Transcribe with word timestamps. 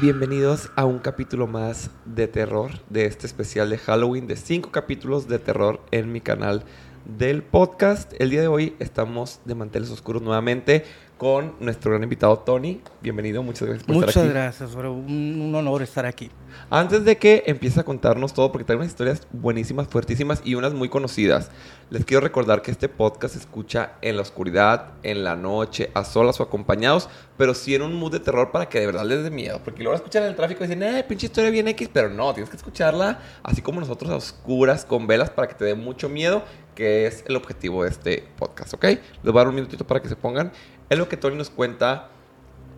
Bienvenidos 0.00 0.70
a 0.76 0.84
un 0.84 1.00
capítulo 1.00 1.48
más 1.48 1.90
de 2.04 2.28
terror 2.28 2.70
de 2.88 3.06
este 3.06 3.26
especial 3.26 3.70
de 3.70 3.78
Halloween 3.78 4.28
de 4.28 4.36
cinco 4.36 4.70
capítulos 4.70 5.26
de 5.26 5.40
terror 5.40 5.80
en 5.90 6.12
mi 6.12 6.20
canal 6.20 6.62
del 7.04 7.42
podcast. 7.42 8.12
El 8.20 8.30
día 8.30 8.40
de 8.40 8.46
hoy 8.46 8.76
estamos 8.78 9.40
de 9.44 9.56
manteles 9.56 9.90
oscuros 9.90 10.22
nuevamente 10.22 10.84
con 11.16 11.54
nuestro 11.60 11.90
gran 11.90 12.02
invitado 12.02 12.38
Tony. 12.40 12.82
Bienvenido, 13.00 13.42
muchas 13.42 13.62
gracias 13.62 13.86
por 13.86 13.94
Muchas 13.94 14.10
estar 14.10 14.24
aquí. 14.24 14.32
gracias, 14.32 14.74
bro. 14.74 14.92
Un, 14.92 15.40
un 15.40 15.54
honor 15.54 15.82
estar 15.82 16.04
aquí. 16.04 16.30
Antes 16.68 17.04
de 17.04 17.16
que 17.16 17.44
empiece 17.46 17.80
a 17.80 17.84
contarnos 17.84 18.34
todo, 18.34 18.52
porque 18.52 18.64
trae 18.64 18.76
unas 18.76 18.88
historias 18.88 19.26
buenísimas, 19.32 19.88
fuertísimas 19.88 20.42
y 20.44 20.54
unas 20.54 20.74
muy 20.74 20.88
conocidas, 20.88 21.50
les 21.90 22.04
quiero 22.04 22.20
recordar 22.20 22.62
que 22.62 22.70
este 22.70 22.88
podcast 22.88 23.34
se 23.34 23.40
escucha 23.40 23.92
en 24.02 24.16
la 24.16 24.22
oscuridad, 24.22 24.92
en 25.02 25.24
la 25.24 25.36
noche, 25.36 25.90
a 25.94 26.04
solas 26.04 26.40
o 26.40 26.42
acompañados, 26.42 27.08
pero 27.36 27.54
sí 27.54 27.74
en 27.74 27.82
un 27.82 27.94
mood 27.94 28.12
de 28.12 28.20
terror 28.20 28.50
para 28.50 28.68
que 28.68 28.80
de 28.80 28.86
verdad 28.86 29.04
les 29.04 29.22
dé 29.22 29.30
miedo. 29.30 29.60
Porque 29.64 29.82
luego 29.82 29.96
escuchan 29.96 30.24
en 30.24 30.30
el 30.30 30.36
tráfico 30.36 30.64
y 30.64 30.66
dicen, 30.66 30.82
eh, 30.82 31.04
pinche 31.04 31.26
historia 31.26 31.50
bien 31.50 31.68
X, 31.68 31.88
pero 31.92 32.10
no, 32.10 32.32
tienes 32.34 32.50
que 32.50 32.56
escucharla 32.56 33.20
así 33.42 33.62
como 33.62 33.80
nosotros 33.80 34.10
a 34.10 34.16
oscuras, 34.16 34.84
con 34.84 35.06
velas, 35.06 35.30
para 35.30 35.48
que 35.48 35.54
te 35.54 35.64
dé 35.64 35.74
mucho 35.74 36.08
miedo, 36.08 36.42
que 36.74 37.06
es 37.06 37.24
el 37.26 37.36
objetivo 37.36 37.84
de 37.84 37.90
este 37.90 38.28
podcast, 38.36 38.74
¿ok? 38.74 38.84
Les 38.84 39.00
voy 39.22 39.36
a 39.36 39.38
dar 39.38 39.48
un 39.48 39.54
minutito 39.54 39.86
para 39.86 40.02
que 40.02 40.08
se 40.08 40.16
pongan. 40.16 40.52
Es 40.88 40.98
lo 40.98 41.08
que 41.08 41.16
Tony 41.16 41.36
nos 41.36 41.50
cuenta. 41.50 42.08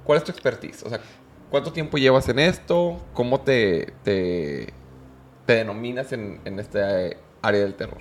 ¿Cuál 0.05 0.19
es 0.19 0.25
tu 0.25 0.33
expertise? 0.33 0.83
O 0.85 0.89
sea, 0.89 1.01
¿cuánto 1.51 1.73
tiempo 1.73 1.99
llevas 1.99 2.29
en 2.29 2.39
esto? 2.39 2.99
¿Cómo 3.13 3.41
te, 3.41 3.93
te, 4.03 4.73
te 5.45 5.55
denominas 5.55 6.13
en, 6.13 6.41
en 6.45 6.59
este 6.59 7.19
área 7.43 7.61
del 7.61 7.75
terror? 7.75 7.99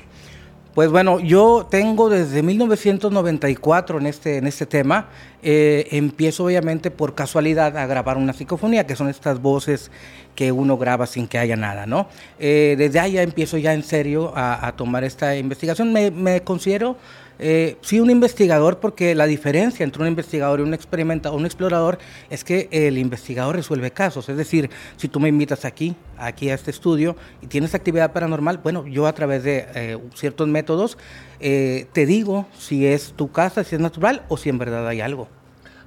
Pues 0.78 0.92
bueno, 0.92 1.20
yo 1.20 1.66
tengo 1.68 2.08
desde 2.08 2.44
1994 2.44 3.98
en 3.98 4.06
este, 4.06 4.38
en 4.38 4.46
este 4.46 4.68
tema. 4.68 5.10
Eh, 5.42 5.88
empiezo 5.90 6.46
obviamente 6.46 6.92
por 6.92 7.16
casualidad 7.16 7.76
a 7.76 7.88
grabar 7.88 8.16
una 8.16 8.32
psicofonía, 8.32 8.86
que 8.86 8.96
son 8.96 9.10
estas 9.10 9.42
voces 9.42 9.90
que 10.36 10.52
uno 10.52 10.78
graba 10.78 11.08
sin 11.08 11.28
que 11.28 11.40
haya 11.40 11.56
nada, 11.56 11.88
¿no? 11.88 12.08
Eh, 12.38 12.76
desde 12.78 13.00
ahí 13.00 13.14
ya 13.14 13.24
empiezo 13.24 13.58
ya 13.58 13.74
en 13.74 13.82
serio 13.82 14.32
a, 14.36 14.68
a 14.68 14.76
tomar 14.76 15.04
esta 15.04 15.36
investigación. 15.36 15.92
Me, 15.92 16.12
me 16.12 16.42
considero 16.42 16.96
eh, 17.40 17.78
sí, 17.82 18.00
un 18.00 18.10
investigador, 18.10 18.80
porque 18.80 19.14
la 19.16 19.26
diferencia 19.26 19.84
entre 19.84 20.02
un 20.02 20.08
investigador 20.08 20.60
y 20.60 20.64
un 20.64 20.74
experimentador, 20.74 21.38
un 21.38 21.46
explorador, 21.46 22.00
es 22.30 22.44
que 22.44 22.68
el 22.72 22.98
investigador 22.98 23.56
resuelve 23.56 23.92
casos. 23.92 24.30
Es 24.30 24.38
decir, 24.38 24.70
si 24.96 25.08
tú 25.08 25.20
me 25.20 25.30
invitas 25.30 25.66
aquí, 25.66 25.96
aquí 26.18 26.50
a 26.50 26.56
este 26.56 26.72
estudio, 26.72 27.16
y 27.42 27.48
tienes 27.48 27.76
actividad 27.76 28.14
paranormal, 28.14 28.58
bueno, 28.60 28.88
yo 28.88 29.08
a 29.08 29.14
través 29.14 29.44
de 29.44 29.68
eh, 29.76 29.98
ciertos 30.16 30.48
métodos 30.48 30.98
eh, 31.40 31.88
te 31.94 32.06
digo 32.06 32.48
si 32.58 32.88
es 32.88 33.14
tu 33.14 33.32
casa, 33.32 33.64
si 33.64 33.76
es 33.76 33.82
natural 33.82 34.24
o 34.30 34.38
si 34.38 34.50
en 34.50 34.58
verdad 34.58 34.88
hay 34.88 35.02
algo. 35.02 35.28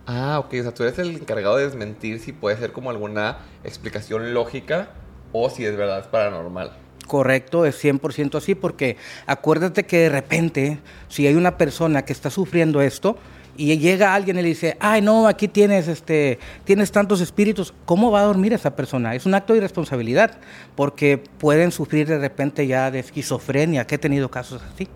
Ah, 0.06 0.38
ok. 0.38 0.54
O 0.60 0.62
sea, 0.62 0.74
tú 0.74 0.82
eres 0.82 0.98
el 0.98 1.16
encargado 1.16 1.56
de 1.56 1.64
desmentir 1.64 2.20
si 2.20 2.32
puede 2.32 2.56
ser 2.56 2.72
como 2.72 2.90
alguna 2.90 3.38
explicación 3.64 4.34
lógica 4.34 4.90
o 5.32 5.50
si 5.50 5.64
es 5.64 5.76
verdad 5.76 6.00
es 6.00 6.06
paranormal. 6.06 6.72
Correcto, 7.10 7.66
es 7.66 7.82
100% 7.82 8.36
así, 8.36 8.54
porque 8.54 8.96
acuérdate 9.26 9.84
que 9.84 9.98
de 9.98 10.10
repente, 10.10 10.78
si 11.08 11.26
hay 11.26 11.34
una 11.34 11.58
persona 11.58 12.04
que 12.04 12.12
está 12.12 12.30
sufriendo 12.30 12.80
esto 12.82 13.16
y 13.56 13.76
llega 13.78 14.14
alguien 14.14 14.38
y 14.38 14.42
le 14.42 14.48
dice, 14.50 14.76
ay, 14.78 15.02
no, 15.02 15.26
aquí 15.26 15.48
tienes, 15.48 15.88
este, 15.88 16.38
tienes 16.62 16.92
tantos 16.92 17.20
espíritus, 17.20 17.74
¿cómo 17.84 18.12
va 18.12 18.20
a 18.20 18.26
dormir 18.26 18.52
esa 18.52 18.76
persona? 18.76 19.16
Es 19.16 19.26
un 19.26 19.34
acto 19.34 19.54
de 19.54 19.56
irresponsabilidad, 19.56 20.38
porque 20.76 21.18
pueden 21.18 21.72
sufrir 21.72 22.06
de 22.06 22.20
repente 22.20 22.68
ya 22.68 22.92
de 22.92 23.00
esquizofrenia, 23.00 23.88
que 23.88 23.96
he 23.96 23.98
tenido 23.98 24.30
casos 24.30 24.62
así. 24.72 24.86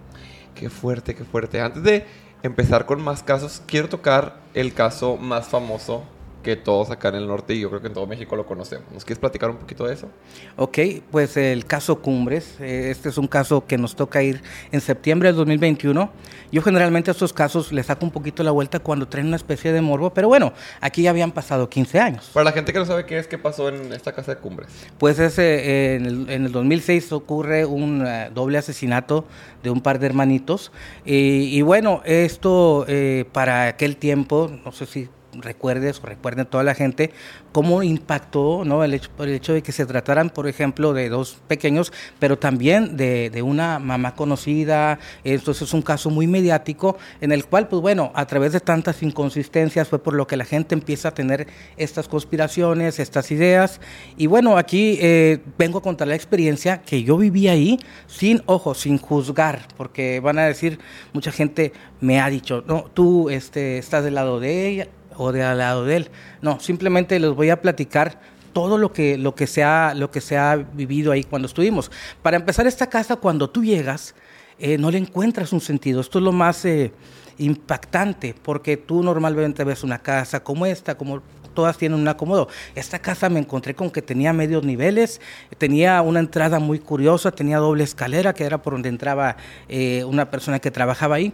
Qué 0.55 0.71
fuerte, 0.71 1.17
qué 1.17 1.25
fuerte. 1.25 1.61
Antes 1.61 1.83
de 1.83 2.07
empezar 2.45 2.87
con 2.87 3.03
más 3.03 3.25
casos, 3.25 3.61
quiero 3.67 3.89
tocar 3.89 4.37
el 4.55 4.73
caso 4.73 5.17
más 5.17 5.49
famoso 5.49 6.05
que 6.45 6.55
todos 6.55 6.91
acá 6.91 7.09
en 7.09 7.17
el 7.17 7.27
norte 7.27 7.55
y 7.55 7.61
yo 7.61 7.71
creo 7.71 7.81
que 7.81 7.89
en 7.89 7.95
todo 7.95 8.07
México 8.07 8.37
lo 8.37 8.47
conocemos. 8.47 8.85
¿Nos 8.93 9.05
quieres 9.05 9.19
platicar 9.19 9.51
un 9.51 9.57
poquito 9.57 9.87
de 9.87 9.95
eso? 9.95 10.09
Ok, 10.57 10.79
pues 11.11 11.37
el 11.37 11.65
caso 11.65 12.01
Cumbres, 12.01 12.61
eh, 12.61 12.91
este 12.91 13.09
es 13.09 13.19
un 13.19 13.27
caso 13.27 13.67
que 13.67 13.79
nos 13.79 13.97
toca 13.97 14.23
ir 14.23 14.43
en 14.71 14.81
septiembre 14.81 15.31
del 15.31 15.37
2021. 15.37 16.11
Yo 16.53 16.63
generalmente 16.63 17.11
a 17.11 17.13
estos 17.13 17.33
casos 17.33 17.73
les 17.73 17.87
saco 17.87 18.05
un 18.05 18.13
poquito 18.13 18.45
la 18.45 18.53
vuelta 18.53 18.79
cuando 18.79 19.09
traen 19.09 19.27
una 19.27 19.37
especie 19.37 19.73
de 19.73 19.81
morbo, 19.81 20.11
pero 20.11 20.29
bueno, 20.29 20.53
aquí 20.81 21.03
ya 21.03 21.11
habían 21.11 21.33
pasado 21.33 21.69
15 21.69 21.99
años. 21.99 22.31
Para 22.33 22.45
la 22.45 22.53
gente 22.53 22.73
que 22.73 22.79
no 22.79 22.87
sabe 22.87 23.07
qué 23.07 23.19
es, 23.19 23.27
qué 23.27 23.39
pasó 23.39 23.69
en 23.71 23.93
esta 23.93 24.13
casa 24.13 24.35
de 24.35 24.41
Cumbres. 24.41 24.69
Pues 24.99 25.19
ese, 25.19 25.43
eh, 25.43 25.95
en, 25.97 26.07
el, 26.07 26.31
en, 26.31 26.45
el, 26.45 26.53
2006 26.53 27.11
ocurre 27.13 27.65
un 27.65 28.03
uh, 28.03 28.33
doble 28.33 28.59
asesinato 28.59 29.25
de 29.63 29.71
un 29.71 29.81
par 29.81 29.99
de 29.99 30.07
hermanitos 30.07 30.71
y, 31.05 31.57
y 31.57 31.63
bueno, 31.63 32.03
esto 32.05 32.85
eh, 32.87 33.25
para 33.33 33.67
aquel 33.69 33.97
tiempo, 33.97 34.51
no 34.65 34.71
sé 34.71 34.87
si 34.87 35.09
recuerdes 35.41 36.01
o 36.03 36.07
recuerden 36.07 36.47
toda 36.47 36.65
la 36.65 36.75
gente 36.75 37.13
cómo 37.53 37.83
impactó 37.83 38.65
¿no? 38.65 38.83
el, 38.85 38.95
hecho, 38.95 39.11
el 39.21 39.31
hecho 39.31 39.53
de 39.53 39.63
que 39.63 39.73
se 39.73 39.87
trataran, 39.87 40.31
por 40.31 40.49
ejemplo, 40.49 40.93
de 40.93 41.09
dos 41.09 41.39
pequeños, 41.47 41.93
pero 42.19 42.39
también 42.39 42.97
de, 42.97 43.31
de, 43.31 43.43
una 43.43 43.79
mamá 43.79 44.15
conocida. 44.15 44.99
Entonces 45.23 45.69
es 45.69 45.75
un 45.75 45.83
caso 45.83 46.11
muy 46.11 46.27
mediático 46.27 46.97
en 47.21 47.33
el 47.33 47.47
cual, 47.47 47.69
pues 47.69 47.81
bueno, 47.81 48.11
a 48.15 48.27
través 48.27 48.53
de 48.53 48.61
tantas 48.61 49.03
inconsistencias 49.03 49.89
fue 49.89 50.03
por 50.03 50.15
lo 50.15 50.27
que 50.27 50.37
la 50.37 50.45
gente 50.45 50.75
empieza 50.75 51.09
a 51.09 51.15
tener 51.15 51.47
estas 51.77 52.09
conspiraciones, 52.09 52.99
estas 52.99 53.31
ideas. 53.31 53.81
Y 54.17 54.27
bueno, 54.27 54.57
aquí 54.59 54.99
eh, 55.01 55.39
vengo 55.59 55.79
a 55.79 55.83
contar 55.83 56.09
la 56.09 56.15
experiencia 56.15 56.83
que 56.83 57.03
yo 57.03 57.17
viví 57.17 57.49
ahí 57.49 57.79
sin, 58.07 58.43
ojo, 58.47 58.75
sin 58.75 58.99
juzgar, 58.99 59.69
porque 59.77 60.21
van 60.21 60.39
a 60.39 60.47
decir, 60.47 60.79
mucha 61.13 61.33
gente 61.33 61.73
me 62.01 62.21
ha 62.21 62.29
dicho, 62.29 62.65
no, 62.67 62.85
tú 62.93 63.31
este, 63.31 63.79
estás 63.79 64.05
del 64.05 64.15
lado 64.15 64.41
de 64.41 64.69
ella 64.69 64.89
o 65.17 65.33
de 65.33 65.43
al 65.43 65.59
lado 65.59 65.85
de 65.85 65.97
él. 65.97 66.11
No, 66.43 66.61
simplemente 66.61 67.19
les 67.19 67.31
voy 67.31 67.51
a 67.51 67.61
platicar 67.61 68.21
todo 68.53 68.79
lo 68.79 68.93
que, 68.93 69.19
lo, 69.19 69.35
que 69.35 69.47
se 69.47 69.63
ha, 69.63 69.93
lo 69.95 70.11
que 70.11 70.21
se 70.21 70.39
ha 70.39 70.57
vivido 70.57 71.13
ahí 71.13 71.25
cuando 71.25 71.47
estuvimos. 71.47 71.91
Para 72.23 72.37
empezar, 72.37 72.67
esta 72.67 72.89
casa, 72.89 73.17
cuando 73.17 73.51
tú 73.51 73.65
llegas, 73.65 74.15
eh, 74.59 74.79
no 74.79 74.91
le 74.91 74.99
encuentras 74.99 75.53
un 75.53 75.61
sentido. 75.61 76.01
Esto 76.01 76.19
es 76.19 76.25
lo 76.25 76.33
más 76.33 76.65
eh, 76.65 76.93
impactante, 77.39 78.35
porque 78.41 78.77
tú 78.77 79.03
normalmente 79.03 79.65
ves 79.65 79.83
una 79.83 79.99
casa 79.99 80.43
como 80.43 80.65
esta, 80.65 80.97
como 80.97 81.21
todas 81.55 81.77
tienen 81.77 81.99
un 81.99 82.09
acomodo. 82.09 82.49
Esta 82.75 82.99
casa 82.99 83.29
me 83.29 83.41
encontré 83.41 83.75
con 83.75 83.91
que 83.91 84.03
tenía 84.03 84.33
medios 84.33 84.65
niveles, 84.65 85.21
tenía 85.59 86.03
una 86.03 86.21
entrada 86.21 86.59
muy 86.59 86.79
curiosa, 86.79 87.31
tenía 87.31 87.59
doble 87.59 87.85
escalera, 87.85 88.35
que 88.35 88.45
era 88.45 88.63
por 88.63 88.75
donde 88.75 88.89
entraba 88.89 89.37
eh, 89.69 90.05
una 90.05 90.31
persona 90.31 90.59
que 90.59 90.71
trabajaba 90.71 91.17
ahí. 91.17 91.33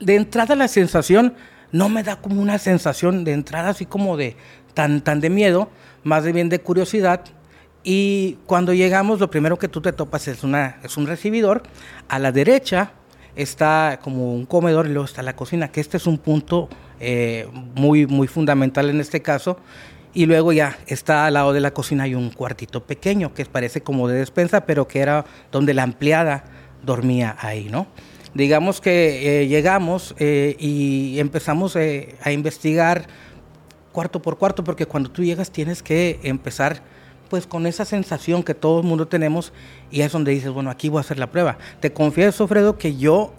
De 0.00 0.16
entrada 0.16 0.54
la 0.56 0.68
sensación 0.68 1.34
no 1.72 1.88
me 1.88 2.02
da 2.02 2.16
como 2.16 2.40
una 2.40 2.58
sensación 2.58 3.24
de 3.24 3.32
entrada 3.32 3.70
así 3.70 3.86
como 3.86 4.16
de 4.16 4.36
tan, 4.74 5.00
tan 5.00 5.20
de 5.20 5.30
miedo, 5.30 5.68
más 6.02 6.24
bien 6.24 6.48
de 6.48 6.60
curiosidad. 6.60 7.24
Y 7.82 8.38
cuando 8.46 8.74
llegamos, 8.74 9.20
lo 9.20 9.30
primero 9.30 9.58
que 9.58 9.68
tú 9.68 9.80
te 9.80 9.92
topas 9.92 10.28
es, 10.28 10.44
una, 10.44 10.78
es 10.82 10.96
un 10.96 11.06
recibidor. 11.06 11.62
A 12.08 12.18
la 12.18 12.32
derecha 12.32 12.92
está 13.36 14.00
como 14.02 14.34
un 14.34 14.46
comedor 14.46 14.86
y 14.86 14.90
luego 14.90 15.06
está 15.06 15.22
la 15.22 15.36
cocina, 15.36 15.68
que 15.68 15.80
este 15.80 15.96
es 15.96 16.06
un 16.06 16.18
punto 16.18 16.68
eh, 16.98 17.48
muy, 17.74 18.06
muy 18.06 18.26
fundamental 18.26 18.90
en 18.90 19.00
este 19.00 19.22
caso. 19.22 19.58
Y 20.12 20.26
luego 20.26 20.52
ya 20.52 20.76
está 20.86 21.26
al 21.26 21.34
lado 21.34 21.52
de 21.52 21.60
la 21.60 21.70
cocina 21.70 22.04
hay 22.04 22.16
un 22.16 22.30
cuartito 22.30 22.82
pequeño 22.84 23.32
que 23.32 23.46
parece 23.46 23.80
como 23.80 24.08
de 24.08 24.18
despensa, 24.18 24.66
pero 24.66 24.88
que 24.88 25.00
era 25.00 25.24
donde 25.52 25.72
la 25.72 25.84
empleada 25.84 26.44
dormía 26.82 27.36
ahí, 27.38 27.68
¿no? 27.70 27.86
Digamos 28.34 28.80
que 28.80 29.42
eh, 29.42 29.48
llegamos 29.48 30.14
eh, 30.18 30.56
y 30.58 31.18
empezamos 31.18 31.76
eh, 31.76 32.14
a 32.22 32.32
investigar 32.32 33.06
cuarto 33.92 34.22
por 34.22 34.38
cuarto, 34.38 34.62
porque 34.64 34.86
cuando 34.86 35.10
tú 35.10 35.24
llegas 35.24 35.50
tienes 35.50 35.82
que 35.82 36.20
empezar 36.22 36.82
pues 37.28 37.46
con 37.46 37.66
esa 37.66 37.84
sensación 37.84 38.42
que 38.42 38.54
todo 38.54 38.80
el 38.80 38.86
mundo 38.86 39.06
tenemos 39.06 39.52
y 39.90 40.00
es 40.00 40.12
donde 40.12 40.32
dices, 40.32 40.50
bueno, 40.50 40.70
aquí 40.70 40.88
voy 40.88 40.98
a 40.98 41.00
hacer 41.00 41.18
la 41.18 41.30
prueba. 41.30 41.58
Te 41.78 41.92
confieso, 41.92 42.48
Fredo, 42.48 42.76
que 42.76 42.96
yo 42.96 43.34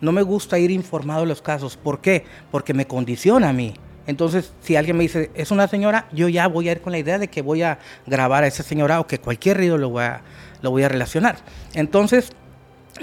no 0.00 0.10
me 0.10 0.22
gusta 0.22 0.58
ir 0.58 0.72
informado 0.72 1.20
de 1.20 1.26
los 1.26 1.40
casos. 1.40 1.76
¿Por 1.76 2.00
qué? 2.00 2.24
Porque 2.50 2.74
me 2.74 2.88
condiciona 2.88 3.50
a 3.50 3.52
mí. 3.52 3.74
Entonces, 4.06 4.52
si 4.60 4.76
alguien 4.76 4.96
me 4.96 5.04
dice, 5.04 5.30
es 5.34 5.50
una 5.50 5.68
señora, 5.68 6.08
yo 6.12 6.28
ya 6.28 6.46
voy 6.46 6.68
a 6.68 6.72
ir 6.72 6.80
con 6.80 6.92
la 6.92 6.98
idea 6.98 7.18
de 7.18 7.28
que 7.28 7.42
voy 7.42 7.62
a 7.62 7.78
grabar 8.06 8.44
a 8.44 8.46
esa 8.46 8.62
señora 8.62 9.00
o 9.00 9.06
que 9.06 9.18
cualquier 9.18 9.56
ruido 9.56 9.78
lo 9.78 9.90
voy 9.90 10.04
a, 10.04 10.22
lo 10.62 10.70
voy 10.70 10.84
a 10.84 10.88
relacionar. 10.88 11.36
Entonces, 11.74 12.30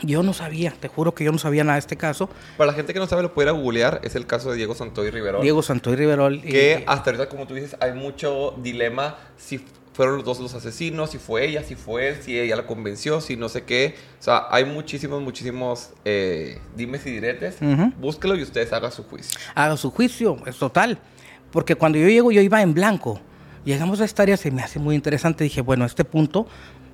yo 0.01 0.23
no 0.23 0.33
sabía, 0.33 0.73
te 0.79 0.87
juro 0.87 1.13
que 1.13 1.23
yo 1.23 1.31
no 1.31 1.37
sabía 1.37 1.63
nada 1.63 1.75
de 1.75 1.79
este 1.79 1.97
caso. 1.97 2.29
Para 2.57 2.71
la 2.71 2.73
gente 2.73 2.93
que 2.93 2.99
no 2.99 3.07
sabe, 3.07 3.21
lo 3.21 3.33
pudiera 3.33 3.51
googlear. 3.51 4.01
Es 4.03 4.15
el 4.15 4.25
caso 4.25 4.51
de 4.51 4.57
Diego 4.57 4.75
Santoy 4.75 5.09
Riverol. 5.09 5.41
Diego 5.41 5.61
Santoy 5.61 5.95
Riverol. 5.95 6.41
Que 6.41 6.79
y, 6.81 6.83
hasta 6.87 7.11
ahorita, 7.11 7.29
como 7.29 7.47
tú 7.47 7.53
dices, 7.53 7.75
hay 7.79 7.93
mucho 7.93 8.55
dilema 8.61 9.17
si 9.37 9.63
fueron 9.93 10.15
los 10.15 10.25
dos 10.25 10.39
los 10.39 10.53
asesinos, 10.55 11.11
si 11.11 11.19
fue 11.19 11.45
ella, 11.47 11.63
si 11.63 11.75
fue 11.75 12.09
él, 12.09 12.17
si 12.21 12.39
ella 12.39 12.55
la 12.55 12.65
convenció, 12.65 13.21
si 13.21 13.37
no 13.37 13.47
sé 13.47 13.63
qué. 13.63 13.95
O 14.19 14.23
sea, 14.23 14.47
hay 14.49 14.65
muchísimos, 14.65 15.21
muchísimos 15.21 15.91
eh, 16.03 16.59
dimes 16.75 17.05
y 17.05 17.11
diretes. 17.11 17.57
Uh 17.61 17.65
-huh. 17.65 17.95
Búsquelo 17.95 18.35
y 18.35 18.41
ustedes 18.41 18.73
hagan 18.73 18.91
su 18.91 19.03
juicio. 19.03 19.39
Haga 19.53 19.77
su 19.77 19.91
juicio, 19.91 20.37
es 20.45 20.57
total. 20.57 20.97
Porque 21.51 21.75
cuando 21.75 21.99
yo 21.99 22.07
llego, 22.07 22.31
yo 22.31 22.41
iba 22.41 22.61
en 22.61 22.73
blanco. 22.73 23.21
Llegamos 23.63 24.01
a 24.01 24.05
esta 24.05 24.23
área, 24.23 24.35
se 24.35 24.51
me 24.51 24.61
hace 24.61 24.79
muy 24.79 24.95
interesante. 24.95 25.43
Dije, 25.43 25.61
bueno, 25.61 25.85
este 25.85 26.03
punto 26.03 26.47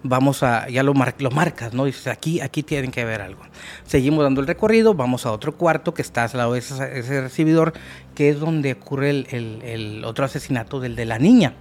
vamos 0.04 0.44
a, 0.44 0.70
ya 0.70 0.84
lo, 0.84 0.94
lo 0.94 1.32
marcas, 1.32 1.74
¿no? 1.74 1.86
Dices, 1.86 2.08
aquí, 2.08 2.42
aquí 2.42 2.64
tienen 2.64 2.92
que 2.92 3.04
ver 3.06 3.22
algo. 3.22 3.42
Seguimos 3.86 4.24
dando 4.24 4.42
el 4.42 4.48
recorrido, 4.48 4.94
vamos 4.94 5.26
a 5.26 5.32
otro 5.32 5.56
cuarto 5.56 5.94
que 5.94 6.02
está 6.02 6.24
al 6.24 6.32
lado 6.38 6.54
de 6.54 6.60
ese, 6.60 7.22
recibidor, 7.22 7.74
que 8.16 8.30
es 8.30 8.40
donde 8.40 8.74
ocurre 8.74 9.10
el, 9.10 10.04
otro 10.06 10.26
asesinato 10.26 10.80
del 10.80 10.96
de 10.96 11.06
la 11.06 11.20
niña. 11.20 11.54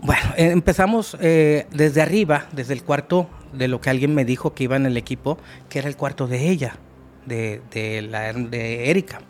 Bueno, 0.00 0.22
eh, 0.36 0.50
empezamos 0.50 1.16
eh, 1.20 1.66
desde 1.72 2.02
arriba, 2.02 2.46
desde 2.52 2.72
el 2.74 2.84
cuarto 2.84 3.28
de 3.52 3.66
lo 3.68 3.80
que 3.80 3.90
alguien 3.90 4.14
me 4.14 4.24
dijo 4.24 4.54
que 4.54 4.64
iba 4.64 4.76
en 4.76 4.86
el 4.86 4.96
equipo, 4.96 5.38
que 5.68 5.80
era 5.80 5.88
el 5.88 5.96
cuarto 5.96 6.26
de 6.26 6.48
ella, 6.48 6.76
de, 7.26 7.60
de, 7.72 8.02
la, 8.02 8.32
de 8.32 8.90
Erika. 8.90 9.20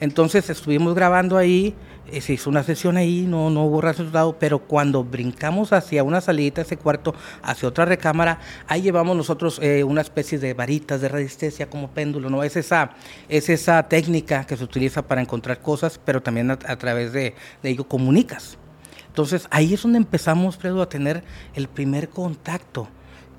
Entonces 0.00 0.48
estuvimos 0.50 0.94
grabando 0.94 1.36
ahí, 1.36 1.74
se 2.20 2.32
hizo 2.32 2.50
una 2.50 2.62
sesión 2.62 2.96
ahí, 2.96 3.26
no, 3.26 3.50
no 3.50 3.64
hubo 3.64 3.80
resultado, 3.80 4.36
pero 4.38 4.58
cuando 4.58 5.04
brincamos 5.04 5.72
hacia 5.72 6.02
una 6.02 6.20
salida, 6.20 6.62
ese 6.62 6.76
cuarto, 6.76 7.14
hacia 7.42 7.68
otra 7.68 7.84
recámara, 7.84 8.40
ahí 8.66 8.82
llevamos 8.82 9.16
nosotros 9.16 9.58
eh, 9.62 9.84
una 9.84 10.00
especie 10.00 10.38
de 10.38 10.54
varitas 10.54 11.00
de 11.00 11.08
resistencia 11.08 11.70
como 11.70 11.90
péndulo, 11.90 12.30
¿no? 12.30 12.42
Es 12.42 12.56
esa, 12.56 12.90
es 13.28 13.48
esa 13.48 13.88
técnica 13.88 14.44
que 14.44 14.56
se 14.56 14.64
utiliza 14.64 15.02
para 15.02 15.20
encontrar 15.20 15.60
cosas, 15.60 16.00
pero 16.04 16.22
también 16.22 16.50
a, 16.50 16.56
través 16.56 17.12
de, 17.12 17.34
ello 17.62 17.86
comunicas. 17.86 18.58
Entonces 19.06 19.46
ahí 19.50 19.74
es 19.74 19.82
donde 19.82 19.98
empezamos, 19.98 20.56
Fredo, 20.56 20.82
a 20.82 20.88
tener 20.88 21.22
el 21.54 21.68
primer 21.68 22.08
contacto, 22.08 22.88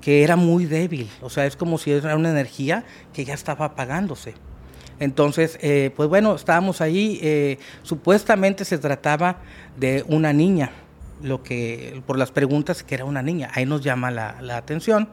que 0.00 0.24
era 0.24 0.36
muy 0.36 0.64
débil, 0.64 1.08
o 1.20 1.30
sea, 1.30 1.46
es 1.46 1.56
como 1.56 1.78
si 1.78 1.92
era 1.92 2.16
una 2.16 2.30
energía 2.30 2.84
que 3.12 3.24
ya 3.24 3.34
estaba 3.34 3.66
apagándose. 3.66 4.34
Entonces, 5.02 5.58
eh, 5.62 5.90
pues 5.96 6.08
bueno, 6.08 6.36
estábamos 6.36 6.80
ahí, 6.80 7.18
eh, 7.24 7.58
supuestamente 7.82 8.64
se 8.64 8.78
trataba 8.78 9.38
de 9.76 10.04
una 10.06 10.32
niña, 10.32 10.70
lo 11.20 11.42
que 11.42 12.00
por 12.06 12.16
las 12.16 12.30
preguntas 12.30 12.84
que 12.84 12.94
era 12.94 13.04
una 13.04 13.20
niña, 13.20 13.50
ahí 13.52 13.66
nos 13.66 13.82
llama 13.82 14.12
la, 14.12 14.56
atención. 14.56 15.08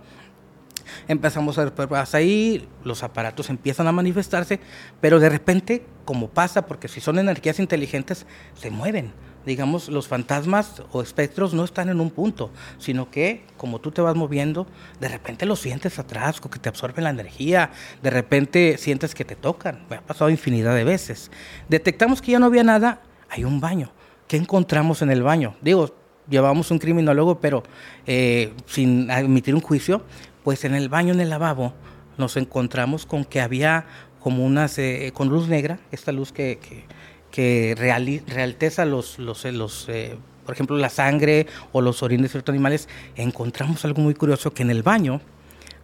Empezamos 1.08 1.58
a 1.58 1.64
ver 1.64 1.74
pruebas 1.74 2.14
ahí, 2.14 2.68
los 2.84 3.02
aparatos 3.02 3.50
empiezan 3.50 3.88
a 3.88 3.92
manifestarse, 3.92 4.60
pero 5.02 5.20
de 5.20 5.28
repente, 5.28 5.84
como 6.06 6.30
pasa, 6.30 6.68
porque 6.68 6.88
si 6.88 7.02
son 7.02 7.18
energías 7.18 7.60
inteligentes, 7.60 8.28
se 8.54 8.70
mueven 8.70 9.12
digamos, 9.50 9.90
los 9.90 10.08
fantasmas 10.08 10.84
o 10.92 11.02
espectros 11.02 11.56
no 11.56 11.64
están 11.64 11.90
en 11.90 12.00
un 12.00 12.12
punto, 12.12 12.52
sino 12.78 13.10
que 13.10 13.46
como 13.58 13.80
tú 13.80 13.90
te 13.90 14.00
vas 14.00 14.16
moviendo, 14.16 14.68
de 15.00 15.08
repente 15.08 15.48
los 15.48 15.60
sientes 15.60 15.98
atrás, 15.98 16.40
que 16.40 16.60
te 16.60 16.70
absorben 16.70 17.04
la 17.04 17.10
energía, 17.10 17.72
de 18.04 18.12
repente 18.12 18.78
sientes 18.78 19.16
que 19.16 19.26
te 19.26 19.36
tocan. 19.36 19.88
Me 19.90 19.96
ha 19.96 20.02
pasado 20.02 20.30
infinidad 20.30 20.76
de 20.76 20.84
veces. 20.84 21.32
Detectamos 21.68 22.22
que 22.22 22.34
ya 22.34 22.40
no 22.40 22.46
había 22.46 22.64
nada, 22.64 23.02
hay 23.28 23.44
un 23.44 23.60
baño. 23.60 23.92
¿Qué 24.28 24.38
encontramos 24.38 25.02
en 25.02 25.10
el 25.10 25.24
baño? 25.24 25.56
Digo, 25.64 25.96
llevamos 26.30 26.70
un 26.70 26.78
criminólogo, 26.78 27.40
pero 27.40 27.64
eh, 28.06 28.54
sin 28.68 29.10
emitir 29.10 29.56
un 29.56 29.62
juicio, 29.62 30.04
pues 30.44 30.64
en 30.64 30.76
el 30.76 30.90
baño, 30.90 31.12
en 31.12 31.22
el 31.22 31.30
lavabo, 31.30 31.74
nos 32.20 32.38
encontramos 32.38 33.08
con 33.08 33.26
que 33.26 33.42
había 33.42 33.88
como 34.20 34.46
unas, 34.46 34.78
eh, 34.78 35.12
con 35.12 35.30
luz 35.30 35.48
negra, 35.48 35.80
esta 35.92 36.12
luz 36.12 36.32
que 36.32 36.60
que 36.60 36.99
realteza 37.36 38.86
los, 38.86 39.20
los, 39.20 39.46
eh, 39.46 39.52
los 39.52 39.88
eh, 39.90 40.18
por 40.46 40.54
ejemplo, 40.54 40.78
la 40.78 40.90
sangre 40.90 41.48
o 41.72 41.82
los 41.82 42.04
orines 42.04 42.24
de 42.24 42.30
ciertos 42.30 42.54
animales, 42.54 42.90
encontramos 43.16 43.86
algo 43.86 44.02
muy 44.02 44.14
curioso 44.14 44.54
que 44.54 44.64
en 44.64 44.72
el 44.72 44.84
baño 44.84 45.22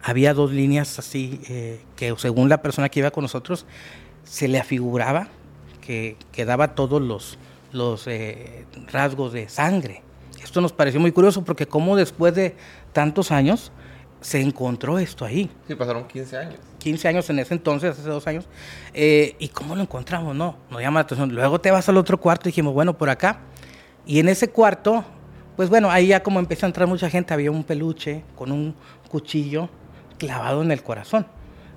había 0.02 0.34
dos 0.34 0.52
líneas 0.52 0.98
así 0.98 1.40
eh, 1.48 1.80
que 1.96 2.14
según 2.18 2.48
la 2.48 2.62
persona 2.62 2.88
que 2.88 3.00
iba 3.00 3.10
con 3.10 3.22
nosotros 3.22 3.66
se 4.24 4.48
le 4.48 4.58
afiguraba 4.58 5.28
que, 5.80 6.16
que 6.32 6.44
daba 6.44 6.74
todos 6.74 7.00
los, 7.00 7.38
los 7.72 8.08
rasgos 8.90 9.32
de 9.32 9.48
sangre. 9.48 10.02
Esto 10.42 10.60
nos 10.60 10.72
pareció 10.72 11.00
muy 11.00 11.12
curioso 11.12 11.44
porque 11.44 11.66
como 11.66 11.96
después 11.96 12.34
de 12.34 12.56
tantos 12.92 13.30
años 13.30 13.72
se 14.20 14.40
encontró 14.40 14.98
esto 14.98 15.24
ahí. 15.24 15.50
Sí, 15.66 15.74
pasaron 15.74 16.06
15 16.06 16.36
años. 16.36 16.60
15 16.78 17.08
años 17.08 17.30
en 17.30 17.38
ese 17.38 17.54
entonces, 17.54 17.98
hace 17.98 18.08
dos 18.08 18.26
años. 18.26 18.46
Eh, 18.94 19.36
¿Y 19.38 19.48
cómo 19.48 19.74
lo 19.74 19.82
encontramos? 19.82 20.34
No, 20.34 20.56
nos 20.70 20.80
llama 20.80 21.00
la 21.00 21.04
atención. 21.04 21.34
Luego 21.34 21.60
te 21.60 21.70
vas 21.70 21.88
al 21.88 21.96
otro 21.96 22.18
cuarto 22.18 22.48
y 22.48 22.52
dijimos, 22.52 22.74
bueno, 22.74 22.96
por 22.96 23.10
acá. 23.10 23.40
Y 24.06 24.20
en 24.20 24.28
ese 24.28 24.48
cuarto, 24.48 25.04
pues 25.56 25.68
bueno, 25.68 25.90
ahí 25.90 26.08
ya 26.08 26.22
como 26.22 26.38
empezó 26.38 26.66
a 26.66 26.68
entrar 26.68 26.86
mucha 26.86 27.10
gente, 27.10 27.34
había 27.34 27.50
un 27.50 27.64
peluche 27.64 28.22
con 28.34 28.52
un 28.52 28.74
cuchillo 29.08 29.68
clavado 30.18 30.62
en 30.62 30.70
el 30.70 30.82
corazón. 30.82 31.26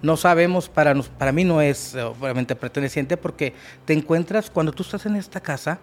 No 0.02 0.16
sabemos, 0.16 0.70
para, 0.70 0.94
nos, 0.94 1.10
para 1.10 1.32
mí 1.32 1.44
no 1.44 1.62
es 1.62 1.96
obviamente 1.96 2.56
perteneciente 2.56 3.18
porque 3.18 3.54
te 3.86 3.94
encuentras, 3.94 4.50
cuando 4.50 4.72
tú 4.72 4.84
estás 4.84 5.06
en 5.06 5.16
esta 5.16 5.42
casa, 5.42 5.80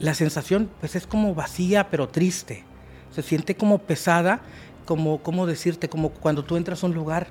la 0.00 0.14
sensación 0.14 0.70
pues 0.80 0.96
es 0.96 1.06
como 1.06 1.34
vacía 1.34 1.90
pero 1.90 2.08
triste. 2.08 2.64
Se 3.12 3.22
siente 3.22 3.54
como 3.54 3.78
pesada, 3.78 4.40
como, 4.90 5.22
¿cómo 5.22 5.46
decirte? 5.46 5.88
Como 5.88 6.10
cuando 6.10 6.42
tú 6.42 6.56
entras 6.56 6.82
a 6.82 6.86
un 6.88 6.94
lugar 6.94 7.28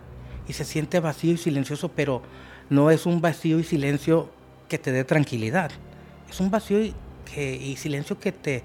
y 0.48 0.54
se 0.54 0.64
siente 0.64 1.02
vacío 1.02 1.34
y 1.34 1.38
silencioso, 1.38 1.90
pero 1.90 2.22
no 2.70 2.90
es 2.90 3.06
un 3.06 3.20
vacío 3.20 3.60
y 3.60 3.66
silencio 3.66 4.30
que 4.70 4.78
te 4.78 4.94
dé 4.94 5.04
tranquilidad. 5.04 5.70
Es 6.30 6.40
un 6.40 6.50
vacío 6.50 6.82
y, 6.82 6.96
que, 7.26 7.76
silencio 7.76 8.18
que 8.18 8.32
te, 8.32 8.64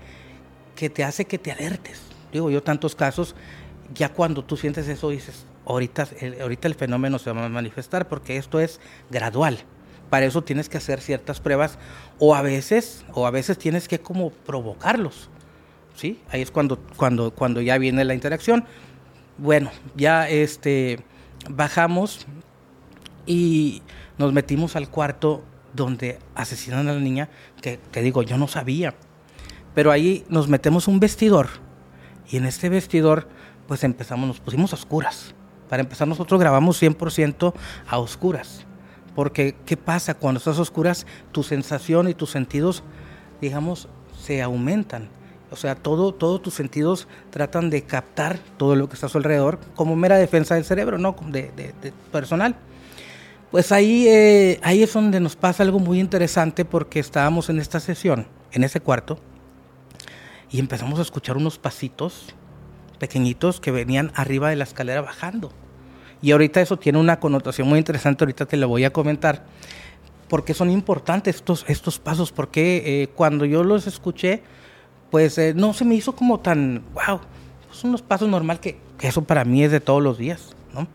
que 0.77 0.91
te 0.91 1.03
hace 1.03 1.25
que 1.25 1.39
te 1.39 1.51
alertes. 1.51 2.03
Digo 2.33 2.53
yo, 2.53 2.63
tantos 2.63 2.95
casos, 2.95 3.35
ya 3.93 4.11
cuando 4.11 4.45
tú 4.45 4.57
sientes 4.57 4.87
eso 4.87 5.11
dices, 5.11 5.45
ahorita 5.67 6.07
el, 6.21 6.41
ahorita 6.41 6.69
el 6.69 6.77
fenómeno 6.77 7.19
se 7.19 7.33
va 7.33 7.47
a 7.47 7.49
manifestar 7.49 8.07
porque 8.07 8.37
esto 8.37 8.61
es 8.61 8.79
gradual. 9.11 9.59
Para 10.09 10.27
eso 10.27 10.45
tienes 10.45 10.69
que 10.69 10.77
hacer 10.77 11.01
ciertas 11.01 11.41
pruebas 11.41 11.81
o 12.21 12.37
a 12.37 12.43
veces, 12.43 13.05
o 13.13 13.27
a 13.27 13.33
veces 13.33 13.59
tienes 13.59 13.89
que 13.89 13.99
como 13.99 14.31
provocarlos. 14.31 15.31
¿Sí? 15.95 16.21
Ahí 16.31 16.43
es 16.43 16.51
cuando, 16.51 16.79
cuando, 16.97 17.31
cuando 17.31 17.61
ya 17.61 17.79
viene 17.79 18.05
la 18.05 18.15
interacción. 18.15 18.65
Bueno, 19.39 19.71
ya 19.97 20.29
este 20.29 21.01
bajamos 21.49 22.27
y 23.27 23.83
nos 24.19 24.33
metimos 24.33 24.77
al 24.77 24.89
cuarto 24.89 25.45
donde 25.75 26.19
asesinan 26.35 26.89
a 26.89 26.93
la 26.95 27.01
niña, 27.01 27.29
que 27.61 27.79
te 27.79 28.01
digo, 28.03 28.23
yo 28.23 28.39
no 28.39 28.49
sabía. 28.49 28.95
Pero 29.75 29.91
ahí 29.91 30.25
nos 30.29 30.49
metemos 30.49 30.87
un 30.87 31.01
vestidor 31.01 31.49
y 32.31 32.37
en 32.37 32.47
este 32.47 32.69
vestidor 32.69 33.29
pues 33.67 33.83
empezamos, 33.83 34.29
nos 34.29 34.41
pusimos 34.41 34.73
a 34.73 34.77
oscuras. 34.77 35.35
Para 35.69 35.83
empezar 35.83 36.07
nosotros 36.07 36.41
grabamos 36.41 36.81
100% 36.81 37.55
a 37.89 37.99
oscuras. 37.99 38.67
Porque 39.15 39.57
¿qué 39.65 39.77
pasa 39.77 40.15
cuando 40.15 40.39
estás 40.39 40.59
a 40.59 40.63
oscuras? 40.63 41.07
Tu 41.33 41.43
sensación 41.43 42.09
y 42.09 42.15
tus 42.15 42.31
sentidos, 42.31 42.83
digamos, 43.41 43.89
se 44.21 44.43
aumentan 44.43 45.09
o 45.55 45.57
sea, 45.57 45.77
todo, 45.77 46.13
todos 46.13 46.43
tus 46.43 46.53
sentidos 46.53 47.07
tratan 47.31 47.71
de 47.71 47.83
captar 47.83 48.41
todo 48.57 48.75
lo 48.75 48.89
que 48.89 48.95
está 48.95 49.07
a 49.07 49.09
su 49.09 49.19
alrededor 49.19 49.61
como 49.77 49.95
mera 49.95 50.17
defensa 50.17 50.57
del 50.57 50.65
cerebro, 50.65 50.99
no 50.99 51.15
de, 51.29 51.73
personal. 52.11 52.57
Pues 53.53 53.71
ahí, 53.71 54.09
eh, 54.09 54.59
ahí 54.65 54.83
es 54.83 54.93
donde 54.93 55.21
nos 55.21 55.37
pasa 55.37 55.63
algo 55.63 55.79
muy 55.79 56.01
interesante 56.01 56.65
porque 56.65 56.99
estábamos 56.99 57.49
en 57.51 57.61
esta 57.61 57.79
sesión, 57.79 58.27
en 58.51 58.65
ese 58.65 58.81
cuarto, 58.81 59.21
y 60.51 60.59
empezamos 60.59 60.99
a 60.99 61.03
escuchar 61.03 61.37
unos 61.37 61.57
pasitos 61.57 62.35
pequeñitos 62.99 63.61
que 63.61 63.71
venían 63.71 64.11
arriba 64.17 64.51
de 64.51 64.57
la 64.57 64.65
escalera 64.65 65.03
bajando. 65.03 65.53
Y 66.21 66.33
ahorita 66.33 66.61
eso 66.61 66.79
tiene 66.79 66.99
una 66.99 67.21
connotación 67.21 67.69
muy 67.69 67.79
interesante, 67.79 68.25
ahorita 68.25 68.47
te 68.47 68.57
lo 68.57 68.67
voy 68.67 68.83
a 68.83 68.93
comentar, 68.93 69.45
porque 70.29 70.53
son 70.53 70.69
importantes 70.69 71.37
estos, 71.37 71.65
estos 71.69 72.01
pasos, 72.01 72.33
porque 72.33 72.83
eh, 72.85 73.09
cuando 73.15 73.45
yo 73.45 73.63
los 73.63 73.87
escuché, 73.87 74.43
pues 75.15 75.39
eh, 75.39 75.55
no 75.55 75.73
se 75.75 75.85
me 75.85 75.95
hizo 75.95 76.17
como 76.17 76.41
tan, 76.41 76.83
wow, 76.93 77.21
son 77.71 77.91
unos 77.91 78.03
pasos 78.03 78.29
normal 78.29 78.59
que, 78.59 78.81
eso 78.99 79.23
para 79.23 79.45
mí 79.45 79.63
es 79.63 79.71
de 79.71 79.79
todos 79.79 80.03
los 80.03 80.19
días, 80.19 80.57
¿no? 80.73 80.89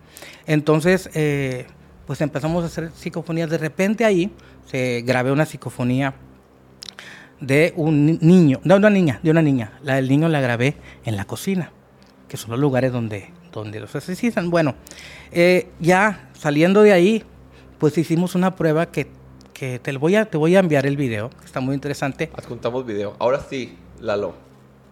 Entonces, 0.45 1.09
eh, 1.13 1.67
pues 2.05 2.19
empezamos 2.19 2.65
a 2.65 2.67
hacer 2.67 2.91
psicofonías. 2.93 3.49
De 3.49 3.57
repente 3.57 4.03
ahí 4.03 4.29
se 4.65 5.03
grabé 5.05 5.31
una 5.31 5.45
psicofonía 5.45 6.15
de 7.39 7.71
un 7.77 8.19
niño, 8.19 8.59
no, 8.65 8.75
una 8.75 8.89
niña, 8.89 9.21
de 9.23 9.31
una 9.31 9.41
niña. 9.41 9.79
La 9.83 9.95
del 9.95 10.09
niño 10.09 10.27
la 10.27 10.41
grabé 10.41 10.75
en 11.05 11.15
la 11.15 11.23
cocina, 11.23 11.71
que 12.27 12.35
son 12.35 12.51
los 12.51 12.59
lugares 12.59 12.91
donde, 12.91 13.31
donde 13.53 13.79
los 13.79 13.95
asesinan. 13.95 14.49
Bueno, 14.49 14.75
eh, 15.31 15.69
ya 15.79 16.29
saliendo 16.33 16.81
de 16.81 16.91
ahí, 16.91 17.23
pues 17.77 17.97
hicimos 17.97 18.35
una 18.35 18.57
prueba 18.57 18.91
que, 18.91 19.07
que 19.53 19.79
te, 19.79 19.95
voy 19.95 20.17
a, 20.17 20.25
te 20.25 20.35
voy 20.35 20.57
a 20.57 20.59
enviar 20.59 20.85
el 20.85 20.97
video, 20.97 21.29
que 21.29 21.45
está 21.45 21.61
muy 21.61 21.73
interesante. 21.73 22.29
Adjuntamos 22.35 22.85
video. 22.85 23.15
Ahora 23.17 23.45
sí, 23.49 23.77
Lalo, 24.01 24.33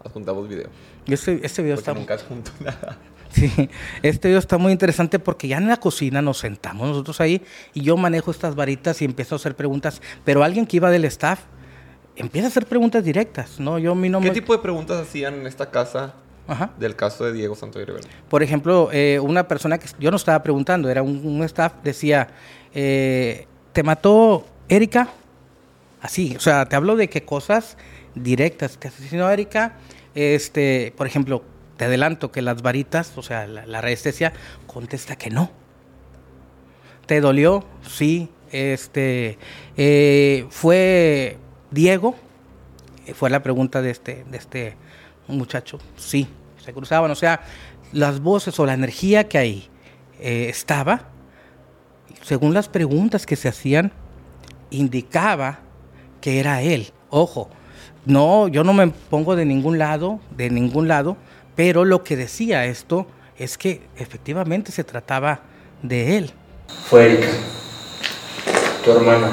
adjuntamos 0.04 0.48
video. 0.48 0.70
Este, 1.08 1.40
este 1.44 1.62
video 1.62 1.76
está... 1.76 1.94
nunca 1.94 2.16
adjunto 2.16 2.52
nada. 2.60 2.98
Sí, 3.30 3.70
este 4.04 4.30
video 4.30 4.40
está 4.40 4.58
muy 4.58 4.72
interesante 4.72 5.20
porque 5.20 5.48
ya 5.48 5.58
en 5.58 5.68
la 5.68 5.78
cocina 5.78 6.22
nos 6.22 6.40
sentamos 6.40 6.88
nosotros 6.88 7.20
ahí 7.20 7.42
y 7.74 7.82
yo 7.82 7.98
manejo 7.98 8.32
estas 8.32 8.56
varitas 8.56 9.02
y 9.02 9.06
empiezo 9.06 9.36
a 9.36 9.38
hacer 9.38 9.56
preguntas, 9.56 10.02
pero 10.24 10.44
alguien 10.44 10.66
que 10.66 10.78
iba 10.78 10.90
del 10.90 11.06
staff 11.06 11.42
empieza 12.16 12.48
a 12.48 12.50
hacer 12.50 12.66
preguntas 12.66 13.04
directas, 13.04 13.60
¿no? 13.60 13.80
Yo 13.80 13.96
mi 13.96 14.10
¿Qué 14.22 14.32
tipo 14.32 14.54
de 14.54 14.60
preguntas 14.60 15.02
hacían 15.02 15.36
en 15.36 15.48
esta 15.48 15.70
casa 15.70 16.14
del 16.80 16.96
caso 16.96 17.26
de 17.26 17.34
Diego 17.34 17.56
Santo? 17.56 17.80
Por 18.30 18.44
ejemplo, 18.44 18.90
eh, 18.92 19.20
una 19.20 19.48
persona 19.48 19.78
que 19.78 19.88
yo 20.00 20.10
no 20.10 20.18
estaba 20.18 20.42
preguntando, 20.42 20.90
era 20.90 21.04
un, 21.04 21.44
staff, 21.44 21.74
decía, 21.84 22.30
eh, 22.74 23.46
¿te 23.74 23.84
mató 23.84 24.46
Erika? 24.70 25.10
Así, 26.02 26.36
o 26.36 26.40
sea, 26.40 26.66
te 26.66 26.76
hablo 26.76 26.96
de 26.96 27.10
qué 27.10 27.24
cosas 27.24 27.78
directas. 28.24 28.78
Te 28.78 28.88
asesinó 28.88 29.30
Erika, 29.30 29.78
este, 30.16 30.94
por 30.98 31.08
ejemplo, 31.08 31.44
te 31.78 31.86
adelanto 31.86 32.32
que 32.32 32.42
las 32.42 32.62
varitas, 32.62 33.18
o 33.18 33.24
sea, 33.24 33.48
la, 33.48 33.66
la 33.66 33.82
contesta 34.66 35.16
que 35.16 35.30
no. 35.30 35.52
¿Te 37.06 37.22
dolió? 37.22 37.66
Sí. 37.88 38.30
Este, 38.52 39.38
eh, 39.76 40.46
¿Fue 40.50 41.38
Diego? 41.72 42.16
Fue 43.14 43.30
la 43.30 43.44
pregunta 43.44 43.82
de 43.82 43.92
este, 43.92 44.26
de 44.30 44.38
este 44.38 44.78
muchacho. 45.28 45.80
Sí, 45.98 46.28
se 46.64 46.74
cruzaban. 46.74 47.12
O 47.12 47.16
sea, 47.16 47.42
las 47.92 48.20
voces 48.20 48.60
o 48.60 48.66
la 48.66 48.74
energía 48.74 49.28
que 49.28 49.38
ahí 49.38 49.70
eh, 50.20 50.48
estaba, 50.50 51.10
según 52.22 52.54
las 52.54 52.68
preguntas 52.68 53.26
que 53.26 53.36
se 53.36 53.48
hacían, 53.50 53.92
indicaba 54.70 55.60
que 56.22 56.40
era 56.40 56.62
él. 56.62 56.92
Ojo, 57.10 57.50
no, 58.08 58.48
yo 58.48 58.64
no 58.64 58.74
me 58.74 58.88
pongo 58.88 59.36
de 59.36 59.46
ningún 59.46 59.78
lado, 59.78 60.20
de 60.36 60.50
ningún 60.50 60.88
lado, 60.88 61.18
pero 61.56 61.86
lo 61.86 62.04
que 62.04 62.16
decía 62.16 62.66
esto 62.66 63.06
es 63.38 63.58
que 63.58 63.82
efectivamente 63.98 64.72
se 64.72 64.84
trataba 64.84 65.42
de 65.84 66.18
él. 66.18 66.32
Fue 66.90 67.06
Erika, 67.06 67.28
tu 68.84 68.92
hermana. 68.92 69.30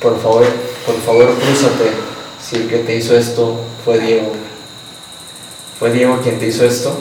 Por 0.00 0.20
favor, 0.20 0.46
por 0.86 0.96
favor, 1.00 1.34
crúzate. 1.34 1.90
Si 2.40 2.56
el 2.56 2.68
que 2.68 2.78
te 2.78 2.94
hizo 2.96 3.16
esto 3.16 3.58
fue 3.84 3.98
Diego. 3.98 4.32
¿Fue 5.78 5.90
Diego 5.90 6.20
quien 6.22 6.38
te 6.38 6.46
hizo 6.46 6.64
esto? 6.64 6.96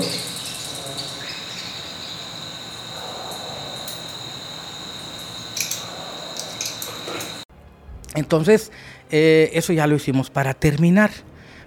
Entonces, 8.23 8.71
eh, 9.11 9.51
eso 9.53 9.73
ya 9.73 9.85
lo 9.85 9.95
hicimos 9.95 10.29
para 10.29 10.53
terminar. 10.53 11.11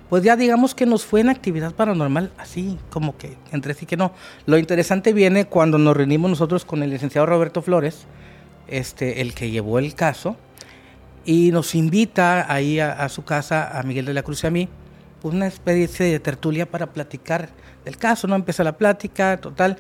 Pues 0.09 0.23
ya 0.23 0.37
digamos 0.37 0.75
que 0.75 0.87
nos 0.87 1.05
fue 1.05 1.21
en 1.21 1.29
actividad 1.29 1.75
paranormal, 1.75 2.33
así 2.39 2.79
como 2.89 3.19
que 3.19 3.37
entre 3.53 3.75
sí 3.75 3.85
que 3.85 3.99
no. 3.99 4.13
Lo 4.47 4.57
interesante 4.57 5.13
viene 5.13 5.45
cuando 5.45 5.77
nos 5.77 5.95
reunimos 5.95 6.31
nosotros 6.31 6.65
con 6.65 6.83
el 6.83 6.91
licenciado 6.91 7.27
Roberto 7.27 7.61
Flores, 7.61 8.07
este, 8.69 9.21
el 9.21 9.35
que 9.35 9.51
llevó 9.51 9.79
el 9.79 9.95
caso, 9.95 10.37
y 11.27 11.51
nos 11.51 11.75
invita 11.75 12.51
ahí 12.51 12.81
a, 12.81 13.07
su 13.11 13.25
casa, 13.25 13.79
a 13.79 13.83
Miguel 13.83 14.07
de 14.07 14.15
la 14.15 14.23
Cruz 14.23 14.45
y 14.45 14.47
a 14.47 14.51
mí, 14.51 14.69
pues 15.21 15.35
una 15.35 15.49
especie 15.49 16.07
de 16.07 16.21
tertulia 16.21 16.65
para 16.65 16.87
platicar 16.87 17.51
del 17.85 17.99
caso, 17.99 18.29
¿no? 18.29 18.37
Empieza 18.37 18.65
la 18.65 18.79
plática, 18.79 19.37
total, 19.39 19.79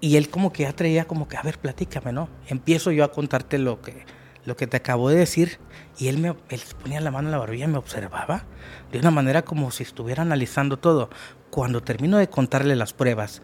y 0.00 0.16
él 0.16 0.30
como 0.30 0.52
que 0.52 0.62
ya 0.62 0.72
traía 0.72 1.04
como 1.04 1.28
que, 1.28 1.36
a 1.36 1.42
ver, 1.42 1.58
platícame, 1.58 2.12
¿no? 2.12 2.28
Empiezo 2.46 2.92
yo 2.92 3.04
a 3.04 3.12
contarte 3.12 3.58
lo 3.58 3.82
que, 3.82 4.04
lo 4.44 4.56
que 4.56 4.66
te 4.66 4.76
acabo 4.76 5.08
de 5.08 5.16
decir, 5.16 5.58
y 5.98 6.08
él 6.08 6.18
me 6.18 6.34
él 6.48 6.60
ponía 6.80 7.00
la 7.00 7.10
mano 7.10 7.28
en 7.28 7.32
la 7.32 7.38
barbilla 7.38 7.66
y 7.66 7.68
me 7.68 7.78
observaba 7.78 8.44
de 8.90 8.98
una 8.98 9.10
manera 9.10 9.42
como 9.42 9.70
si 9.70 9.82
estuviera 9.82 10.22
analizando 10.22 10.78
todo. 10.78 11.10
Cuando 11.50 11.82
termino 11.82 12.18
de 12.18 12.28
contarle 12.28 12.76
las 12.76 12.92
pruebas, 12.92 13.42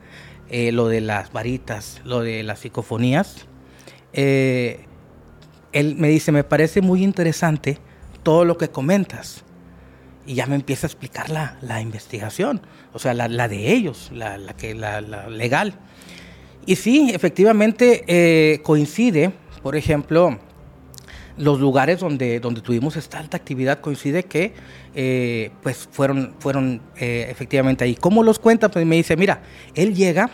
eh, 0.49 0.73
lo 0.73 0.89
de 0.89 1.01
las 1.01 1.33
varitas, 1.33 2.01
lo 2.05 2.21
de 2.21 2.43
las 2.43 2.61
psicofonías, 2.61 3.47
eh, 4.13 4.87
él 5.73 5.97
me 5.97 6.09
dice, 6.09 6.33
me 6.33 6.45
parece 6.45 6.81
muy 6.81 7.03
interesante 7.05 7.79
todo 8.23 8.45
lo 8.45 8.57
que 8.57 8.69
comentas. 8.69 9.45
Y 10.27 10.35
ya 10.35 10.47
me 10.47 10.57
empieza 10.57 10.87
a 10.87 10.89
explicar 10.89 11.31
la, 11.31 11.57
la 11.63 11.81
investigación, 11.81 12.61
o 12.93 12.99
sea, 12.99 13.15
la, 13.15 13.29
la 13.29 13.49
de 13.49 13.73
ellos, 13.73 14.11
la, 14.13 14.37
la 14.37 14.55
que, 14.55 14.75
la, 14.75 15.01
legal. 15.01 15.75
Y 16.67 16.77
sí, 16.77 17.11
efectivamente 17.15 18.05
eh, 18.09 18.61
coincide, 18.63 19.33
por 19.63 19.75
ejemplo, 19.75 20.39
los 21.39 21.61
lugares 21.61 22.01
donde, 22.01 22.41
donde 22.41 22.61
tuvimos 22.61 22.97
esta 22.97 23.19
alta 23.19 23.37
actividad 23.37 23.81
coincide 23.81 24.25
que 24.25 24.55
eh, 24.95 25.51
pues 25.63 25.89
fueron, 25.91 26.35
fueron 26.41 26.83
eh, 26.97 27.29
efectivamente 27.31 27.85
ahí. 27.85 27.95
¿Cómo 27.95 28.23
los 28.23 28.39
cuenta? 28.39 28.71
Pues 28.71 28.85
me 28.85 28.97
dice, 28.97 29.17
mira, 29.17 29.43
él 29.75 29.95
llega 29.95 30.31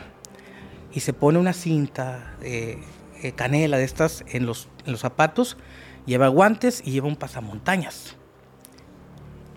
y 0.93 1.01
se 1.01 1.13
pone 1.13 1.39
una 1.39 1.53
cinta 1.53 2.37
eh, 2.43 2.79
canela 3.37 3.77
de 3.77 3.85
estas 3.85 4.25
en 4.29 4.47
los, 4.47 4.69
en 4.87 4.93
los 4.93 5.01
zapatos, 5.01 5.57
lleva 6.07 6.29
guantes 6.29 6.83
y 6.85 6.93
lleva 6.93 7.09
un 7.09 7.17
pasamontañas. 7.17 8.17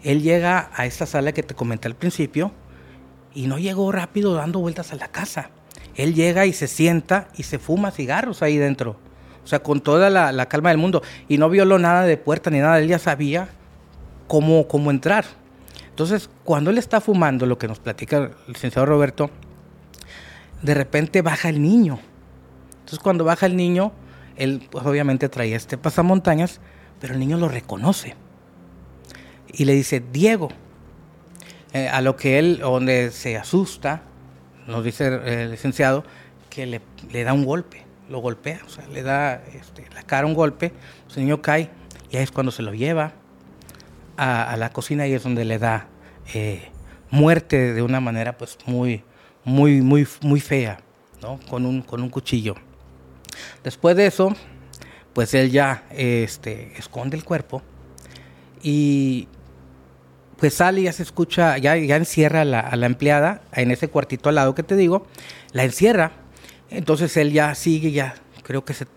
Él 0.03 0.21
llega 0.21 0.69
a 0.73 0.85
esta 0.85 1.05
sala 1.05 1.31
que 1.31 1.43
te 1.43 1.55
comenté 1.55 1.87
al 1.87 1.95
principio 1.95 2.51
y 3.33 3.47
no 3.47 3.57
llegó 3.57 3.91
rápido 3.91 4.33
dando 4.33 4.59
vueltas 4.59 4.91
a 4.91 4.95
la 4.95 5.07
casa. 5.07 5.49
Él 5.95 6.13
llega 6.13 6.45
y 6.45 6.53
se 6.53 6.67
sienta 6.67 7.29
y 7.35 7.43
se 7.43 7.57
fuma 7.57 7.91
cigarros 7.91 8.41
ahí 8.41 8.57
dentro 8.57 9.06
o 9.47 9.49
sea, 9.49 9.59
con 9.59 9.79
toda 9.79 10.09
la, 10.09 10.45
calma 10.47 10.71
del 10.71 10.77
mundo. 10.77 11.01
Y 11.29 11.37
no 11.37 11.49
violó 11.49 11.79
nada 11.79 12.03
de 12.03 12.17
puerta 12.17 12.49
ni 12.49 12.59
nada, 12.59 12.79
él 12.79 12.89
ya 12.89 12.99
sabía 12.99 13.47
cómo, 14.27 14.67
cómo 14.67 14.91
entrar. 14.91 15.23
Entonces, 15.87 16.29
cuando 16.43 16.69
él 16.69 16.77
está 16.77 16.99
fumando, 16.99 17.45
lo 17.45 17.57
que 17.57 17.69
nos 17.69 17.79
platica 17.79 18.17
el 18.17 18.31
licenciado 18.47 18.85
Roberto, 18.85 19.29
de 20.61 20.73
repente 20.73 21.21
baja 21.21 21.47
el 21.47 21.61
niño. 21.61 21.97
Entonces, 22.79 22.99
cuando 22.99 23.23
baja 23.23 23.45
el 23.45 23.55
niño, 23.55 23.93
él 24.35 24.67
pues, 24.69 24.85
obviamente 24.85 25.29
traía 25.29 25.55
este 25.55 25.77
pasamontañas, 25.77 26.59
pero 26.99 27.13
el 27.13 27.19
niño 27.21 27.37
lo 27.37 27.47
reconoce. 27.47 28.15
Y 29.47 29.63
le 29.63 29.71
dice, 29.71 30.03
Diego. 30.11 30.49
Eh, 31.71 31.87
a 31.87 32.01
lo 32.01 32.17
que 32.17 32.37
él, 32.37 32.59
donde 32.59 33.11
se 33.11 33.37
asusta, 33.37 34.01
nos 34.67 34.83
dice 34.83 35.07
el 35.07 35.51
licenciado, 35.51 36.03
que 36.49 36.65
le, 36.65 36.81
le 37.11 37.23
da 37.23 37.31
un 37.31 37.45
golpe 37.45 37.86
lo 38.09 38.19
golpea, 38.19 38.61
o 38.65 38.69
sea, 38.69 38.87
le 38.87 39.03
da 39.03 39.43
este, 39.53 39.85
la 39.93 40.03
cara 40.03 40.25
un 40.25 40.33
golpe, 40.33 40.73
el 41.15 41.23
niño 41.23 41.41
cae 41.41 41.69
y 42.09 42.17
ahí 42.17 42.23
es 42.23 42.31
cuando 42.31 42.51
se 42.51 42.61
lo 42.61 42.73
lleva 42.73 43.13
a, 44.17 44.55
la 44.57 44.71
cocina 44.71 45.07
y 45.07 45.13
es 45.13 45.23
donde 45.23 45.45
le 45.45 45.59
da 45.59 45.87
eh, 46.33 46.69
muerte 47.11 47.73
de 47.73 47.81
una 47.81 47.99
manera 47.99 48.37
pues 48.37 48.57
muy, 48.65 49.03
muy, 49.43 49.81
muy, 49.81 50.07
muy 50.21 50.39
fea, 50.39 50.79
¿no? 51.21 51.39
Con 51.49 51.65
un, 51.65 51.81
con 51.81 52.01
un 52.01 52.09
cuchillo. 52.09 52.55
Después 53.63 53.95
de 53.95 54.07
eso, 54.07 54.35
pues 55.13 55.33
él 55.33 55.51
ya 55.51 55.83
este, 55.91 56.73
esconde 56.77 57.15
el 57.15 57.23
cuerpo 57.23 57.61
y 58.63 59.27
pues 60.37 60.55
sale 60.55 60.81
y 60.81 60.83
ya 60.83 60.93
se 60.93 61.03
escucha, 61.03 61.57
ya, 61.57 61.75
ya 61.75 61.95
encierra 61.95 62.41
a 62.41 62.45
la, 62.45 62.59
a 62.59 62.75
la 62.75 62.85
empleada 62.85 63.41
en 63.53 63.71
ese 63.71 63.87
cuartito 63.87 64.29
al 64.29 64.35
lado 64.35 64.55
que 64.55 64.63
te 64.63 64.75
digo, 64.75 65.07
la 65.51 65.63
encierra 65.63 66.11
entonces 66.69 67.15
él 67.17 67.31
ya 67.31 67.53
sigue, 67.55 67.91
ya 67.91 68.15
creo 68.47 68.63
que 68.63 68.73
se, 68.73 68.87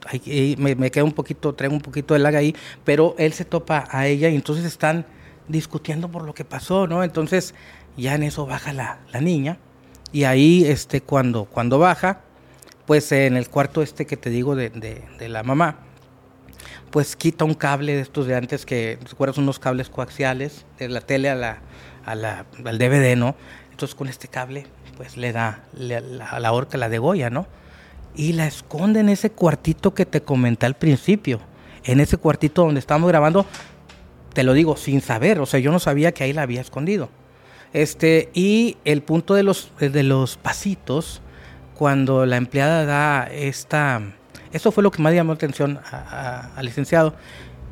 me, 0.58 0.90
queda 0.92 1.02
un 1.02 1.12
poquito, 1.12 1.52
traigo 1.56 1.74
un 1.74 1.80
poquito 1.80 2.14
de 2.14 2.20
lag 2.20 2.36
ahí, 2.36 2.54
pero 2.84 3.16
él 3.18 3.32
se 3.32 3.44
topa 3.44 3.88
a 3.90 4.06
ella 4.06 4.28
y 4.28 4.36
entonces 4.36 4.64
están 4.64 5.06
discutiendo 5.48 6.08
por 6.08 6.22
lo 6.22 6.34
que 6.34 6.44
pasó, 6.44 6.86
¿no? 6.86 7.02
Entonces 7.02 7.52
ya 7.96 8.14
en 8.14 8.22
eso 8.22 8.46
baja 8.46 8.72
la, 8.72 9.00
niña 9.20 9.58
y 10.12 10.22
ahí 10.22 10.64
este, 10.66 11.00
cuando, 11.00 11.46
cuando 11.46 11.80
baja, 11.80 12.20
pues 12.86 13.10
en 13.10 13.36
el 13.36 13.48
cuarto 13.48 13.82
este 13.82 14.06
que 14.06 14.16
te 14.16 14.30
digo 14.30 14.54
de, 14.54 14.70
de, 14.70 15.28
la 15.28 15.42
mamá, 15.42 15.78
pues 16.92 17.16
quita 17.16 17.44
un 17.44 17.54
cable 17.54 17.96
de 17.96 18.02
estos 18.02 18.28
de 18.28 18.36
antes 18.36 18.64
que, 18.64 19.00
¿recuerdas? 19.08 19.38
Unos 19.38 19.58
cables 19.58 19.88
coaxiales 19.88 20.64
de 20.78 20.88
la 20.88 21.00
tele 21.00 21.28
a 21.28 21.34
la, 21.34 21.58
a 22.04 22.14
la, 22.14 22.46
al 22.64 22.78
DVD, 22.78 23.16
¿no? 23.16 23.34
Entonces 23.72 23.96
con 23.96 24.06
este 24.06 24.28
cable, 24.28 24.68
pues 24.96 25.16
le 25.16 25.32
da 25.32 25.64
la, 25.72 26.00
la, 26.00 26.38
la 26.38 26.52
horca, 26.52 26.78
la 26.78 26.88
degolla, 26.88 27.30
¿no? 27.30 27.48
Y 28.14 28.32
la 28.32 28.46
esconde 28.46 29.00
en 29.00 29.08
ese 29.08 29.30
cuartito 29.30 29.94
que 29.94 30.06
te 30.06 30.22
comenté 30.22 30.66
al 30.66 30.74
principio. 30.74 31.40
En 31.84 32.00
ese 32.00 32.16
cuartito 32.16 32.64
donde 32.64 32.80
estábamos 32.80 33.08
grabando, 33.08 33.46
te 34.32 34.42
lo 34.42 34.52
digo 34.52 34.76
sin 34.76 35.00
saber, 35.00 35.40
o 35.40 35.46
sea, 35.46 35.60
yo 35.60 35.72
no 35.72 35.78
sabía 35.78 36.12
que 36.12 36.24
ahí 36.24 36.32
la 36.32 36.42
había 36.42 36.60
escondido. 36.60 37.08
Este, 37.72 38.30
y 38.34 38.76
el 38.84 39.02
punto 39.02 39.34
de 39.34 39.42
los, 39.42 39.72
de 39.78 40.02
los 40.02 40.36
pasitos, 40.36 41.22
cuando 41.74 42.26
la 42.26 42.36
empleada 42.36 42.84
da 42.84 43.28
esta. 43.32 44.02
Eso 44.52 44.72
fue 44.72 44.82
lo 44.82 44.90
que 44.90 45.00
más 45.00 45.14
llamó 45.14 45.32
la 45.32 45.36
atención 45.36 45.80
al 45.90 46.64
licenciado, 46.64 47.14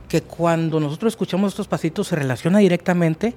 que 0.08 0.22
cuando 0.22 0.78
nosotros 0.80 1.12
escuchamos 1.12 1.52
estos 1.52 1.68
pasitos 1.68 2.06
se 2.06 2.16
relaciona 2.16 2.58
directamente 2.58 3.34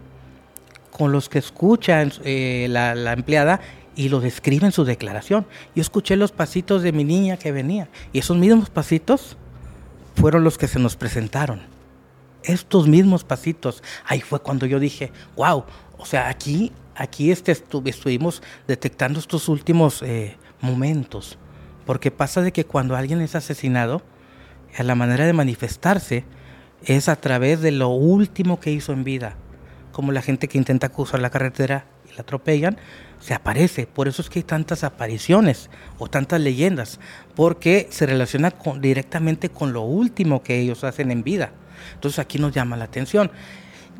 con 0.92 1.12
los 1.12 1.28
que 1.28 1.40
escucha 1.40 2.04
eh, 2.24 2.68
la 2.70 3.14
empleada 3.14 3.60
y 3.96 4.10
lo 4.10 4.20
describe 4.20 4.66
en 4.66 4.72
su 4.72 4.84
declaración. 4.84 5.46
Yo 5.76 5.82
escuché 5.82 6.16
los 6.16 6.32
pasitos 6.32 6.84
de 6.84 6.92
mi 6.92 7.04
niña 7.04 7.38
que 7.38 7.52
venía 7.52 7.90
y 8.14 8.20
esos 8.20 8.38
mismos 8.38 8.70
pasitos 8.70 9.38
fueron 10.16 10.44
los 10.44 10.58
que 10.58 10.68
se 10.68 10.80
nos 10.80 10.96
presentaron. 10.96 11.62
Estos 12.44 12.88
mismos 12.88 13.24
pasitos. 13.24 13.84
Ahí 14.06 14.22
fue 14.22 14.42
cuando 14.42 14.66
yo 14.66 14.80
dije, 14.80 15.12
wow, 15.36 15.64
o 15.98 16.06
sea, 16.06 16.30
aquí, 16.30 16.72
aquí 16.96 17.32
este 17.32 17.52
estuvimos 17.52 18.42
detectando 18.68 19.20
estos 19.20 19.48
últimos 19.48 20.02
eh, 20.02 20.38
momentos. 20.60 21.38
Porque 21.86 22.12
pasa 22.12 22.42
de 22.42 22.52
que 22.52 22.66
cuando 22.66 22.96
alguien 22.96 23.22
es 23.22 23.36
asesinado, 23.36 24.02
la 24.80 24.96
manera 24.96 25.26
de 25.26 25.34
manifestarse 25.34 26.24
es 26.84 27.10
a 27.10 27.16
través 27.16 27.62
de 27.62 27.72
lo 27.72 27.90
último 27.90 28.60
que 28.60 28.72
hizo 28.72 28.94
en 28.94 29.04
vida. 29.04 29.36
Como 29.92 30.12
la 30.12 30.22
gente 30.22 30.48
que 30.48 30.58
intenta 30.58 30.90
cruzar 30.90 31.20
la 31.20 31.30
carretera 31.30 31.86
y 32.10 32.16
la 32.16 32.22
atropellan, 32.22 32.78
se 33.22 33.34
aparece. 33.34 33.88
Por 33.88 34.08
eso 34.08 34.22
es 34.22 34.30
que 34.30 34.40
hay 34.40 34.44
tantas 34.44 34.84
apariciones 34.84 35.70
o 35.98 36.08
tantas 36.10 36.42
leyendas, 36.42 37.00
porque 37.36 37.88
se 37.90 38.06
relaciona 38.06 38.54
directamente 38.80 39.50
con 39.50 39.72
lo 39.72 39.82
último 39.82 40.44
que 40.44 40.60
ellos 40.60 40.84
hacen 40.84 41.12
en 41.12 41.24
vida. 41.24 41.52
Entonces 41.94 42.20
aquí 42.20 42.38
nos 42.38 42.52
llama 42.52 42.78
la 42.78 42.86
atención. 42.86 43.32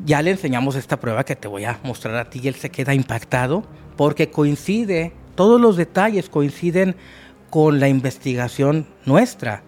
Ya 0.04 0.20
le 0.22 0.32
enseñamos 0.32 0.74
esta 0.74 0.98
prueba 0.98 1.24
que 1.24 1.36
te 1.36 1.48
voy 1.48 1.64
a 1.64 1.78
mostrar 1.82 2.16
a 2.16 2.28
ti 2.28 2.40
y 2.42 2.48
él 2.48 2.54
se 2.54 2.70
queda 2.70 2.94
impactado 2.94 3.64
porque 3.96 4.30
coincide, 4.30 5.12
todos 5.34 5.60
los 5.60 5.76
detalles 5.76 6.28
coinciden 6.28 6.96
con 7.50 7.80
la 7.80 7.88
investigación 7.88 8.86
nuestra. 9.04 9.62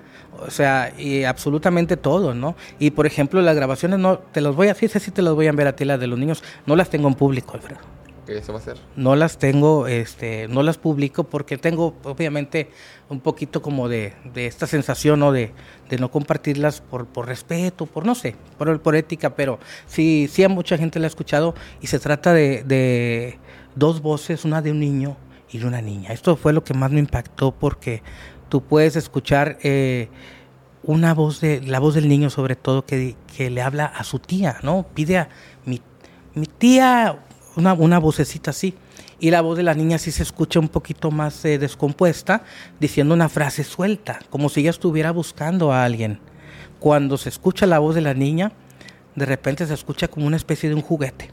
O 0.46 0.50
sea, 0.50 0.92
y 0.98 1.24
absolutamente 1.24 1.96
todo, 1.96 2.34
¿no? 2.34 2.56
Y 2.78 2.90
por 2.90 3.06
ejemplo, 3.06 3.40
las 3.40 3.54
grabaciones 3.54 4.00
no, 4.00 4.18
te 4.18 4.40
las 4.40 4.54
voy 4.54 4.68
a, 4.68 4.74
sí, 4.74 4.88
sí 4.88 5.10
te 5.10 5.22
las 5.22 5.34
voy 5.34 5.46
a 5.46 5.50
enviar 5.50 5.68
a 5.68 5.76
ti, 5.76 5.84
las 5.84 6.00
de 6.00 6.08
los 6.08 6.18
niños, 6.18 6.42
no 6.66 6.74
las 6.74 6.90
tengo 6.90 7.06
en 7.06 7.14
público, 7.14 7.54
Alfredo. 7.54 7.80
¿Qué 8.26 8.38
eso 8.38 8.52
va 8.52 8.58
a 8.58 8.62
ser? 8.62 8.78
No 8.96 9.16
las 9.16 9.38
tengo, 9.38 9.86
este, 9.86 10.48
no 10.48 10.62
las 10.62 10.78
publico 10.78 11.24
porque 11.24 11.58
tengo, 11.58 11.94
obviamente, 12.04 12.70
un 13.08 13.20
poquito 13.20 13.60
como 13.60 13.88
de, 13.88 14.14
de 14.32 14.46
esta 14.46 14.66
sensación, 14.66 15.20
¿no? 15.20 15.30
De, 15.30 15.52
de 15.90 15.98
no 15.98 16.10
compartirlas 16.10 16.80
por, 16.80 17.06
por 17.06 17.26
respeto, 17.26 17.86
por 17.86 18.06
no 18.06 18.14
sé, 18.14 18.36
por, 18.56 18.80
por 18.80 18.96
ética, 18.96 19.34
pero 19.34 19.58
sí, 19.86 20.28
sí 20.30 20.42
a 20.42 20.48
mucha 20.48 20.78
gente 20.78 20.98
la 20.98 21.06
ha 21.06 21.08
escuchado 21.08 21.54
y 21.82 21.88
se 21.88 21.98
trata 21.98 22.32
de, 22.32 22.64
de 22.64 23.38
dos 23.74 24.00
voces, 24.00 24.44
una 24.44 24.62
de 24.62 24.70
un 24.70 24.80
niño 24.80 25.16
y 25.50 25.58
de 25.58 25.66
una 25.66 25.82
niña. 25.82 26.12
Esto 26.12 26.36
fue 26.36 26.52
lo 26.52 26.64
que 26.64 26.74
más 26.74 26.90
me 26.90 27.00
impactó 27.00 27.52
porque 27.52 28.02
tú 28.48 28.62
puedes 28.62 28.96
escuchar 28.96 29.58
eh, 29.62 30.08
una 30.82 31.12
voz 31.12 31.40
de 31.40 31.60
la 31.60 31.78
voz 31.78 31.94
del 31.94 32.08
niño 32.08 32.30
sobre 32.30 32.56
todo 32.56 32.84
que, 32.86 33.16
que, 33.36 33.50
le 33.50 33.62
habla 33.62 33.86
a 33.86 34.04
su 34.04 34.18
tía, 34.18 34.58
¿no? 34.62 34.86
Pide 34.94 35.18
a 35.18 35.28
mi, 35.64 35.80
mi 36.34 36.46
tía 36.46 37.18
una, 37.56 37.72
una, 37.74 37.98
vocecita 37.98 38.50
así. 38.50 38.74
Y 39.20 39.30
la 39.30 39.40
voz 39.40 39.56
de 39.56 39.62
la 39.62 39.74
niña 39.74 39.98
sí 39.98 40.10
se 40.10 40.22
escucha 40.22 40.60
un 40.60 40.68
poquito 40.68 41.10
más 41.10 41.44
eh, 41.44 41.58
descompuesta, 41.58 42.42
diciendo 42.80 43.14
una 43.14 43.28
frase 43.28 43.64
suelta, 43.64 44.20
como 44.30 44.48
si 44.48 44.60
ella 44.60 44.70
estuviera 44.70 45.12
buscando 45.12 45.72
a 45.72 45.84
alguien. 45.84 46.18
Cuando 46.80 47.16
se 47.16 47.28
escucha 47.28 47.66
la 47.66 47.78
voz 47.78 47.94
de 47.94 48.00
la 48.00 48.14
niña, 48.14 48.52
de 49.14 49.26
repente 49.26 49.66
se 49.66 49.74
escucha 49.74 50.08
como 50.08 50.26
una 50.26 50.36
especie 50.36 50.68
de 50.68 50.74
un 50.74 50.82
juguete. 50.82 51.30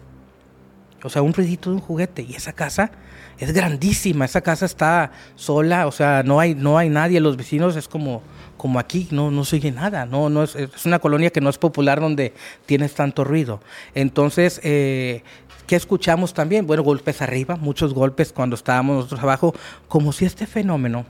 O 1.03 1.09
sea, 1.09 1.21
un 1.21 1.33
ruidito 1.33 1.69
de 1.69 1.77
un 1.77 1.81
juguete. 1.81 2.21
Y 2.21 2.35
esa 2.35 2.53
casa 2.53 2.91
es 3.39 3.53
grandísima, 3.53 4.25
esa 4.25 4.41
casa 4.41 4.65
está 4.65 5.11
sola, 5.35 5.87
o 5.87 5.91
sea, 5.91 6.21
no 6.23 6.39
hay, 6.39 6.53
no 6.53 6.77
hay 6.77 6.89
nadie, 6.89 7.19
los 7.19 7.37
vecinos 7.37 7.75
es 7.75 7.87
como, 7.87 8.21
como 8.55 8.77
aquí, 8.77 9.07
no, 9.09 9.31
no 9.31 9.45
se 9.45 9.55
oye 9.55 9.71
nada, 9.71 10.05
no, 10.05 10.29
no 10.29 10.43
es, 10.43 10.55
es 10.55 10.85
una 10.85 10.99
colonia 10.99 11.31
que 11.31 11.41
no 11.41 11.49
es 11.49 11.57
popular 11.57 11.99
donde 11.99 12.33
tienes 12.67 12.93
tanto 12.93 13.23
ruido. 13.23 13.61
Entonces, 13.95 14.61
eh, 14.63 15.23
¿qué 15.71 15.77
escuchamos 15.77 16.33
también? 16.33 16.67
Bueno, 16.67 16.83
golpes 16.83 17.21
arriba, 17.21 17.55
muchos 17.55 17.93
golpes 17.93 18.33
cuando 18.33 18.57
estábamos 18.57 18.97
nosotros 18.97 19.21
abajo, 19.21 19.55
como 19.87 20.11
si 20.11 20.25
este 20.25 20.45
fenómeno 20.45 21.05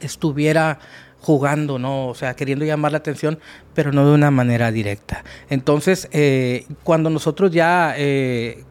estuviera 0.00 0.78
jugando, 1.20 1.78
¿no? 1.78 2.08
O 2.08 2.14
sea, 2.14 2.34
queriendo 2.34 2.64
llamar 2.64 2.92
la 2.92 2.98
atención, 2.98 3.38
pero 3.74 3.92
no 3.92 4.08
de 4.08 4.14
una 4.14 4.30
manera 4.30 4.72
directa. 4.72 5.22
Entonces, 5.50 6.08
eh, 6.12 6.64
cuando 6.82 7.10
nosotros 7.10 7.50
ya 7.50 7.92
eh, 7.98 8.64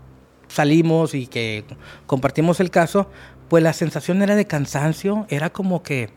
salimos 0.48 1.14
y 1.14 1.28
que 1.28 1.64
compartimos 2.08 2.60
el 2.60 2.72
caso, 2.72 3.08
pues 3.50 3.62
la 3.62 3.74
sensación 3.74 4.24
era 4.24 4.36
de 4.36 4.48
cansancio, 4.48 5.28
era 5.30 5.52
como 5.52 5.84
que 5.84 6.10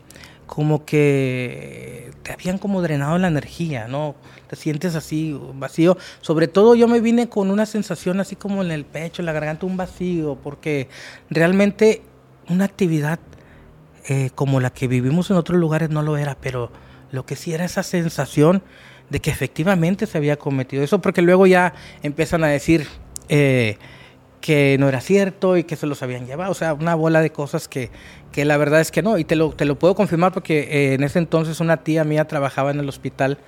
como 0.47 0.85
que 0.87 2.12
te 2.23 2.33
habían 2.33 2.57
como 2.57 2.81
drenado 2.81 3.19
la 3.19 3.29
energía, 3.29 3.88
¿no? 3.88 4.15
Te 4.49 4.57
sientes 4.57 4.95
así 4.95 5.38
vacío. 5.55 5.97
Sobre 6.21 6.49
todo 6.49 6.75
yo 6.75 6.88
me 6.88 7.00
vine 7.00 7.29
con 7.29 7.50
una 7.50 7.67
sensación 7.67 8.21
así 8.21 8.37
como 8.37 8.62
en 8.62 8.71
el 8.71 8.85
pecho, 8.85 9.23
en 9.23 9.26
la 9.26 9.33
garganta, 9.33 9.67
un 9.67 9.76
vacío, 9.76 10.38
porque 10.43 10.88
realmente 11.31 12.03
una 12.49 12.65
actividad 12.65 13.19
eh, 14.09 14.31
como 14.35 14.61
la 14.61 14.71
que 14.71 14.87
vivimos 14.87 15.31
en 15.31 15.37
otros 15.37 15.59
lugares 15.59 15.91
no 15.91 16.03
lo 16.03 16.17
era, 16.17 16.37
pero 16.41 16.71
lo 17.11 17.26
que 17.26 17.35
sí 17.37 17.53
era 17.53 17.65
esa 17.65 17.83
sensación 17.83 18.62
de 19.11 19.21
que 19.21 19.31
efectivamente 19.31 20.07
se 20.07 20.19
había 20.19 20.37
cometido 20.37 20.83
eso, 20.83 21.00
porque 21.00 21.23
luego 21.23 21.47
ya 21.47 21.75
empiezan 22.03 22.45
a 22.45 22.49
decir... 22.49 22.87
Eh, 23.29 23.79
que 24.47 24.76
no 24.79 24.88
era 24.88 25.00
cierto 25.00 25.57
y 25.57 25.65
que 25.65 25.75
se 25.75 25.88
los 25.88 26.05
habían 26.05 26.25
llevado, 26.25 26.53
o 26.53 26.55
sea, 26.55 26.73
una 26.73 26.95
bola 26.95 27.21
de 27.21 27.31
cosas 27.31 27.67
que, 27.67 27.91
que 28.31 28.45
la 28.45 28.57
verdad 28.57 28.81
es 28.81 28.93
que 28.93 29.03
no, 29.03 29.19
y 29.19 29.25
te 29.25 29.35
lo, 29.35 29.50
te 29.50 29.65
lo 29.65 29.76
puedo 29.76 29.97
confirmar 29.97 30.33
porque 30.33 30.61
eh, 30.71 30.95
en 30.95 31.03
ese 31.03 31.19
entonces 31.19 31.59
una 31.59 31.79
tía 31.79 32.05
mía 32.05 32.29
trabajaba 32.29 32.71
en 32.71 32.78
el 32.78 32.89
hospital 32.89 33.39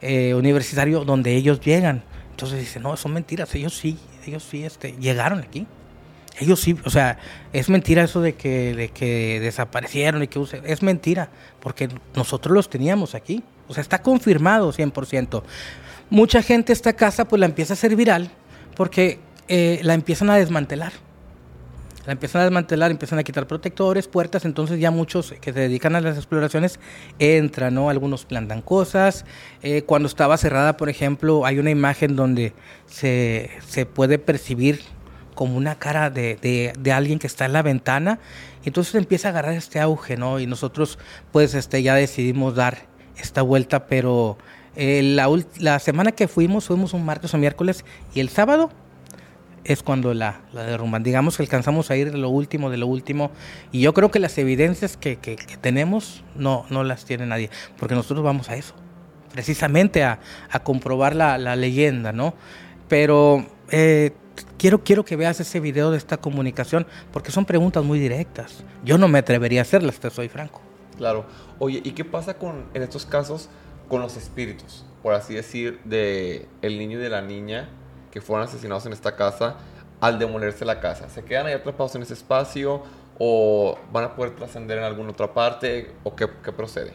eh, 0.00 0.34
universitario 0.34 1.04
donde 1.04 1.34
ellos 1.34 1.60
llegan, 1.60 2.02
entonces 2.30 2.58
dice, 2.58 2.80
no, 2.80 2.96
son 2.96 3.12
mentiras, 3.12 3.54
ellos 3.54 3.76
sí, 3.76 3.98
ellos 4.26 4.46
sí 4.48 4.64
este, 4.64 4.92
llegaron 4.98 5.40
aquí, 5.40 5.66
ellos 6.40 6.60
sí, 6.60 6.76
o 6.84 6.90
sea, 6.90 7.18
es 7.52 7.68
mentira 7.68 8.02
eso 8.02 8.20
de 8.20 8.34
que, 8.34 8.74
de 8.74 8.88
que 8.88 9.38
desaparecieron 9.40 10.22
y 10.22 10.28
que 10.28 10.44
es 10.64 10.82
mentira, 10.82 11.28
porque 11.60 11.88
nosotros 12.14 12.54
los 12.54 12.68
teníamos 12.68 13.14
aquí, 13.14 13.42
o 13.68 13.74
sea, 13.74 13.82
está 13.82 14.02
confirmado 14.02 14.72
100%. 14.72 15.42
Mucha 16.10 16.42
gente 16.42 16.72
esta 16.72 16.92
casa 16.92 17.26
pues 17.26 17.40
la 17.40 17.46
empieza 17.46 17.72
a 17.72 17.76
hacer 17.76 17.96
viral 17.96 18.30
porque 18.76 19.20
eh, 19.48 19.80
la 19.82 19.94
empiezan 19.94 20.30
a 20.30 20.36
desmantelar. 20.36 20.92
La 22.06 22.12
empiezan 22.12 22.42
a 22.42 22.44
desmantelar, 22.44 22.90
empiezan 22.90 23.18
a 23.18 23.22
quitar 23.22 23.46
protectores, 23.46 24.08
puertas, 24.08 24.44
entonces 24.44 24.78
ya 24.78 24.90
muchos 24.90 25.32
que 25.40 25.52
se 25.52 25.60
dedican 25.60 25.96
a 25.96 26.00
las 26.00 26.16
exploraciones 26.16 26.78
entran, 27.18 27.74
¿no? 27.74 27.88
Algunos 27.88 28.26
plantan 28.26 28.60
cosas. 28.60 29.24
Eh, 29.62 29.82
cuando 29.82 30.06
estaba 30.06 30.36
cerrada, 30.36 30.76
por 30.76 30.90
ejemplo, 30.90 31.46
hay 31.46 31.58
una 31.58 31.70
imagen 31.70 32.14
donde 32.14 32.52
se, 32.86 33.50
se 33.66 33.86
puede 33.86 34.18
percibir 34.18 34.82
como 35.34 35.56
una 35.56 35.76
cara 35.76 36.10
de, 36.10 36.36
de, 36.36 36.74
de, 36.78 36.92
alguien 36.92 37.18
que 37.18 37.26
está 37.26 37.46
en 37.46 37.54
la 37.54 37.62
ventana. 37.62 38.18
Entonces 38.64 38.94
empieza 38.94 39.28
a 39.28 39.30
agarrar 39.30 39.54
este 39.54 39.80
auge, 39.80 40.16
¿no? 40.16 40.38
Y 40.40 40.46
nosotros, 40.46 40.98
pues, 41.32 41.54
este, 41.54 41.82
ya 41.82 41.94
decidimos 41.94 42.54
dar 42.54 42.86
esta 43.16 43.40
vuelta, 43.40 43.86
pero 43.86 44.36
eh, 44.76 45.02
la, 45.02 45.28
la 45.58 45.78
semana 45.78 46.12
que 46.12 46.28
fuimos, 46.28 46.66
fuimos 46.66 46.92
un 46.92 47.04
martes 47.04 47.32
o 47.32 47.38
miércoles, 47.38 47.84
y 48.14 48.20
el 48.20 48.28
sábado 48.28 48.70
es 49.64 49.82
cuando 49.82 50.14
la, 50.14 50.42
la, 50.52 50.64
derrumban. 50.64 51.02
Digamos 51.02 51.36
que 51.36 51.42
alcanzamos 51.42 51.90
a 51.90 51.96
ir 51.96 52.12
de 52.12 52.18
lo 52.18 52.28
último, 52.28 52.70
de 52.70 52.76
lo 52.76 52.86
último. 52.86 53.30
Y 53.72 53.80
yo 53.80 53.94
creo 53.94 54.10
que 54.10 54.18
las 54.18 54.36
evidencias 54.38 54.96
que, 54.96 55.16
que, 55.16 55.36
tenemos 55.60 56.22
no, 56.36 56.66
no 56.70 56.84
las 56.84 57.04
tiene 57.04 57.26
nadie, 57.26 57.50
porque 57.78 57.94
nosotros 57.94 58.24
vamos 58.24 58.50
a 58.50 58.56
eso, 58.56 58.74
precisamente 59.32 60.04
a, 60.04 60.20
a 60.50 60.60
comprobar 60.60 61.16
la, 61.16 61.38
la, 61.38 61.56
leyenda, 61.56 62.12
¿no? 62.12 62.34
Pero 62.88 63.46
eh, 63.70 64.12
quiero, 64.58 64.84
quiero 64.84 65.04
que 65.04 65.16
veas 65.16 65.40
ese 65.40 65.60
video 65.60 65.90
de 65.90 65.98
esta 65.98 66.18
comunicación, 66.18 66.86
porque 67.12 67.30
son 67.30 67.46
preguntas 67.46 67.82
muy 67.84 67.98
directas. 67.98 68.64
Yo 68.84 68.98
no 68.98 69.08
me 69.08 69.18
atrevería 69.18 69.60
a 69.60 69.62
hacerlas, 69.62 69.98
te 69.98 70.10
soy 70.10 70.28
franco. 70.28 70.60
Claro. 70.98 71.24
Oye, 71.58 71.80
¿y 71.82 71.92
qué 71.92 72.04
pasa 72.04 72.34
con, 72.34 72.66
en 72.74 72.82
estos 72.82 73.06
casos 73.06 73.48
con 73.88 74.00
los 74.00 74.16
espíritus, 74.16 74.84
por 75.02 75.14
así 75.14 75.34
decir, 75.34 75.80
de 75.84 76.46
el 76.62 76.78
niño 76.78 76.98
y 76.98 77.02
de 77.02 77.08
la 77.08 77.22
niña? 77.22 77.68
Que 78.14 78.20
fueron 78.20 78.46
asesinados 78.46 78.86
en 78.86 78.92
esta 78.92 79.16
casa 79.16 79.56
al 80.00 80.20
demolerse 80.20 80.64
la 80.64 80.78
casa? 80.78 81.08
¿Se 81.10 81.24
quedan 81.24 81.46
ahí 81.46 81.52
atrapados 81.52 81.96
en 81.96 82.02
ese 82.02 82.14
espacio 82.14 82.84
o 83.18 83.76
van 83.92 84.04
a 84.04 84.14
poder 84.14 84.36
trascender 84.36 84.78
en 84.78 84.84
alguna 84.84 85.10
otra 85.10 85.34
parte 85.34 85.90
o 86.04 86.14
qué, 86.14 86.28
qué 86.44 86.52
procede? 86.52 86.92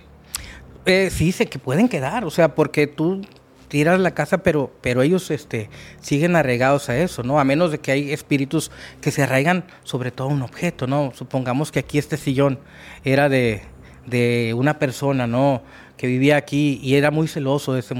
Eh, 0.85 1.09
sí, 1.09 1.33
sé 1.33 1.47
que 1.47 1.59
pueden 1.59 1.89
quedar, 1.89 2.23
o 2.23 2.31
sea, 2.31 2.55
porque 2.55 2.87
tú 2.87 3.21
tiras 3.67 3.99
la 3.99 4.11
casa, 4.11 4.37
pero, 4.37 4.71
pero 4.79 5.01
ellos 5.01 5.29
este, 5.29 5.69
siguen 5.99 6.37
arraigados 6.37 6.87
a 6.87 6.97
eso, 6.97 7.21
¿no? 7.21 7.37
A 7.37 7.43
menos 7.43 7.71
de 7.71 7.79
que 7.79 7.91
hay 7.91 8.13
espíritus 8.13 8.71
que 9.01 9.11
se 9.11 9.23
arraigan 9.23 9.65
sobre 9.83 10.11
todo 10.11 10.29
a 10.29 10.31
un 10.31 10.41
objeto, 10.41 10.87
¿no? 10.87 11.11
Supongamos 11.13 11.73
que 11.73 11.79
aquí 11.79 11.97
este 11.97 12.15
sillón 12.15 12.59
era 13.03 13.27
de, 13.27 13.61
de 14.07 14.53
una 14.55 14.79
persona, 14.79 15.27
¿no? 15.27 15.63
Que 15.99 16.07
vivía 16.07 16.37
aquí 16.37 16.79
y 16.81 16.95
era 16.95 17.11
muy 17.11 17.27
celoso 17.27 17.73
de 17.73 17.81
ese 17.81 17.93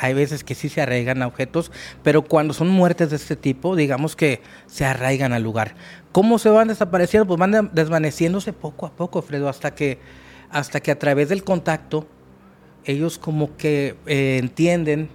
hay 0.00 0.12
veces 0.12 0.44
que 0.44 0.54
sí 0.54 0.68
se 0.68 0.82
arraigan 0.82 1.22
a 1.22 1.26
objetos, 1.26 1.72
pero 2.02 2.20
cuando 2.20 2.52
son 2.52 2.68
muertes 2.68 3.08
de 3.08 3.16
este 3.16 3.36
tipo, 3.36 3.74
digamos 3.74 4.16
que 4.16 4.42
se 4.66 4.84
arraigan 4.84 5.32
al 5.32 5.44
lugar. 5.44 5.74
¿Cómo 6.12 6.38
se 6.38 6.50
van 6.50 6.68
desapareciendo? 6.68 7.26
Pues 7.26 7.40
van 7.40 7.70
desvaneciéndose 7.72 8.52
poco 8.52 8.84
a 8.84 8.92
poco, 8.92 9.22
Fredo, 9.22 9.48
hasta 9.48 9.74
que, 9.74 9.98
hasta 10.50 10.80
que 10.80 10.90
a 10.90 10.98
través 10.98 11.30
del 11.30 11.42
contacto 11.42 12.06
ellos 12.84 13.16
como 13.16 13.56
que 13.56 13.96
eh, 14.04 14.36
entienden 14.38 15.08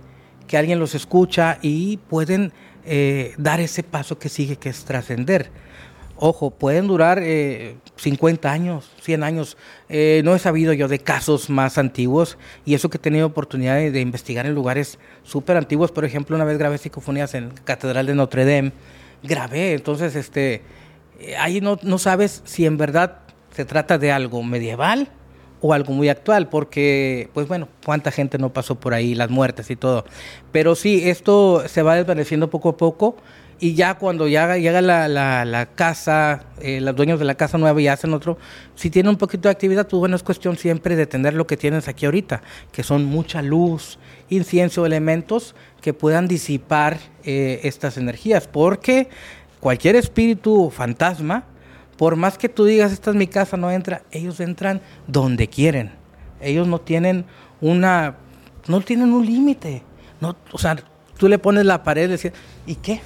que 0.48 0.58
alguien 0.58 0.80
los 0.80 0.96
escucha 0.96 1.60
y 1.62 1.98
pueden 1.98 2.52
eh, 2.84 3.36
dar 3.38 3.60
ese 3.60 3.84
paso 3.84 4.18
que 4.18 4.30
sigue, 4.30 4.56
que 4.56 4.70
es 4.70 4.86
trascender. 4.86 5.52
Ojo, 6.26 6.52
pueden 6.52 6.88
durar 6.88 7.20
eh, 7.22 7.76
50 7.98 8.50
años, 8.50 8.90
100 9.02 9.24
años. 9.24 9.58
Eh, 9.90 10.22
no 10.24 10.34
he 10.34 10.40
sabido 10.40 10.72
yo 10.72 10.88
de 10.88 11.00
casos 11.00 11.50
más 11.50 11.78
antiguos 11.78 12.38
y 12.64 12.76
eso 12.76 12.90
que 12.90 12.96
he 12.96 13.02
tenido 13.02 13.28
oportunidad 13.28 13.76
de, 13.76 13.92
de 13.92 14.00
investigar 14.00 14.46
en 14.46 14.56
lugares 14.56 15.00
súper 15.24 15.58
antiguos. 15.58 15.92
Por 15.92 16.06
ejemplo, 16.06 16.38
una 16.38 16.46
vez 16.46 16.58
grabé 16.58 16.78
psicofonías 16.78 17.34
en 17.34 17.50
Catedral 17.66 18.06
de 18.06 18.16
Notre 18.16 18.46
Dame. 18.46 18.72
Grabé, 19.22 19.74
entonces 19.74 20.16
este, 20.16 20.62
eh, 21.20 21.36
ahí 21.38 21.60
no, 21.60 21.78
no 21.84 21.98
sabes 21.98 22.42
si 22.46 22.66
en 22.66 22.78
verdad 22.78 23.18
se 23.54 23.66
trata 23.66 23.98
de 23.98 24.14
algo 24.14 24.44
medieval 24.44 25.10
o 25.60 25.74
algo 25.74 25.92
muy 25.92 26.08
actual, 26.08 26.48
porque, 26.48 27.30
pues 27.34 27.50
bueno, 27.50 27.68
cuánta 27.86 28.12
gente 28.12 28.38
no 28.38 28.54
pasó 28.54 28.76
por 28.76 28.94
ahí, 28.94 29.14
las 29.14 29.30
muertes 29.30 29.70
y 29.70 29.76
todo. 29.76 30.06
Pero 30.54 30.76
sí, 30.76 31.02
esto 31.10 31.68
se 31.68 31.82
va 31.82 31.96
desvaneciendo 31.96 32.50
poco 32.50 32.70
a 32.70 32.78
poco 32.78 33.18
Y 33.64 33.76
ya 33.76 33.94
cuando 33.94 34.28
ya 34.28 34.58
llega 34.58 34.82
la, 34.82 35.08
la, 35.08 35.46
la 35.46 35.68
casa, 35.68 36.48
eh, 36.60 36.82
los 36.82 36.94
dueños 36.98 37.18
de 37.18 37.24
la 37.24 37.36
casa 37.36 37.58
nueva 37.58 37.80
y 37.80 37.88
hacen 37.88 38.14
otro, 38.14 38.38
si 38.76 38.90
tienen 38.90 39.12
un 39.12 39.16
poquito 39.16 39.44
de 39.44 39.52
actividad, 39.52 39.88
pues 39.88 40.02
bueno, 40.02 40.18
es 40.18 40.22
cuestión 40.22 40.58
siempre 40.58 40.98
de 40.98 41.06
tener 41.06 41.34
lo 41.34 41.48
que 41.48 41.56
tienes 41.56 41.88
aquí 41.88 42.06
ahorita, 42.06 42.42
que 42.74 42.84
son 42.84 43.06
mucha 43.06 43.42
luz, 43.42 44.00
incienso, 44.28 44.86
elementos 44.86 45.56
que 45.80 45.94
puedan 45.94 46.28
disipar 46.28 46.98
eh, 47.24 47.62
estas 47.64 47.96
energías, 47.96 48.50
porque 48.50 49.08
cualquier 49.62 49.96
espíritu 49.96 50.70
fantasma, 50.70 51.46
por 51.96 52.18
más 52.18 52.38
que 52.38 52.50
tú 52.50 52.66
digas, 52.66 52.92
esta 52.92 53.12
es 53.12 53.16
mi 53.16 53.28
casa, 53.28 53.56
no 53.56 53.72
entra, 53.72 54.02
ellos 54.12 54.42
entran 54.42 54.82
donde 55.08 55.48
quieren. 55.48 55.94
Ellos 56.42 56.68
no 56.68 56.82
tienen 56.82 57.24
una, 57.62 58.18
no 58.68 58.82
tienen 58.82 59.14
un 59.14 59.26
límite. 59.26 59.84
No, 60.20 60.36
o 60.52 60.58
sea, 60.58 60.76
tú 61.18 61.30
le 61.30 61.40
pones 61.40 61.66
la 61.66 61.82
pared 61.82 62.10
y 62.10 62.12
decir, 62.12 62.34
¿y 62.68 62.76
qué? 62.76 63.00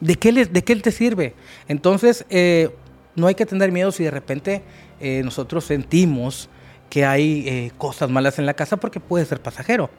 ¿De 0.00 0.16
qué, 0.16 0.32
les, 0.32 0.52
¿De 0.52 0.64
qué 0.64 0.76
te 0.76 0.92
sirve? 0.92 1.34
Entonces, 1.68 2.24
eh, 2.30 2.70
no 3.16 3.26
hay 3.26 3.34
que 3.34 3.46
tener 3.46 3.70
miedo 3.70 3.92
si 3.92 4.04
de 4.04 4.10
repente 4.10 4.62
eh, 5.00 5.22
nosotros 5.24 5.64
sentimos 5.64 6.48
que 6.88 7.04
hay 7.04 7.44
eh, 7.46 7.72
cosas 7.78 8.10
malas 8.10 8.38
en 8.38 8.46
la 8.46 8.54
casa 8.54 8.78
porque 8.78 9.00
puede 9.00 9.24
ser 9.24 9.40
pasajero. 9.40 9.90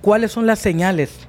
¿Cuáles 0.00 0.32
son 0.32 0.46
las 0.46 0.58
señales 0.58 1.26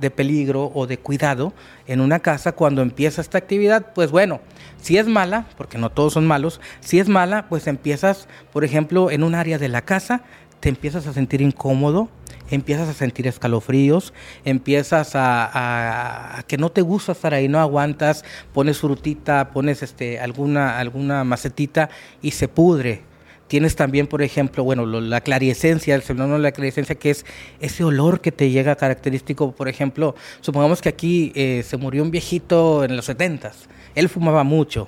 de 0.00 0.10
peligro 0.10 0.70
o 0.74 0.86
de 0.86 0.98
cuidado 0.98 1.52
en 1.86 2.00
una 2.00 2.20
casa 2.20 2.52
cuando 2.52 2.80
empieza 2.80 3.20
esta 3.20 3.38
actividad? 3.38 3.92
Pues 3.94 4.10
bueno, 4.10 4.40
si 4.80 4.96
es 4.96 5.06
mala, 5.06 5.46
porque 5.58 5.78
no 5.78 5.90
todos 5.90 6.14
son 6.14 6.26
malos, 6.26 6.60
si 6.80 6.98
es 6.98 7.08
mala, 7.08 7.48
pues 7.48 7.66
empiezas, 7.66 8.26
por 8.52 8.64
ejemplo, 8.64 9.10
en 9.10 9.22
un 9.22 9.34
área 9.34 9.58
de 9.58 9.68
la 9.68 9.82
casa, 9.82 10.22
te 10.60 10.68
empiezas 10.68 11.06
a 11.06 11.12
sentir 11.12 11.42
incómodo, 11.42 12.08
empiezas 12.50 12.88
a 12.88 12.94
sentir 12.94 13.26
escalofríos, 13.26 14.12
empiezas 14.44 15.12
a, 15.14 16.44
que 16.46 16.58
no 16.58 16.70
te 16.70 16.82
gusta 16.82 17.12
estar 17.12 17.32
ahí, 17.32 17.48
no 17.48 17.60
aguantas, 17.60 18.24
pones 18.52 18.78
frutita, 18.78 19.50
pones 19.50 19.82
este, 19.82 20.20
alguna, 20.20 20.78
alguna 20.78 21.24
macetita 21.24 21.90
y 22.20 22.32
se 22.32 22.48
pudre. 22.48 23.02
Tienes 23.46 23.74
también, 23.74 24.06
por 24.06 24.22
ejemplo, 24.22 24.62
bueno, 24.62 24.86
la 24.86 25.20
clariescencia, 25.22 25.96
el 25.96 26.02
fenómeno 26.02 26.36
de 26.36 26.42
la 26.42 26.52
clariescencia, 26.52 26.94
que 26.94 27.10
es 27.10 27.26
ese 27.58 27.82
olor 27.82 28.20
que 28.20 28.30
te 28.30 28.48
llega 28.50 28.76
característico. 28.76 29.50
Por 29.52 29.68
ejemplo, 29.68 30.14
supongamos 30.40 30.80
que 30.80 30.88
aquí 30.88 31.32
eh, 31.34 31.64
se 31.66 31.76
murió 31.76 32.04
un 32.04 32.12
viejito 32.12 32.84
en 32.84 32.94
los 32.94 33.06
setentas. 33.06 33.68
Él 33.96 34.08
fumaba 34.08 34.44
mucho. 34.44 34.86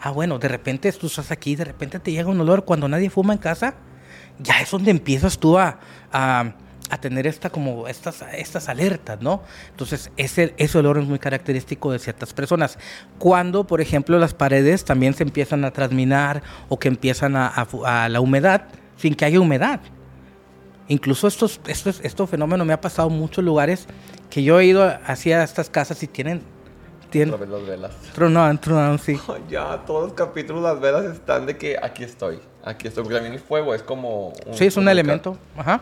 Ah, 0.00 0.12
bueno, 0.12 0.38
de 0.38 0.46
repente 0.46 0.92
tú 0.92 1.08
estás 1.08 1.32
aquí, 1.32 1.56
de 1.56 1.64
repente 1.64 1.98
te 1.98 2.12
llega 2.12 2.30
un 2.30 2.40
olor 2.40 2.64
cuando 2.64 2.86
nadie 2.86 3.10
fuma 3.10 3.32
en 3.32 3.40
casa. 3.40 3.74
Ya 4.38 4.60
es 4.60 4.70
donde 4.70 4.92
empiezas 4.92 5.38
tú 5.38 5.58
a 5.58 5.80
a 6.90 6.98
tener 6.98 7.26
esta 7.26 7.50
como 7.50 7.88
estas, 7.88 8.22
estas 8.36 8.68
alertas, 8.68 9.20
¿no? 9.20 9.42
Entonces, 9.70 10.10
ese, 10.16 10.54
ese 10.58 10.78
olor 10.78 10.98
es 10.98 11.06
muy 11.06 11.18
característico 11.18 11.90
de 11.92 11.98
ciertas 11.98 12.32
personas. 12.34 12.78
Cuando, 13.18 13.66
por 13.66 13.80
ejemplo, 13.80 14.18
las 14.18 14.34
paredes 14.34 14.84
también 14.84 15.14
se 15.14 15.22
empiezan 15.22 15.64
a 15.64 15.70
transminar 15.70 16.42
o 16.68 16.78
que 16.78 16.88
empiezan 16.88 17.36
a, 17.36 17.46
a, 17.48 18.04
a 18.04 18.08
la 18.08 18.20
humedad 18.20 18.66
sin 18.96 19.14
que 19.14 19.24
haya 19.24 19.40
humedad. 19.40 19.80
Incluso 20.88 21.26
estos, 21.26 21.60
estos, 21.66 22.00
este 22.02 22.26
fenómeno 22.26 22.64
me 22.64 22.74
ha 22.74 22.80
pasado 22.80 23.08
en 23.08 23.18
muchos 23.18 23.42
lugares 23.42 23.86
que 24.28 24.42
yo 24.42 24.60
he 24.60 24.66
ido 24.66 24.84
hacia 25.06 25.42
estas 25.42 25.70
casas 25.70 26.02
y 26.02 26.06
tienen 26.06 26.42
tienen 27.10 27.32
Otra 27.32 27.46
vez 27.46 27.54
las 27.60 27.68
velas. 27.68 27.92
Tronaban, 28.12 28.60
tronaban, 28.60 28.98
sí. 28.98 29.18
Oh, 29.28 29.36
ya, 29.48 29.78
todos 29.86 30.04
los 30.04 30.12
capítulos 30.14 30.62
las 30.62 30.80
velas 30.80 31.04
están 31.04 31.46
de 31.46 31.56
que 31.56 31.78
aquí 31.80 32.02
estoy, 32.02 32.40
aquí 32.64 32.88
estoy. 32.88 33.04
Porque 33.04 33.14
también 33.14 33.34
el 33.34 33.40
fuego 33.40 33.72
es 33.72 33.82
como... 33.82 34.32
Un, 34.46 34.54
sí, 34.54 34.66
es 34.66 34.76
un 34.76 34.88
elemento. 34.88 35.38
Ajá. 35.56 35.80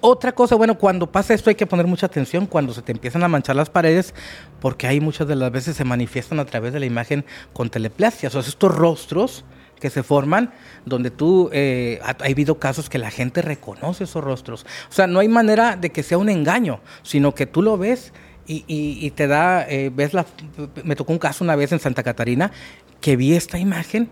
Otra 0.00 0.32
cosa, 0.32 0.54
bueno, 0.54 0.78
cuando 0.78 1.10
pasa 1.10 1.34
esto 1.34 1.50
hay 1.50 1.56
que 1.56 1.66
poner 1.66 1.86
mucha 1.86 2.06
atención 2.06 2.46
cuando 2.46 2.72
se 2.72 2.82
te 2.82 2.92
empiezan 2.92 3.24
a 3.24 3.28
manchar 3.28 3.56
las 3.56 3.70
paredes, 3.70 4.14
porque 4.60 4.86
ahí 4.86 5.00
muchas 5.00 5.26
de 5.26 5.34
las 5.34 5.50
veces 5.50 5.76
se 5.76 5.84
manifiestan 5.84 6.38
a 6.38 6.44
través 6.44 6.72
de 6.72 6.80
la 6.80 6.86
imagen 6.86 7.24
con 7.52 7.70
teleplastias, 7.70 8.34
o 8.34 8.42
sea, 8.42 8.48
estos 8.48 8.74
rostros 8.74 9.44
que 9.80 9.90
se 9.90 10.02
forman, 10.02 10.52
donde 10.84 11.10
tú, 11.10 11.50
eh, 11.52 11.98
ha, 12.02 12.10
ha, 12.10 12.26
habido 12.30 12.58
casos 12.58 12.88
que 12.88 12.98
la 12.98 13.10
gente 13.10 13.42
reconoce 13.42 14.04
esos 14.04 14.22
rostros. 14.22 14.64
O 14.88 14.92
sea, 14.92 15.06
no 15.06 15.20
hay 15.20 15.28
manera 15.28 15.76
de 15.76 15.90
que 15.90 16.02
sea 16.02 16.18
un 16.18 16.28
engaño, 16.28 16.80
sino 17.02 17.34
que 17.34 17.46
tú 17.46 17.60
lo 17.60 17.76
ves 17.76 18.12
y, 18.46 18.64
y, 18.66 19.04
y 19.04 19.10
te 19.10 19.26
da, 19.26 19.68
eh, 19.68 19.90
ves 19.92 20.14
la, 20.14 20.24
me 20.84 20.96
tocó 20.96 21.12
un 21.12 21.18
caso 21.18 21.44
una 21.44 21.56
vez 21.56 21.72
en 21.72 21.80
Santa 21.80 22.02
Catarina, 22.02 22.52
que 23.00 23.16
vi 23.16 23.34
esta 23.34 23.58
imagen 23.58 24.08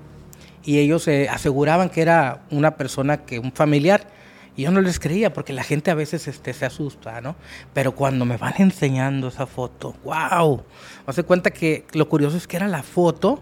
y 0.65 0.79
ellos 0.79 1.07
eh, 1.09 1.29
aseguraban 1.31 1.91
que 1.91 2.03
era 2.03 2.43
una 2.51 2.77
persona, 2.77 3.19
que 3.19 3.39
un 3.39 3.53
familiar, 3.53 4.07
y 4.57 4.63
yo 4.63 4.71
no 4.71 4.81
les 4.81 5.01
creía 5.01 5.33
porque 5.33 5.53
la 5.53 5.65
gente 5.65 5.91
a 5.91 5.95
veces 5.95 6.29
este, 6.29 6.53
se 6.53 6.65
asusta, 6.65 7.21
¿no? 7.21 7.37
Pero 7.73 7.95
cuando 7.95 8.25
me 8.25 8.37
van 8.37 8.55
enseñando 8.59 9.29
esa 9.29 9.47
foto, 9.47 9.95
wow, 10.05 10.63
hace 11.07 11.25
cuenta 11.25 11.51
que 11.51 11.85
lo 11.93 12.09
curioso 12.09 12.37
es 12.37 12.47
que 12.47 12.57
era 12.57 12.69
la 12.69 12.83
foto, 12.83 13.41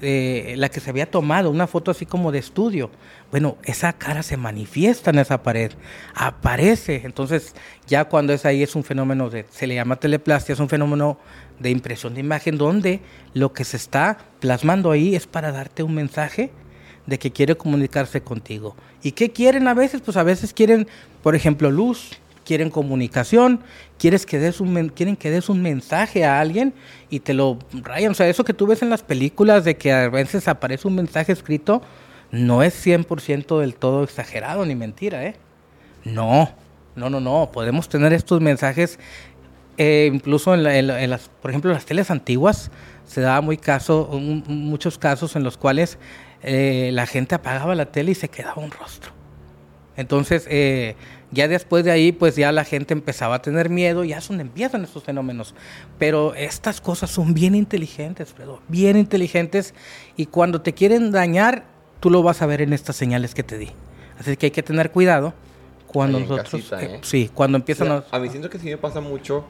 eh, 0.00 0.54
la 0.58 0.68
que 0.68 0.78
se 0.80 0.90
había 0.90 1.10
tomado, 1.10 1.50
una 1.50 1.66
foto 1.66 1.90
así 1.90 2.06
como 2.06 2.30
de 2.30 2.38
estudio. 2.38 2.90
Bueno, 3.30 3.56
esa 3.64 3.94
cara 3.94 4.22
se 4.22 4.36
manifiesta 4.36 5.10
en 5.10 5.18
esa 5.18 5.42
pared, 5.42 5.72
aparece. 6.14 7.02
Entonces, 7.04 7.54
ya 7.86 8.04
cuando 8.04 8.32
es 8.32 8.44
ahí 8.44 8.62
es 8.62 8.76
un 8.76 8.84
fenómeno 8.84 9.30
de, 9.30 9.46
se 9.50 9.66
le 9.66 9.74
llama 9.74 9.96
teleplastia, 9.96 10.52
es 10.52 10.60
un 10.60 10.68
fenómeno 10.68 11.18
de 11.58 11.70
impresión 11.70 12.14
de 12.14 12.20
imagen 12.20 12.58
donde 12.58 13.00
lo 13.34 13.52
que 13.52 13.64
se 13.64 13.78
está 13.78 14.18
plasmando 14.38 14.90
ahí 14.90 15.16
es 15.16 15.26
para 15.26 15.50
darte 15.50 15.82
un 15.82 15.94
mensaje 15.94 16.52
de 17.06 17.18
que 17.18 17.30
quiere 17.30 17.56
comunicarse 17.56 18.20
contigo. 18.20 18.76
¿Y 19.02 19.12
qué 19.12 19.30
quieren 19.30 19.68
a 19.68 19.74
veces? 19.74 20.00
Pues 20.00 20.16
a 20.16 20.22
veces 20.22 20.52
quieren, 20.52 20.88
por 21.22 21.34
ejemplo, 21.34 21.70
luz, 21.70 22.10
quieren 22.46 22.70
comunicación, 22.70 23.60
quieres 23.98 24.24
que 24.24 24.38
des 24.38 24.60
un, 24.60 24.88
quieren 24.88 25.16
que 25.16 25.30
des 25.30 25.48
un 25.48 25.60
mensaje 25.62 26.24
a 26.24 26.40
alguien 26.40 26.72
y 27.10 27.20
te 27.20 27.34
lo 27.34 27.58
rayan. 27.72 28.12
O 28.12 28.14
sea, 28.14 28.28
eso 28.28 28.44
que 28.44 28.54
tú 28.54 28.66
ves 28.66 28.82
en 28.82 28.88
las 28.88 29.02
películas 29.02 29.64
de 29.64 29.76
que 29.76 29.92
a 29.92 30.08
veces 30.08 30.48
aparece 30.48 30.88
un 30.88 30.94
mensaje 30.94 31.32
escrito, 31.32 31.82
no 32.30 32.62
es 32.62 32.86
100% 32.86 33.60
del 33.60 33.74
todo 33.74 34.04
exagerado 34.04 34.64
ni 34.64 34.74
mentira, 34.74 35.24
¿eh? 35.24 35.36
No, 36.04 36.50
no, 36.94 37.10
no, 37.10 37.20
no. 37.20 37.50
Podemos 37.52 37.88
tener 37.88 38.12
estos 38.12 38.40
mensajes, 38.40 38.98
eh, 39.76 40.10
incluso 40.12 40.54
en, 40.54 40.62
la, 40.62 41.06
las, 41.06 41.28
por 41.42 41.50
ejemplo, 41.50 41.70
en 41.70 41.74
las 41.74 41.84
teles 41.84 42.10
antiguas, 42.10 42.70
se 43.06 43.20
daba 43.20 43.40
muy 43.40 43.56
caso, 43.56 44.08
muchos 44.46 44.98
casos 44.98 45.36
en 45.36 45.42
los 45.42 45.56
cuales 45.56 45.98
eh, 46.46 46.88
la 46.94 47.04
gente 47.06 47.34
apagaba 47.34 47.74
la 47.74 47.86
tele 47.92 48.12
y 48.12 48.14
se 48.14 48.28
quedaba 48.28 48.62
un 48.62 48.70
rostro. 48.70 49.12
Entonces, 49.96 50.46
eh, 50.48 50.94
ya 51.30 51.48
después 51.48 51.84
de 51.84 51.90
ahí, 51.90 52.12
pues 52.12 52.36
ya 52.36 52.52
la 52.52 52.64
gente 52.64 52.94
empezaba 52.94 53.36
a 53.36 53.42
tener 53.42 53.68
miedo, 53.70 54.04
ya 54.04 54.18
es 54.18 54.28
donde 54.28 54.42
empiezan 54.42 54.84
estos 54.84 55.02
fenómenos. 55.04 55.54
Pero 55.98 56.34
estas 56.34 56.80
cosas 56.80 57.10
son 57.10 57.34
bien 57.34 57.54
inteligentes, 57.54 58.32
Fredo, 58.32 58.60
bien 58.68 58.96
inteligentes, 58.96 59.74
y 60.16 60.26
cuando 60.26 60.60
te 60.60 60.72
quieren 60.74 61.10
dañar, 61.12 61.64
tú 62.00 62.10
lo 62.10 62.22
vas 62.22 62.42
a 62.42 62.46
ver 62.46 62.60
en 62.62 62.72
estas 62.72 62.94
señales 62.96 63.34
que 63.34 63.42
te 63.42 63.58
di. 63.58 63.70
Así 64.18 64.36
que 64.36 64.46
hay 64.46 64.50
que 64.52 64.62
tener 64.62 64.90
cuidado 64.90 65.34
cuando 65.86 66.20
nosotros... 66.20 66.50
casita, 66.50 66.82
eh, 66.82 66.96
¿eh? 66.96 67.00
sí, 67.02 67.30
cuando 67.32 67.56
empiezan 67.56 67.88
Mira, 67.88 68.04
a... 68.10 68.16
a 68.16 68.20
mí 68.20 68.28
siento 68.28 68.50
que 68.50 68.58
sí 68.58 68.66
me 68.66 68.78
pasa 68.78 69.00
mucho. 69.00 69.44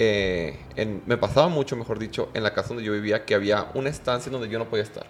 eh, 0.00 0.58
en- 0.74 1.02
me 1.06 1.16
pasaba 1.16 1.48
mucho, 1.48 1.76
mejor 1.76 2.00
dicho, 2.00 2.28
en 2.34 2.42
la 2.42 2.52
casa 2.54 2.68
donde 2.70 2.82
yo 2.82 2.92
vivía, 2.92 3.24
que 3.24 3.34
había 3.36 3.68
una 3.74 3.88
estancia 3.88 4.32
donde 4.32 4.48
yo 4.48 4.58
no 4.58 4.68
podía 4.68 4.82
estar. 4.82 5.06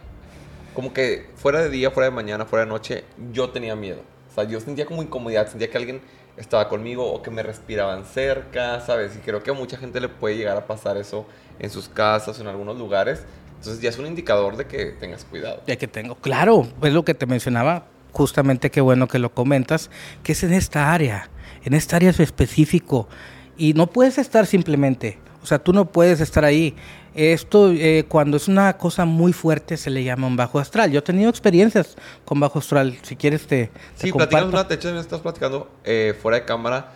Como 0.75 0.93
que 0.93 1.27
fuera 1.37 1.61
de 1.61 1.71
día, 1.71 1.91
fuera 1.91 2.09
de 2.09 2.15
mañana, 2.15 2.47
fuera 2.47 2.65
de 2.65 2.71
noche, 2.71 3.05
yo 3.33 3.51
tenía 3.51 3.77
miedo. 3.77 4.03
O 4.31 4.35
sea, 4.35 4.45
yo 4.45 4.61
sentía 4.61 4.87
como 4.87 5.03
incomodidad, 5.03 5.49
sentía 5.49 5.71
que 5.71 5.77
alguien 5.77 6.01
estaba 6.37 6.69
conmigo 6.69 7.13
o 7.13 7.23
que 7.23 7.31
me 7.31 7.43
respiraban 7.43 8.05
cerca, 8.05 8.81
¿sabes? 8.81 9.15
Y 9.17 9.19
creo 9.19 9.43
que 9.43 9.51
a 9.51 9.55
mucha 9.55 9.77
gente 9.77 10.01
le 10.01 10.09
puede 10.09 10.37
llegar 10.37 10.57
a 10.57 10.67
pasar 10.67 10.97
eso 10.97 11.27
en 11.59 11.69
sus 11.69 11.89
casas 11.89 12.39
o 12.39 12.43
en 12.43 12.49
algunos 12.49 12.79
lugares. 12.79 13.25
Entonces 13.59 13.83
ya 13.83 13.91
es 13.91 13.99
un 13.99 14.07
indicador 14.07 14.57
de 14.57 14.67
que 14.67 14.87
tengas 14.87 15.25
cuidado. 15.25 15.63
Ya 15.67 15.77
que 15.77 15.87
tengo, 15.87 16.17
claro, 16.17 16.67
es 16.83 16.93
lo 16.93 17.05
que 17.05 17.15
te 17.15 17.27
mencionaba, 17.27 17.87
justamente 18.11 18.71
qué 18.71 18.81
bueno 18.81 19.07
que 19.07 19.19
lo 19.19 19.33
comentas, 19.33 19.91
que 20.23 20.33
es 20.33 20.43
en 20.43 20.53
esta 20.53 20.93
área, 20.93 21.31
en 21.65 21.75
esta 21.75 21.97
área 21.97 22.11
es 22.11 22.19
específico, 22.19 23.09
y 23.57 23.75
no 23.75 23.87
puedes 23.87 24.19
estar 24.19 24.47
simplemente, 24.47 25.19
o 25.43 25.47
sea, 25.47 25.59
tú 25.59 25.73
no 25.73 25.87
puedes 25.87 26.21
estar 26.21 26.45
ahí. 26.45 26.75
Esto, 27.15 27.71
eh, 27.71 28.07
cuando 28.09 28.39
es 28.39 28.49
una 28.49 28.79
cosa 28.79 29.05
muy 29.05 29.35
fuerte, 29.35 29.77
se 29.77 29.91
le 29.91 30.03
llama 30.03 30.27
un 30.27 30.37
bajo 30.37 30.59
astral. 30.59 30.91
Yo 30.91 31.01
he 31.01 31.03
tenido 31.03 31.29
experiencias 31.29 31.97
con 32.25 32.41
bajo 32.41 32.59
astral, 32.59 32.97
si 33.03 33.17
quieres 33.17 33.47
te, 33.47 33.67
te 33.99 34.07
Sí, 34.07 34.13
platicamos 34.13 34.55
una, 34.55 34.65
de 34.65 34.75
hecho, 34.77 34.93
me 34.93 35.01
estás 35.01 35.21
platicando 35.21 35.69
eh, 35.85 36.17
fuera 36.23 36.39
de 36.39 36.45
cámara 36.47 36.93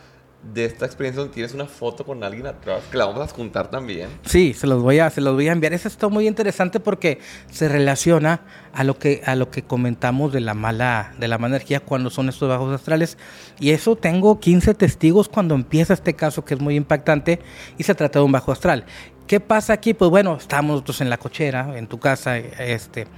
de 0.53 0.65
esta 0.65 0.87
experiencia 0.87 1.21
donde 1.21 1.35
tienes 1.35 1.55
una 1.55 1.67
foto 1.67 2.05
con 2.05 2.23
alguien 2.23 2.47
atrás, 2.47 2.83
que 2.91 2.97
la 2.97 3.07
vamos 3.07 3.23
a 3.23 3.35
juntar 3.35 3.71
también. 3.71 4.09
Sí, 4.25 4.55
se 4.55 4.67
los 4.67 4.83
voy 4.83 4.99
a, 4.99 5.11
se 5.11 5.21
los 5.21 5.35
voy 5.35 5.49
a 5.49 5.53
enviar. 5.53 5.73
Eso 5.73 5.89
está 5.89 6.09
muy 6.09 6.27
interesante 6.27 6.81
porque 6.81 7.19
se 7.51 7.69
relaciona 7.69 8.41
a 8.73 8.85
lo 8.85 8.99
que, 8.99 9.23
a 9.27 9.35
lo 9.35 9.51
que 9.51 9.63
comentamos 9.63 10.33
de 10.33 10.41
la 10.41 10.55
mala, 10.55 11.15
de 11.19 11.29
la 11.29 11.39
mala 11.39 11.57
energía 11.57 11.81
cuando 11.81 12.11
son 12.11 12.29
estos 12.29 12.49
bajos 12.49 12.75
astrales. 12.75 13.19
Y 13.59 13.71
eso 13.71 13.97
tengo 13.97 14.41
15 14.41 14.75
testigos 14.75 15.29
cuando 15.29 15.55
empieza 15.55 15.95
este 15.95 16.15
caso 16.15 16.45
que 16.45 16.55
es 16.55 16.61
muy 16.61 16.77
impactante 16.77 17.41
y 17.79 17.83
se 17.83 17.95
trata 17.95 18.19
de 18.19 18.25
un 18.25 18.33
bajo 18.33 18.53
astral. 18.53 18.85
¿Qué 19.27 19.41
pasa 19.41 19.73
aquí? 19.73 19.93
Pues 19.93 20.11
bueno, 20.11 20.37
estábamos 20.37 20.75
nosotros 20.75 21.01
en 21.01 21.11
la 21.11 21.19
cochera, 21.19 21.77
en 21.77 21.89
tu 21.89 21.99
casa, 21.99 22.39
este, 22.39 23.09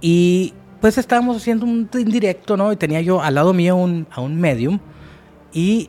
y 0.00 0.52
pues 0.80 0.98
estábamos 0.98 1.36
haciendo 1.36 1.64
un 1.64 1.88
indirecto, 1.94 2.56
¿no? 2.56 2.72
Y 2.72 2.76
tenía 2.76 3.00
yo 3.00 3.22
al 3.22 3.36
lado 3.36 3.52
mío 3.52 3.76
un, 3.76 4.08
a 4.10 4.20
un 4.20 4.38
medium 4.40 4.80
y 5.52 5.88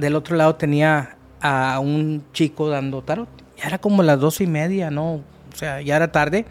del 0.00 0.16
otro 0.16 0.36
lado 0.36 0.56
tenía 0.56 1.16
a 1.40 1.78
un 1.80 2.24
chico 2.32 2.68
dando 2.68 3.02
tarot. 3.02 3.28
Ya 3.56 3.66
era 3.66 3.78
como 3.78 4.02
las 4.02 4.18
dos 4.18 4.40
y 4.40 4.46
media, 4.46 4.90
¿no? 4.90 5.14
O 5.14 5.56
sea, 5.56 5.80
ya 5.80 5.96
era 5.96 6.10
tarde. 6.10 6.46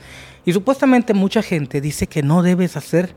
Y 0.46 0.54
supuestamente 0.54 1.14
mucha 1.14 1.42
gente 1.42 1.82
dice 1.82 2.08
que 2.08 2.22
no 2.22 2.44
debes 2.44 2.78
hacer 2.78 3.16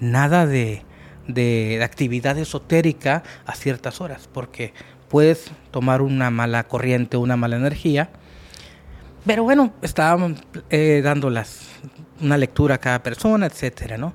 nada 0.00 0.46
de, 0.46 0.82
de 1.28 1.80
actividad 1.82 2.36
esotérica 2.38 3.22
a 3.46 3.54
ciertas 3.54 4.00
horas, 4.00 4.28
porque 4.32 4.74
puedes 5.08 5.50
tomar 5.70 6.02
una 6.02 6.30
mala 6.30 6.64
corriente, 6.64 7.16
una 7.16 7.36
mala 7.36 7.56
energía. 7.56 8.10
Pero 9.24 9.44
bueno, 9.44 9.72
estábamos 9.82 10.32
eh, 10.70 11.00
dando 11.04 11.30
las, 11.30 11.68
una 12.20 12.36
lectura 12.36 12.76
a 12.76 12.78
cada 12.78 13.02
persona, 13.02 13.46
etcétera, 13.46 13.96
¿no? 13.96 14.12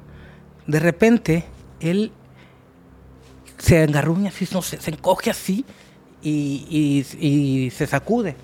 De 0.66 0.80
repente, 0.82 1.46
él 1.80 2.12
se 3.58 3.84
engarruña 3.84 4.30
así, 4.30 4.46
se, 4.46 4.92
encoge 4.92 5.30
así 5.30 5.66
y, 6.22 7.06
y, 7.20 7.26
y 7.26 7.70
se 7.72 7.88
sacude. 7.88 8.36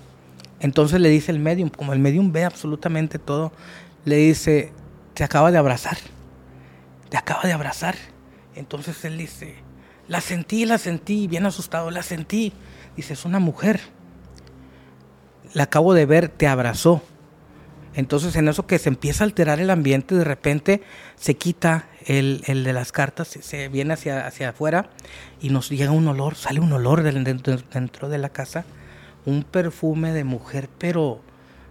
Entonces 0.60 1.00
le 1.00 1.08
dice 1.08 1.30
el 1.30 1.38
medium, 1.38 1.68
como 1.68 1.92
el 1.92 1.98
medium 1.98 2.32
ve 2.32 2.44
absolutamente 2.44 3.18
todo, 3.18 3.52
le 4.04 4.16
dice, 4.16 4.72
te 5.14 5.24
acaba 5.24 5.50
de 5.50 5.58
abrazar, 5.58 5.98
te 7.10 7.16
acaba 7.16 7.42
de 7.42 7.52
abrazar. 7.52 7.96
Entonces 8.54 9.04
él 9.04 9.18
dice, 9.18 9.56
la 10.08 10.20
sentí, 10.20 10.64
la 10.64 10.78
sentí, 10.78 11.26
bien 11.26 11.46
asustado, 11.46 11.90
la 11.90 12.02
sentí. 12.02 12.52
Dice, 12.96 13.14
es 13.14 13.24
una 13.24 13.38
mujer. 13.38 13.80
La 15.52 15.64
acabo 15.64 15.94
de 15.94 16.06
ver, 16.06 16.28
te 16.28 16.46
abrazó. 16.46 17.02
Entonces 17.94 18.34
en 18.36 18.48
eso 18.48 18.66
que 18.66 18.78
se 18.78 18.88
empieza 18.88 19.24
a 19.24 19.26
alterar 19.26 19.60
el 19.60 19.70
ambiente, 19.70 20.14
de 20.14 20.24
repente 20.24 20.82
se 21.16 21.34
quita 21.34 21.86
el, 22.04 22.42
el 22.46 22.64
de 22.64 22.72
las 22.72 22.92
cartas, 22.92 23.28
se, 23.28 23.68
viene 23.68 23.94
hacia, 23.94 24.26
hacia 24.26 24.50
afuera 24.50 24.90
y 25.40 25.50
nos 25.50 25.70
llega 25.70 25.90
un 25.90 26.06
olor, 26.06 26.34
sale 26.34 26.60
un 26.60 26.72
olor 26.72 27.02
dentro, 27.02 27.56
dentro 27.72 28.08
de 28.08 28.18
la 28.18 28.28
casa, 28.28 28.64
un 29.26 29.42
perfume 29.42 30.12
de 30.12 30.24
mujer, 30.24 30.68
pero 30.78 31.20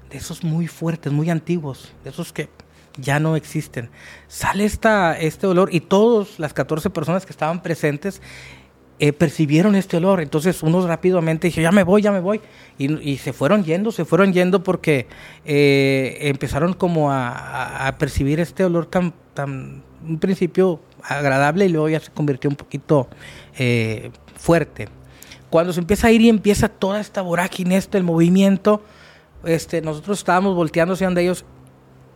de 0.10 0.18
esos 0.18 0.44
muy 0.44 0.68
fuertes, 0.68 1.12
muy 1.12 1.30
antiguos, 1.30 1.94
de 2.04 2.10
esos 2.10 2.34
que 2.34 2.50
ya 2.98 3.20
no 3.20 3.36
existen. 3.36 3.90
Sale 4.28 4.66
esta, 4.66 5.18
este 5.20 5.48
olor 5.48 5.74
y 5.74 5.82
todas 5.82 6.40
las 6.40 6.54
14 6.54 6.90
personas 6.90 7.26
que 7.26 7.32
estaban 7.32 7.62
presentes 7.62 8.22
eh, 9.00 9.12
percibieron 9.12 9.76
este 9.76 9.98
olor. 9.98 10.22
Entonces 10.22 10.62
unos 10.64 10.86
rápidamente 10.86 11.48
dijeron, 11.48 11.72
ya 11.72 11.76
me 11.76 11.84
voy, 11.84 12.02
ya 12.02 12.12
me 12.12 12.20
voy. 12.20 12.42
Y, 12.78 13.18
se 13.18 13.34
fueron 13.34 13.64
yendo, 13.64 13.92
se 13.92 14.06
fueron 14.06 14.34
yendo 14.34 14.64
porque 14.64 15.08
eh, 15.46 16.18
empezaron 16.22 16.74
como 16.74 17.12
a, 17.12 17.88
a, 17.88 17.98
percibir 17.98 18.40
este 18.40 18.64
olor 18.64 18.86
tan, 18.86 19.84
un 20.08 20.20
principio 20.20 20.80
agradable 21.04 21.66
y 21.66 21.70
luego 21.70 21.90
ya 21.90 22.00
se 22.00 22.12
convirtió 22.12 22.50
un 22.50 22.56
poquito 22.56 23.08
eh, 23.58 24.12
fuerte. 24.36 24.88
Cuando 25.50 25.74
se 25.74 25.80
empieza 25.80 26.08
a 26.08 26.12
ir 26.12 26.22
y 26.22 26.30
empieza 26.30 26.68
toda 26.70 27.00
esta 27.00 27.22
vorágine, 27.22 27.78
este 27.78 27.98
el 27.98 28.04
movimiento, 28.04 28.84
este, 29.44 29.82
nosotros 29.82 30.18
estábamos 30.20 30.56
volteando 30.56 30.94
hacia 30.96 31.08
donde 31.08 31.22
ellos 31.22 31.46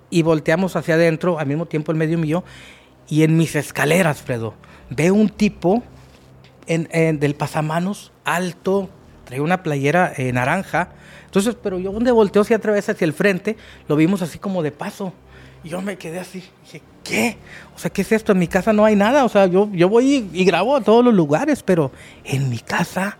y 0.09 0.21
volteamos 0.21 0.75
hacia 0.75 0.95
adentro, 0.95 1.39
al 1.39 1.47
mismo 1.47 1.65
tiempo 1.65 1.91
el 1.91 1.97
medio 1.97 2.17
mío, 2.17 2.43
y 3.07 3.23
en 3.23 3.37
mis 3.37 3.55
escaleras, 3.55 4.21
Fredo, 4.21 4.53
veo 4.89 5.13
un 5.13 5.29
tipo 5.29 5.83
en, 6.65 7.19
del 7.19 7.35
pasamanos 7.35 8.11
alto, 8.23 8.89
trae 9.25 9.39
una 9.39 9.63
playera 9.63 10.13
eh, 10.17 10.31
naranja. 10.31 10.89
Entonces, 11.25 11.55
pero 11.61 11.79
yo 11.79 11.91
donde 11.91 12.11
volteo 12.11 12.41
hacia 12.41 12.57
atrás 12.57 12.89
hacia 12.89 13.05
el 13.05 13.13
frente, 13.13 13.57
lo 13.87 13.95
vimos 13.95 14.21
así 14.21 14.39
como 14.39 14.63
de 14.63 14.71
paso. 14.71 15.13
Y 15.63 15.69
yo 15.69 15.81
me 15.81 15.97
quedé 15.97 16.19
así, 16.19 16.43
dije, 16.63 16.81
¿qué? 17.07 17.37
O 17.75 17.79
sea, 17.79 17.91
¿qué 17.91 18.01
es 18.01 18.11
esto? 18.11 18.31
En 18.31 18.39
mi 18.39 18.47
casa 18.47 18.73
no 18.73 18.85
hay 18.85 18.95
nada. 18.95 19.23
O 19.23 19.29
sea, 19.29 19.45
yo, 19.47 19.69
yo 19.71 19.89
voy 19.89 20.29
y, 20.33 20.41
y 20.41 20.45
grabo 20.45 20.75
a 20.75 20.81
todos 20.81 21.03
los 21.03 21.13
lugares, 21.13 21.63
pero 21.63 21.91
en 22.23 22.49
mi 22.49 22.59
casa. 22.59 23.17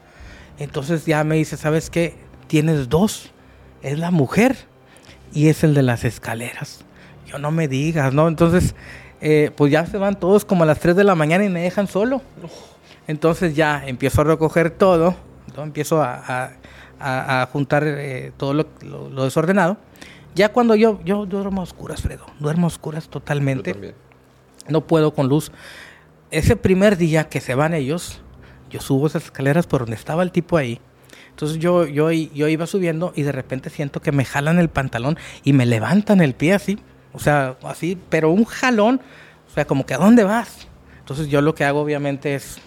Entonces 0.60 1.06
ya 1.06 1.24
me 1.24 1.36
dice, 1.36 1.58
¿sabes 1.58 1.90
qué? 1.90 2.16
Tienes 2.48 2.90
dos. 2.90 3.32
Es 3.82 4.00
la 4.00 4.12
mujer 4.12 4.58
y 5.34 5.48
es 5.48 5.64
el 5.64 5.74
de 5.74 5.84
las 5.84 6.04
escaleras. 6.04 6.84
Yo 7.28 7.38
no 7.38 7.52
me 7.52 7.68
digas, 7.68 8.14
¿no? 8.14 8.28
Entonces, 8.28 8.76
eh, 9.22 9.52
pues 9.56 9.72
ya 9.72 9.86
se 9.86 9.98
van 9.98 10.20
todos 10.20 10.46
como 10.46 10.64
a 10.64 10.66
las 10.68 10.80
3 10.80 10.96
de 10.96 11.04
la 11.04 11.16
mañana 11.16 11.46
y 11.46 11.50
me 11.50 11.62
dejan 11.62 11.88
solo. 11.88 12.22
Entonces 13.08 13.56
ya 13.56 13.84
empiezo 13.86 14.22
a 14.22 14.24
recoger 14.26 14.72
todo, 14.72 15.16
¿no? 15.56 15.64
empiezo 15.64 16.02
a, 16.02 16.52
a, 17.00 17.42
a 17.42 17.46
juntar 17.48 17.84
eh, 17.86 18.32
todo 18.38 18.54
lo, 18.54 18.68
lo, 18.82 19.10
lo, 19.10 19.24
desordenado. 19.24 19.78
Ya 20.38 20.50
cuando 20.50 20.76
yo, 20.76 21.00
yo 21.04 21.26
duermo 21.26 21.62
a 21.62 21.64
oscuras, 21.64 22.04
Fredo, 22.04 22.28
duermo 22.40 22.68
a 22.68 22.70
oscuras 22.70 23.10
totalmente. 23.10 23.96
No 24.68 24.86
puedo 24.86 25.12
con 25.12 25.28
luz. 25.28 25.52
Ese 26.30 26.56
primer 26.56 26.96
día 26.96 27.28
que 27.28 27.42
se 27.42 27.56
van 27.56 27.74
ellos, 27.74 28.22
yo 28.70 28.80
subo 28.80 29.08
esas 29.08 29.24
escaleras 29.24 29.66
por 29.66 29.82
donde 29.82 29.96
estaba 29.96 30.22
el 30.22 30.32
tipo 30.32 30.56
ahí. 30.56 30.80
Entonces 31.32 31.58
yo, 31.58 31.88
yo, 31.88 32.12
yo 32.12 32.48
iba 32.48 32.68
subiendo 32.68 33.14
y 33.16 33.24
de 33.24 33.32
repente 33.32 33.72
siento 33.72 34.00
que 34.00 34.12
me 34.12 34.26
jalan 34.26 34.60
el 34.60 34.70
pantalón 34.70 35.18
y 35.44 35.54
me 35.54 35.66
levantan 35.66 36.22
el 36.22 36.36
pie 36.36 36.54
así. 36.54 36.78
O 37.14 37.20
sea, 37.20 37.58
así, 37.64 37.98
pero 38.10 38.30
un 38.30 38.46
jalón. 38.46 39.02
O 39.50 39.54
sea, 39.56 39.66
como 39.66 39.88
que 39.88 39.96
¿a 39.96 39.98
dónde 39.98 40.24
vas? 40.24 40.68
Entonces 41.00 41.30
yo 41.30 41.42
lo 41.42 41.56
que 41.56 41.66
hago 41.66 41.82
obviamente 41.82 42.36
es 42.36 42.60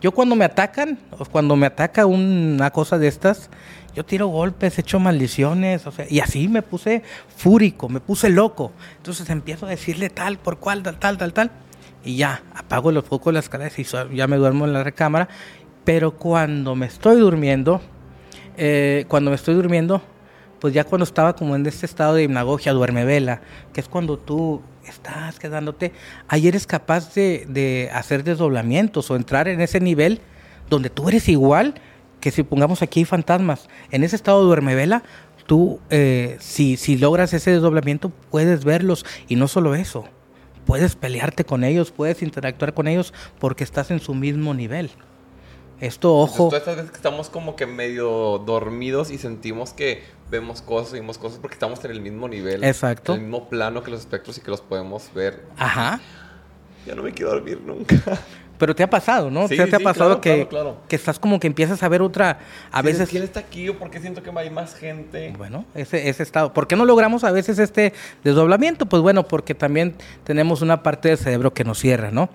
yo 0.00 0.12
cuando 0.12 0.36
me 0.36 0.46
atacan, 0.46 0.98
o 1.18 1.24
cuando 1.26 1.54
me 1.54 1.66
ataca 1.66 2.06
una 2.06 2.70
cosa 2.70 2.96
de 2.96 3.08
estas, 3.08 3.50
yo 3.94 4.04
tiro 4.04 4.26
golpes, 4.26 4.78
echo 4.78 4.98
maldiciones, 4.98 5.86
o 5.86 5.92
sea, 5.92 6.06
y 6.08 6.20
así 6.20 6.48
me 6.48 6.62
puse 6.62 7.02
fúrico, 7.36 7.88
me 7.88 8.00
puse 8.00 8.28
loco. 8.28 8.72
Entonces 8.96 9.28
empiezo 9.30 9.66
a 9.66 9.70
decirle 9.70 10.10
tal, 10.10 10.38
por 10.38 10.58
cual, 10.58 10.82
tal, 10.82 10.98
tal, 10.98 11.16
tal, 11.16 11.32
tal, 11.32 11.50
y 12.04 12.16
ya, 12.16 12.42
apago 12.54 12.92
los 12.92 13.04
focos 13.04 13.32
de 13.32 13.34
las 13.34 13.44
escaleras 13.44 13.78
y 13.78 14.16
ya 14.16 14.26
me 14.26 14.36
duermo 14.36 14.64
en 14.64 14.72
la 14.72 14.82
recámara. 14.82 15.28
Pero 15.84 16.12
cuando 16.12 16.74
me 16.74 16.86
estoy 16.86 17.16
durmiendo, 17.16 17.80
eh, 18.56 19.04
cuando 19.08 19.30
me 19.30 19.36
estoy 19.36 19.54
durmiendo, 19.54 20.02
pues 20.60 20.74
ya 20.74 20.84
cuando 20.84 21.04
estaba 21.04 21.34
como 21.34 21.54
en 21.56 21.66
este 21.66 21.86
estado 21.86 22.14
de 22.14 22.24
hipnagogia, 22.24 22.72
duerme 22.72 23.04
vela, 23.04 23.42
que 23.72 23.80
es 23.80 23.88
cuando 23.88 24.18
tú 24.18 24.62
estás 24.86 25.38
quedándote, 25.38 25.92
ahí 26.28 26.48
eres 26.48 26.66
capaz 26.66 27.14
de, 27.14 27.46
de, 27.48 27.90
hacer 27.92 28.24
desdoblamientos 28.24 29.10
o 29.10 29.16
entrar 29.16 29.48
en 29.48 29.60
ese 29.60 29.80
nivel 29.80 30.20
donde 30.68 30.90
tú 30.90 31.08
eres 31.08 31.28
igual 31.28 31.74
que 32.24 32.30
si 32.30 32.42
pongamos 32.42 32.80
aquí 32.80 33.04
fantasmas. 33.04 33.68
En 33.90 34.02
ese 34.02 34.16
estado 34.16 34.42
duermevela, 34.44 35.02
tú, 35.46 35.78
eh, 35.90 36.38
si, 36.40 36.78
si 36.78 36.96
logras 36.96 37.34
ese 37.34 37.50
desdoblamiento, 37.50 38.08
puedes 38.30 38.64
verlos. 38.64 39.04
Y 39.28 39.36
no 39.36 39.46
solo 39.46 39.74
eso, 39.74 40.06
puedes 40.64 40.96
pelearte 40.96 41.44
con 41.44 41.64
ellos, 41.64 41.90
puedes 41.90 42.22
interactuar 42.22 42.72
con 42.72 42.88
ellos 42.88 43.12
porque 43.38 43.62
estás 43.62 43.90
en 43.90 44.00
su 44.00 44.14
mismo 44.14 44.54
nivel. 44.54 44.90
Esto, 45.80 46.16
ojo. 46.16 46.44
Entonces, 46.44 46.60
estas 46.60 46.76
veces 46.76 46.90
que 46.92 46.96
estamos 46.96 47.28
como 47.28 47.56
que 47.56 47.66
medio 47.66 48.38
dormidos 48.38 49.10
y 49.10 49.18
sentimos 49.18 49.74
que 49.74 50.02
vemos 50.30 50.62
cosas, 50.62 50.94
vimos 50.94 51.18
cosas 51.18 51.40
porque 51.40 51.56
estamos 51.56 51.84
en 51.84 51.90
el 51.90 52.00
mismo 52.00 52.26
nivel. 52.26 52.64
Exacto. 52.64 53.12
En 53.12 53.18
el 53.18 53.24
mismo 53.26 53.50
plano 53.50 53.82
que 53.82 53.90
los 53.90 54.00
espectros 54.00 54.38
y 54.38 54.40
que 54.40 54.50
los 54.50 54.62
podemos 54.62 55.12
ver. 55.12 55.44
Ajá. 55.58 56.00
Ya 56.86 56.94
no 56.94 57.02
me 57.02 57.12
quiero 57.12 57.32
dormir 57.32 57.60
nunca. 57.60 57.96
Pero 58.58 58.74
te 58.74 58.82
ha 58.82 58.90
pasado, 58.90 59.30
¿no? 59.30 59.48
Sí, 59.48 59.56
¿Te, 59.56 59.64
sí, 59.64 59.70
te 59.70 59.76
ha 59.76 59.80
pasado 59.80 60.20
claro, 60.20 60.20
que, 60.20 60.48
claro, 60.48 60.48
claro. 60.70 60.76
que 60.88 60.96
estás 60.96 61.18
como 61.18 61.40
que 61.40 61.46
empiezas 61.46 61.82
a 61.82 61.88
ver 61.88 62.02
otra. 62.02 62.38
A 62.70 62.80
Sí, 62.80 62.86
veces. 62.86 63.08
¿Quién 63.08 63.22
está 63.24 63.40
aquí 63.40 63.68
o 63.68 63.78
por 63.78 63.90
qué 63.90 64.00
siento 64.00 64.22
que 64.22 64.30
hay 64.36 64.50
más 64.50 64.74
gente? 64.74 65.34
Bueno, 65.36 65.64
ese, 65.74 66.08
ese 66.08 66.22
estado. 66.22 66.52
¿Por 66.52 66.66
qué 66.66 66.76
no 66.76 66.84
logramos 66.84 67.24
a 67.24 67.32
veces 67.32 67.58
este 67.58 67.92
desdoblamiento? 68.22 68.86
Pues 68.86 69.02
bueno, 69.02 69.26
porque 69.26 69.54
también 69.54 69.96
tenemos 70.24 70.62
una 70.62 70.82
parte 70.82 71.08
del 71.08 71.18
cerebro 71.18 71.52
que 71.52 71.64
nos 71.64 71.78
cierra, 71.78 72.10
¿no? 72.10 72.28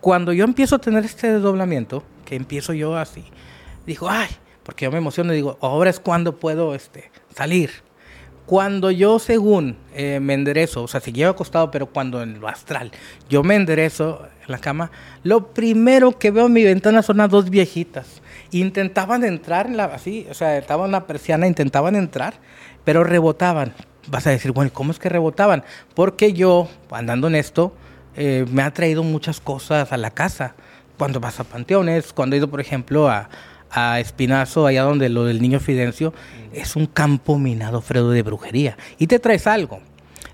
Cuando 0.00 0.32
yo 0.32 0.44
empiezo 0.44 0.76
a 0.76 0.78
tener 0.78 1.04
este 1.04 1.32
desdoblamiento, 1.32 2.04
que 2.24 2.36
empiezo 2.36 2.72
yo 2.72 2.96
así, 2.96 3.24
digo, 3.86 4.08
ay, 4.08 4.28
porque 4.62 4.84
yo 4.84 4.90
me 4.92 4.98
emociono 4.98 5.32
y 5.32 5.36
digo, 5.36 5.58
ahora 5.60 5.90
es 5.90 5.98
cuando 6.00 6.36
puedo 6.38 6.74
este, 6.74 7.10
salir. 7.34 7.70
Cuando 8.46 8.90
yo, 8.90 9.18
según 9.18 9.76
eh, 9.94 10.20
me 10.20 10.34
enderezo, 10.34 10.82
o 10.82 10.88
sea, 10.88 11.00
si 11.00 11.12
llevo 11.12 11.30
acostado, 11.30 11.70
pero 11.70 11.86
cuando 11.86 12.22
en 12.22 12.40
lo 12.40 12.48
astral, 12.48 12.90
yo 13.30 13.42
me 13.42 13.54
enderezo 13.54 14.28
en 14.44 14.52
la 14.52 14.58
cama, 14.58 14.90
lo 15.22 15.48
primero 15.54 16.18
que 16.18 16.30
veo 16.30 16.46
en 16.46 16.52
mi 16.52 16.62
ventana 16.62 17.02
son 17.02 17.16
las 17.16 17.30
dos 17.30 17.48
viejitas. 17.48 18.20
Intentaban 18.50 19.24
entrar, 19.24 19.66
en 19.66 19.78
la, 19.78 19.86
así, 19.86 20.26
o 20.30 20.34
sea, 20.34 20.58
estaban 20.58 20.86
en 20.86 20.92
la 20.92 21.06
persiana, 21.06 21.46
intentaban 21.46 21.96
entrar, 21.96 22.34
pero 22.84 23.02
rebotaban. 23.02 23.72
Vas 24.08 24.26
a 24.26 24.30
decir, 24.30 24.52
bueno, 24.52 24.70
¿cómo 24.74 24.92
es 24.92 24.98
que 24.98 25.08
rebotaban? 25.08 25.64
Porque 25.94 26.34
yo, 26.34 26.68
andando 26.90 27.28
en 27.28 27.36
esto, 27.36 27.72
eh, 28.14 28.44
me 28.52 28.62
ha 28.62 28.70
traído 28.72 29.02
muchas 29.02 29.40
cosas 29.40 29.90
a 29.90 29.96
la 29.96 30.10
casa. 30.10 30.54
Cuando 30.98 31.18
vas 31.18 31.40
a 31.40 31.44
panteones, 31.44 32.12
cuando 32.12 32.36
he 32.36 32.38
ido, 32.38 32.50
por 32.50 32.60
ejemplo, 32.60 33.08
a, 33.08 33.30
a 33.70 33.98
Espinazo, 33.98 34.66
allá 34.66 34.82
donde 34.82 35.08
lo 35.08 35.24
del 35.24 35.42
niño 35.42 35.58
Fidencio, 35.58 36.14
es 36.54 36.76
un 36.76 36.86
campo 36.86 37.38
minado, 37.38 37.80
Fredo, 37.80 38.10
de 38.10 38.22
brujería. 38.22 38.76
Y 38.98 39.06
te 39.06 39.18
traes 39.18 39.46
algo. 39.46 39.80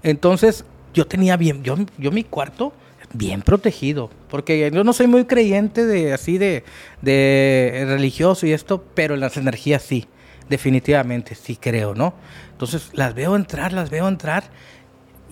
Entonces, 0.03 0.65
yo 0.95 1.07
tenía 1.07 1.37
bien, 1.37 1.63
yo, 1.63 1.77
yo 1.99 2.11
mi 2.11 2.25
cuarto 2.25 2.73
bien 3.13 3.43
protegido, 3.43 4.11
porque 4.29 4.71
yo 4.73 4.85
no 4.85 4.93
soy 4.93 5.07
muy 5.07 5.25
creyente 5.25 5.85
de 5.85 6.13
así 6.13 6.39
de, 6.39 6.65
de 7.03 7.85
religioso 7.89 8.47
y 8.47 8.53
esto, 8.53 8.85
pero 8.95 9.17
las 9.17 9.37
energías 9.37 9.83
sí, 9.83 10.07
definitivamente 10.49 11.35
sí 11.35 11.57
creo, 11.57 11.95
¿no? 11.95 12.15
Entonces 12.53 12.91
las 12.93 13.15
veo 13.15 13.35
entrar, 13.35 13.73
las 13.73 13.91
veo 13.91 14.07
entrar 14.07 14.45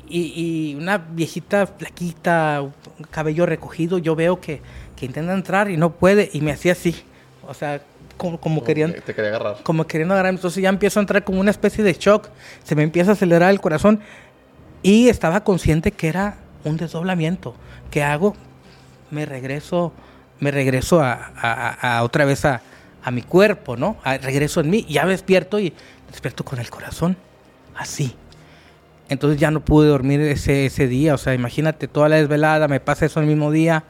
y, 0.09 0.33
y 0.35 0.74
una 0.74 0.98
viejita 0.98 1.66
flaquita, 1.66 2.68
cabello 3.11 3.46
recogido, 3.46 3.98
yo 3.98 4.16
veo 4.16 4.40
que, 4.40 4.61
que 4.96 5.07
intenta 5.07 5.33
entrar 5.33 5.70
y 5.70 5.77
no 5.77 5.92
puede 5.92 6.31
y 6.33 6.40
me 6.40 6.51
hacía 6.51 6.72
así, 6.72 6.96
o 7.46 7.55
sea, 7.55 7.81
como, 8.18 8.38
como 8.38 8.62
querían, 8.62 8.92
Te 9.07 9.14
quería 9.14 9.31
agarrar. 9.31 9.57
como 9.62 9.87
queriendo 9.87 10.12
agarrar. 10.14 10.35
Entonces 10.35 10.62
ya 10.62 10.68
empiezo 10.68 11.00
a 11.00 11.02
entrar 11.02 11.24
como 11.24 11.40
una 11.40 11.50
especie 11.50 11.83
de 11.83 11.94
shock. 11.94 12.28
Se 12.64 12.74
me 12.74 12.83
empieza 12.83 13.12
a 13.12 13.14
acelerar 13.14 13.50
el 13.50 13.61
corazón. 13.61 14.00
Y 14.83 15.09
estaba 15.09 15.42
consciente 15.44 15.90
que 15.92 16.09
era 16.09 16.37
un 16.64 16.76
desdoblamiento. 16.76 17.54
¿Qué 17.90 18.02
hago? 18.02 18.37
Me 19.11 19.24
regreso, 19.24 19.92
me 20.40 20.50
regreso 20.50 21.00
a, 21.00 21.33
a- 21.40 21.98
a 21.98 22.02
otra 22.02 22.24
vez 22.26 22.44
a, 22.44 22.61
a 23.02 23.11
mi 23.11 23.22
cuerpo, 23.22 23.76
¿no? 23.76 23.96
Regreso 24.04 24.61
en 24.61 24.68
mí. 24.70 24.85
Ya 24.88 25.04
me 25.04 25.12
despierto 25.12 25.59
y 25.59 25.72
despierto 26.11 26.44
con 26.44 26.59
el 26.59 26.68
corazón 26.68 27.16
así. 27.74 28.14
Entonces 29.09 29.40
ya 29.40 29.50
no 29.50 29.61
pude 29.64 29.88
dormir 29.88 30.20
ese, 30.20 30.66
ese 30.66 30.87
día. 30.87 31.14
O 31.14 31.18
sea, 31.18 31.33
imagínate 31.35 31.88
toda 31.88 32.09
la 32.11 32.16
desvelada, 32.16 32.68
me 32.68 32.78
pasa 32.81 33.07
eso 33.07 33.20
el 33.20 33.26
mismo 33.26 33.50
día. 33.50 33.85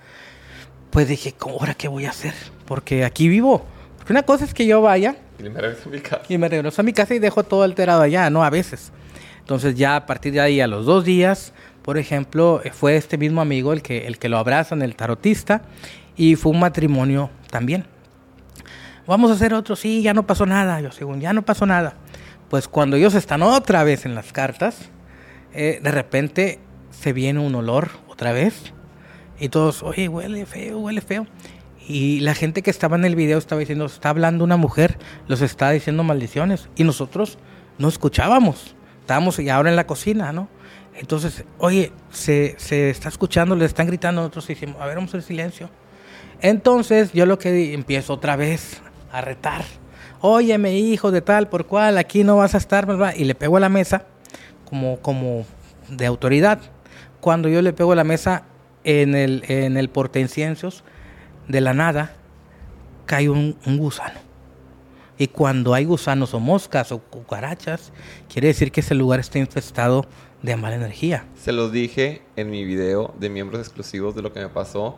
Pues 0.91 1.09
dije, 1.09 1.35
"¿Cómo, 1.37 1.57
¿ahora 1.59 1.75
qué 1.75 1.89
voy 1.89 2.07
a 2.07 2.11
hacer? 2.11 2.35
Porque 2.67 3.05
aquí 3.05 3.29
vivo. 3.29 3.67
Porque 4.09 4.15
una 4.15 4.23
cosa 4.23 4.47
es 4.47 4.55
que 4.55 4.65
yo 4.65 4.81
vaya 4.81 5.17
Y 5.39 5.43
me 5.51 5.61
regreso 5.61 5.91
a 5.91 5.93
mi 5.93 6.01
casa. 6.01 6.23
y 6.31 6.39
me 6.39 6.49
regreso 6.49 6.81
a 6.81 6.83
mi 6.83 6.95
casa 6.95 7.15
y 7.15 7.19
dejo 7.19 7.45
todo 7.45 7.63
alterado 7.63 8.01
allá, 8.01 8.31
¿no? 8.31 8.43
A 8.43 8.49
veces. 8.49 8.91
Entonces 9.41 9.75
ya 9.75 9.97
a 9.97 10.07
partir 10.07 10.33
de 10.33 10.41
ahí, 10.41 10.63
a 10.63 10.67
los 10.67 10.87
dos 10.87 11.05
días, 11.05 11.53
por 11.83 11.99
ejemplo, 11.99 12.63
eh, 12.65 12.71
fue 12.71 12.97
este 12.97 13.19
mismo 13.19 13.43
amigo 13.43 13.75
el 13.75 13.83
que, 13.83 14.07
el 14.07 14.19
que 14.19 14.31
lo 14.31 14.39
abrazan, 14.39 14.81
el 14.81 14.97
tarotista, 14.97 15.61
y 16.17 16.37
fue 16.37 16.53
un 16.53 16.61
matrimonio 16.61 17.29
también. 17.51 17.85
Vamos 19.07 19.31
a 19.31 19.35
hacer 19.35 19.53
otro, 19.53 19.77
sí, 19.77 20.01
ya 20.01 20.15
no 20.15 20.27
pasó 20.27 20.47
nada, 20.47 20.81
yo 20.81 20.91
según, 20.91 21.21
ya 21.21 21.35
no 21.35 21.43
pasó 21.43 21.67
nada. 21.67 21.93
Pues 22.49 22.67
cuando 22.67 22.97
ellos 22.97 23.15
están 23.15 23.43
otra 23.43 23.85
vez 23.85 24.07
en 24.07 24.15
las 24.15 24.33
cartas, 24.33 24.89
eh, 25.53 25.81
de 25.83 25.91
repente 25.91 26.61
se 26.93 27.13
viene 27.13 27.41
un 27.41 27.55
olor 27.55 27.91
otra 28.09 28.33
vez, 28.33 28.73
y 29.39 29.51
todos, 29.51 29.83
oye, 29.83 30.09
huele 30.09 30.47
feo, 30.47 30.79
huele 30.79 31.03
feo. 31.03 31.27
Y 31.89 32.21
la 32.21 32.35
gente 32.35 32.61
que 32.63 32.71
estaba 32.71 32.97
en 32.97 33.07
el 33.07 33.17
video 33.17 33.39
estaba 33.39 33.61
diciendo, 33.61 33.87
está 33.87 34.11
hablando 34.11 34.45
una 34.45 34.59
mujer, 34.59 34.99
los 35.27 35.41
está 35.41 35.71
diciendo 35.71 36.05
maldiciones. 36.05 36.69
Y 36.77 36.85
nosotros 36.85 37.39
no 37.79 37.89
escuchábamos. 37.89 38.77
Estábamos 39.01 39.39
ya 39.39 39.57
ahora 39.57 39.71
en 39.71 39.77
la 39.77 39.87
cocina, 39.87 40.31
¿no? 40.33 40.49
Entonces, 40.95 41.45
oye, 41.57 41.93
se, 42.11 42.57
se 42.59 42.91
está 42.91 43.09
escuchando, 43.09 43.57
le 43.57 43.65
están 43.65 43.87
gritando, 43.87 44.21
nosotros 44.21 44.49
decimos, 44.49 44.77
a 44.81 44.87
ver, 44.87 44.97
vamos 44.97 45.15
a 45.15 45.17
hacer 45.17 45.29
silencio. 45.29 45.71
Entonces, 46.43 47.13
yo 47.15 47.25
lo 47.25 47.39
que 47.39 47.73
empiezo 47.73 48.13
otra 48.13 48.37
vez 48.37 48.83
a 49.11 49.23
retar. 49.23 49.65
Óyeme, 50.21 50.75
hijo 50.75 51.11
de 51.11 51.23
tal, 51.23 51.49
por 51.49 51.67
cual, 51.67 51.97
aquí 51.97 52.23
no 52.23 52.37
vas 52.37 52.55
a 52.55 52.59
estar, 52.59 52.85
bla, 52.85 52.97
bla", 52.97 53.17
y 53.17 53.25
le 53.25 53.35
pego 53.35 53.57
a 53.57 53.61
la 53.61 53.71
mesa 53.71 54.05
como, 54.67 54.99
como 54.99 55.47
de 55.89 56.05
autoridad. 56.05 56.59
Cuando 57.21 57.49
yo 57.49 57.63
le 57.63 57.73
pego 57.73 57.93
a 57.93 57.97
la 57.97 58.05
mesa 58.05 58.45
en 58.85 59.15
el, 59.15 59.45
en 59.49 59.77
el 59.79 59.89
portainciencios, 59.89 60.85
de 61.49 61.61
la 61.61 61.75
nada 61.75 62.15
cae 63.07 63.29
un, 63.29 63.57
gusano. 63.65 64.21
Y 65.17 65.27
cuando 65.29 65.75
hay 65.75 65.85
gusanos 65.85 66.33
o 66.35 66.41
moscas 66.41 66.93
o 66.93 67.01
cucarachas, 67.01 67.93
quiere 68.33 68.49
decir 68.49 68.71
que 68.71 68.81
ese 68.81 68.95
lugar 68.95 69.19
está 69.19 69.39
infestado 69.39 70.07
de 70.43 70.55
mala 70.57 70.77
energía. 70.77 71.27
Se 71.35 71.51
los 71.51 71.73
dije 71.73 72.23
en 72.37 72.51
mi 72.51 72.65
video 72.65 73.15
de 73.19 73.29
miembros 73.29 73.61
exclusivos 73.61 74.15
de 74.15 74.23
lo 74.23 74.33
que 74.33 74.41
me 74.41 74.49
pasó. 74.49 74.97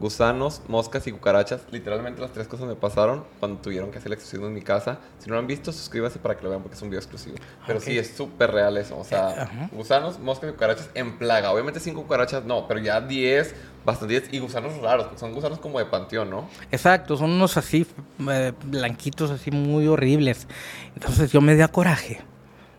Gusanos, 0.00 0.62
moscas 0.68 1.06
y 1.08 1.12
cucarachas. 1.12 1.62
Literalmente 1.72 2.20
las 2.20 2.32
tres 2.32 2.46
cosas 2.46 2.68
me 2.68 2.76
pasaron 2.76 3.24
cuando 3.40 3.60
tuvieron 3.60 3.90
que 3.90 3.98
hacer 3.98 4.08
el 4.08 4.14
exorcismo 4.14 4.46
en 4.46 4.54
mi 4.54 4.62
casa. 4.62 4.98
Si 5.18 5.28
no 5.28 5.34
lo 5.34 5.40
han 5.40 5.46
visto, 5.46 5.72
suscríbase 5.72 6.18
para 6.20 6.36
que 6.36 6.44
lo 6.44 6.50
vean 6.50 6.62
porque 6.62 6.76
es 6.76 6.82
un 6.82 6.90
video 6.90 7.00
exclusivo. 7.00 7.36
Pero 7.66 7.80
sí, 7.80 7.98
es 7.98 8.14
súper 8.16 8.52
real 8.52 8.76
eso. 8.76 8.96
O 8.96 9.04
sea, 9.04 9.28
Ajá. 9.42 9.68
gusanos, 9.72 10.18
moscas 10.20 10.50
y 10.50 10.52
cucarachas 10.52 10.88
en 10.94 11.18
plaga. 11.18 11.50
Obviamente 11.52 11.80
cinco 11.80 12.02
cucarachas 12.02 12.44
no, 12.44 12.68
pero 12.68 12.78
ya 12.80 13.00
10, 13.00 13.54
bastante 13.84 14.20
10. 14.20 14.32
Y 14.34 14.38
gusanos 14.38 14.76
raros, 14.80 15.06
porque 15.06 15.18
son 15.18 15.34
gusanos 15.34 15.58
como 15.58 15.80
de 15.80 15.86
panteón, 15.86 16.30
¿no? 16.30 16.48
Exacto, 16.70 17.16
son 17.16 17.30
unos 17.30 17.56
así 17.56 17.86
eh, 18.30 18.52
blanquitos, 18.64 19.30
así 19.32 19.50
muy 19.50 19.88
horribles. 19.88 20.46
Entonces 20.94 21.32
yo 21.32 21.40
me 21.40 21.56
di 21.56 21.62
a 21.62 21.68
coraje. 21.68 22.20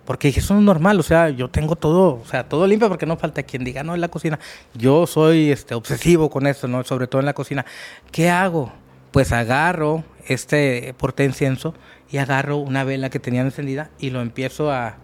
Porque 0.10 0.30
dije, 0.30 0.40
eso 0.40 0.56
no 0.56 0.62
es 0.62 0.66
normal, 0.66 1.00
o 1.00 1.04
sea, 1.04 1.30
yo 1.30 1.50
tengo 1.52 1.76
todo, 1.76 2.20
o 2.20 2.26
sea, 2.26 2.50
todo 2.50 2.66
limpio 2.66 2.90
porque 2.90 3.06
no 3.06 3.16
falta 3.16 3.44
quien 3.44 3.64
diga, 3.64 3.84
no, 3.84 3.94
en 3.94 4.02
la 4.02 4.08
cocina. 4.08 4.40
Yo 4.74 5.06
soy 5.06 5.52
este, 5.52 5.76
obsesivo 5.76 6.32
con 6.32 6.48
esto, 6.48 6.68
¿no? 6.68 6.84
Sobre 6.84 7.06
todo 7.06 7.20
en 7.20 7.28
la 7.28 7.34
cocina. 7.36 7.64
¿Qué 8.12 8.28
hago? 8.32 8.72
Pues 9.12 9.32
agarro 9.32 10.04
este 10.26 10.96
porte 10.98 11.24
incienso 11.26 11.76
y 12.10 12.18
agarro 12.18 12.58
una 12.58 12.84
vela 12.84 13.12
que 13.12 13.20
tenía 13.20 13.42
encendida 13.42 13.92
y 14.00 14.10
lo 14.10 14.22
empiezo 14.22 14.72
a, 14.72 14.96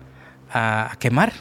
a- 0.51 0.91
a 0.91 0.95
quemar. 0.97 1.33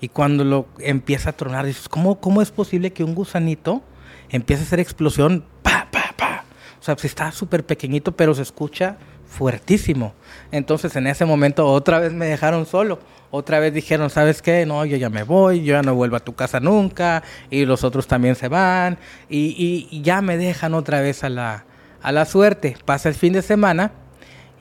Y 0.00 0.06
cuando 0.10 0.44
lo 0.44 0.66
empieza 0.78 1.30
a 1.30 1.32
tronar, 1.32 1.66
dices, 1.66 1.88
¿cómo, 1.88 2.20
cómo 2.20 2.42
es 2.42 2.52
posible 2.52 2.92
que 2.92 3.02
un 3.02 3.16
gusanito 3.16 3.82
empiece 4.28 4.62
a 4.62 4.66
hacer 4.66 4.78
explosión? 4.78 5.44
Pa, 5.64 5.88
pa, 5.90 6.14
pa. 6.16 6.44
O 6.80 6.84
sea, 6.84 6.94
pues 6.94 7.06
está 7.06 7.32
súper 7.32 7.66
pequeñito, 7.66 8.12
pero 8.12 8.34
se 8.34 8.42
escucha 8.42 8.98
fuertísimo. 9.28 10.14
Entonces, 10.50 10.96
en 10.96 11.06
ese 11.06 11.24
momento, 11.24 11.66
otra 11.66 11.98
vez 11.98 12.12
me 12.12 12.26
dejaron 12.26 12.66
solo. 12.66 12.98
Otra 13.30 13.60
vez 13.60 13.74
dijeron, 13.74 14.08
¿sabes 14.08 14.40
qué? 14.40 14.64
No, 14.64 14.84
yo 14.84 14.96
ya 14.96 15.10
me 15.10 15.22
voy, 15.22 15.62
yo 15.62 15.74
ya 15.74 15.82
no 15.82 15.94
vuelvo 15.94 16.16
a 16.16 16.20
tu 16.20 16.34
casa 16.34 16.60
nunca. 16.60 17.22
Y 17.50 17.66
los 17.66 17.84
otros 17.84 18.06
también 18.06 18.34
se 18.34 18.48
van. 18.48 18.98
Y, 19.28 20.00
ya 20.02 20.22
me 20.22 20.36
dejan 20.36 20.74
otra 20.74 21.00
vez 21.00 21.24
a 21.24 21.28
la, 21.28 21.64
a 22.02 22.12
la 22.12 22.24
suerte. 22.24 22.76
Pasa 22.84 23.08
el 23.08 23.14
fin 23.14 23.32
de 23.32 23.42
semana 23.42 23.92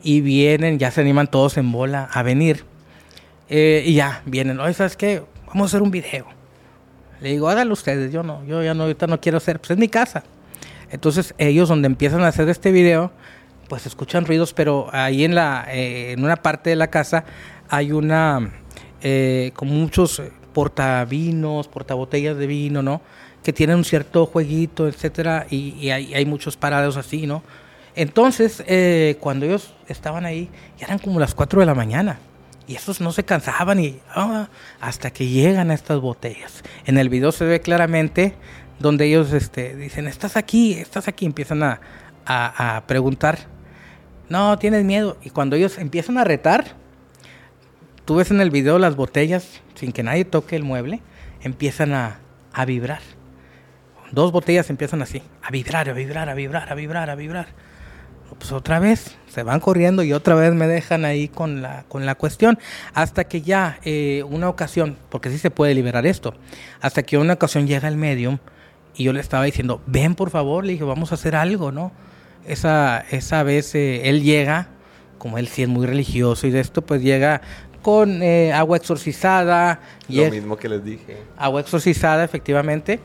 y 0.04 0.22
vienen, 0.22 0.80
ya 0.80 0.92
se 0.92 1.02
animan 1.02 1.28
todos 1.28 1.58
en 1.58 1.72
bola 1.72 2.10
a 2.12 2.24
venir. 2.24 2.66
Eh, 3.50 3.84
y 3.86 3.96
ya, 3.96 4.22
vienen, 4.26 4.60
oye, 4.60 4.74
¿sabes 4.74 4.98
qué? 4.98 5.24
Vamos 5.48 5.64
a 5.64 5.68
hacer 5.68 5.82
un 5.82 5.92
video. 5.92 6.26
Le 7.22 7.30
digo, 7.30 7.50
háganlo 7.50 7.74
ustedes, 7.74 8.12
yo 8.12 8.22
no, 8.22 8.46
yo 8.46 8.62
ya 8.62 8.74
no, 8.74 8.84
ahorita 8.84 9.08
no 9.08 9.20
quiero 9.20 9.38
hacer, 9.38 9.60
pues 9.60 9.72
es 9.72 9.78
mi 9.78 9.88
casa. 9.88 10.24
Entonces 10.92 11.34
ellos 11.38 11.70
donde 11.70 11.88
empiezan 11.88 12.22
a 12.22 12.28
hacer 12.28 12.48
este 12.50 12.72
video, 12.72 13.12
pues 13.68 13.86
escuchan 13.86 14.26
ruidos, 14.26 14.54
pero 14.54 14.88
ahí 14.92 15.24
en 15.24 15.36
la, 15.36 15.68
eh, 15.70 16.14
en 16.14 16.24
una 16.24 16.38
parte 16.38 16.70
de 16.70 16.76
la 16.76 16.88
casa 16.88 17.26
hay 17.70 17.92
una, 17.92 18.52
eh, 19.02 19.52
como 19.56 19.74
muchos 19.74 20.22
portavinos, 20.54 21.68
portabotellas 21.68 22.38
de 22.38 22.48
vino, 22.48 22.82
¿no? 22.82 23.02
Que 23.44 23.54
tienen 23.54 23.78
un 23.78 23.84
cierto 23.86 24.26
jueguito, 24.26 24.88
etcétera, 24.88 25.46
y, 25.50 25.90
hay, 25.90 26.26
muchos 26.26 26.58
parados 26.58 26.98
así, 26.98 27.28
¿no? 27.28 27.44
Entonces, 27.96 28.64
eh, 28.68 29.18
cuando 29.20 29.46
ellos 29.46 29.74
estaban 29.88 30.26
ahí, 30.26 30.50
ya 30.78 30.86
eran 30.86 31.00
como 31.00 31.20
las 31.20 31.34
4 31.34 31.60
de 31.60 31.66
la 31.66 31.76
mañana. 31.76 32.20
Y 32.68 32.76
esos 32.76 33.00
no 33.00 33.12
se 33.14 33.24
cansaban 33.24 33.80
y 33.80 34.00
ah, 34.14 34.50
hasta 34.82 35.12
que 35.12 35.26
llegan 35.28 35.72
a 35.72 35.74
estas 35.74 36.00
botellas. 36.02 36.64
En 36.86 36.98
el 36.98 37.08
video 37.08 37.32
se 37.32 37.46
ve 37.46 37.62
claramente 37.62 38.36
donde 38.80 39.06
ellos 39.06 39.32
este, 39.32 39.76
dicen, 39.76 40.06
estás 40.08 40.36
aquí, 40.36 40.74
estás 40.74 41.08
aquí, 41.08 41.26
empiezan 41.26 41.64
a- 41.64 41.80
a 42.26 42.84
preguntar, 42.88 43.48
no, 44.30 44.58
tienes 44.60 44.84
miedo. 44.84 45.18
Y 45.24 45.30
cuando 45.30 45.56
ellos 45.56 45.78
empiezan 45.78 46.18
a 46.18 46.24
retar, 46.24 46.66
tú 48.06 48.16
ves 48.16 48.32
en 48.32 48.42
el 48.42 48.52
video 48.52 48.80
las 48.80 48.96
botellas, 48.96 49.62
sin 49.76 49.92
que 49.92 50.04
nadie 50.04 50.26
toque 50.26 50.56
el 50.56 50.64
mueble, 50.64 51.02
empiezan 51.42 51.94
a, 51.94 52.20
a 52.54 52.66
vibrar. 52.66 53.02
Dos 54.12 54.32
botellas 54.32 54.70
empiezan 54.70 55.02
así, 55.02 55.22
a 55.42 55.52
vibrar, 55.52 55.90
a 55.90 55.94
vibrar, 55.94 56.30
a 56.30 56.34
vibrar, 56.34 56.72
a 56.72 56.76
vibrar, 56.76 57.10
a 57.10 57.16
vibrar. 57.16 57.48
Pues 58.38 58.52
otra 58.52 58.80
vez 58.80 59.18
se 59.28 59.44
van 59.44 59.60
corriendo 59.60 60.04
y 60.04 60.14
otra 60.14 60.36
vez 60.36 60.54
me 60.54 60.68
dejan 60.68 61.06
ahí 61.06 61.28
con 61.28 61.62
la, 61.62 61.84
con 61.88 62.06
la 62.06 62.16
cuestión. 62.16 62.60
Hasta 62.94 63.24
que 63.26 63.42
ya 63.42 63.80
eh, 63.84 64.24
una 64.30 64.50
ocasión, 64.50 64.98
porque 65.10 65.30
sí 65.30 65.38
se 65.38 65.50
puede 65.50 65.74
liberar 65.74 66.06
esto, 66.06 66.34
hasta 66.82 67.04
que 67.04 67.18
una 67.18 67.34
ocasión 67.34 67.68
llega 67.68 67.88
el 67.88 67.98
medium 67.98 68.38
y 68.96 69.04
yo 69.04 69.14
le 69.14 69.20
estaba 69.20 69.44
diciendo, 69.44 69.82
ven 69.86 70.16
por 70.16 70.30
favor, 70.30 70.66
le 70.66 70.74
dije, 70.74 70.84
vamos 70.84 71.12
a 71.12 71.16
hacer 71.16 71.36
algo, 71.36 71.72
¿no? 71.72 71.92
Esa, 72.48 73.04
esa 73.12 73.44
vez 73.44 73.76
eh, 73.76 74.10
él 74.10 74.24
llega, 74.24 74.70
como 75.18 75.38
él 75.38 75.48
sí 75.48 75.64
es 75.64 75.68
muy 75.70 75.86
religioso 75.86 76.48
y 76.48 76.52
de 76.52 76.60
esto, 76.62 76.82
pues 76.82 77.02
llega 77.02 77.42
con 77.82 78.22
eh, 78.24 78.54
agua 78.54 78.78
exorcizada. 78.78 79.82
y 80.08 80.18
Lo 80.18 80.24
es- 80.24 80.32
mismo 80.32 80.58
que 80.58 80.70
les 80.70 80.84
dije. 80.84 81.18
agua 81.38 81.62
exorcizada, 81.62 82.24
efectivamente. 82.24 83.00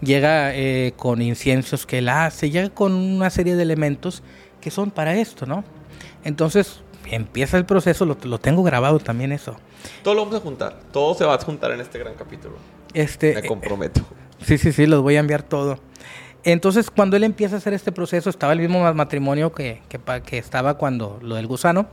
Llega 0.00 0.54
eh, 0.54 0.92
con 0.96 1.22
inciensos 1.22 1.86
que 1.86 1.98
él 1.98 2.08
hace, 2.10 2.50
llega 2.50 2.68
con 2.70 2.92
una 2.92 3.30
serie 3.30 3.56
de 3.56 3.62
elementos 3.62 4.22
que 4.60 4.70
son 4.70 4.90
para 4.90 5.14
esto, 5.16 5.46
¿no? 5.46 5.64
Entonces 6.24 6.80
empieza 7.10 7.56
el 7.56 7.64
proceso, 7.64 8.04
lo, 8.04 8.18
lo 8.24 8.38
tengo 8.38 8.62
grabado 8.62 8.98
también 8.98 9.32
eso. 9.32 9.56
Todo 10.02 10.14
lo 10.14 10.22
vamos 10.24 10.36
a 10.38 10.40
juntar. 10.42 10.80
Todo 10.92 11.14
se 11.14 11.24
va 11.24 11.34
a 11.34 11.38
juntar 11.38 11.70
en 11.70 11.80
este 11.80 11.98
gran 11.98 12.14
capítulo. 12.14 12.56
Este, 12.92 13.34
Me 13.36 13.42
comprometo. 13.46 14.02
Sí, 14.44 14.58
sí, 14.58 14.72
sí, 14.72 14.86
los 14.86 15.00
voy 15.02 15.16
a 15.16 15.20
enviar 15.20 15.42
todo. 15.42 15.78
Entonces, 16.46 16.92
cuando 16.92 17.16
él 17.16 17.24
empieza 17.24 17.56
a 17.56 17.58
hacer 17.58 17.74
este 17.74 17.90
proceso, 17.90 18.30
estaba 18.30 18.52
el 18.52 18.60
mismo 18.60 18.80
ma- 18.80 18.92
matrimonio 18.92 19.52
que, 19.52 19.82
que, 20.24 20.38
estaba 20.38 20.74
cuando 20.74 21.18
lo 21.20 21.34
del 21.34 21.48
gusano, 21.48 21.88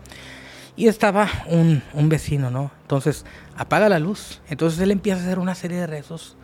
y 0.75 0.87
estaba 0.87 1.27
un, 1.47 1.81
un 1.93 2.07
vecino, 2.07 2.51
¿no? 2.51 2.69
Entonces, 2.83 3.25
apaga 3.57 3.89
la 3.89 3.97
luz. 3.97 4.41
Entonces, 4.47 4.79
él 4.79 4.91
empieza 4.91 5.21
a 5.21 5.23
hacer 5.23 5.39
una 5.39 5.55
serie 5.55 5.77
de 5.79 5.87
rezos, 5.87 6.37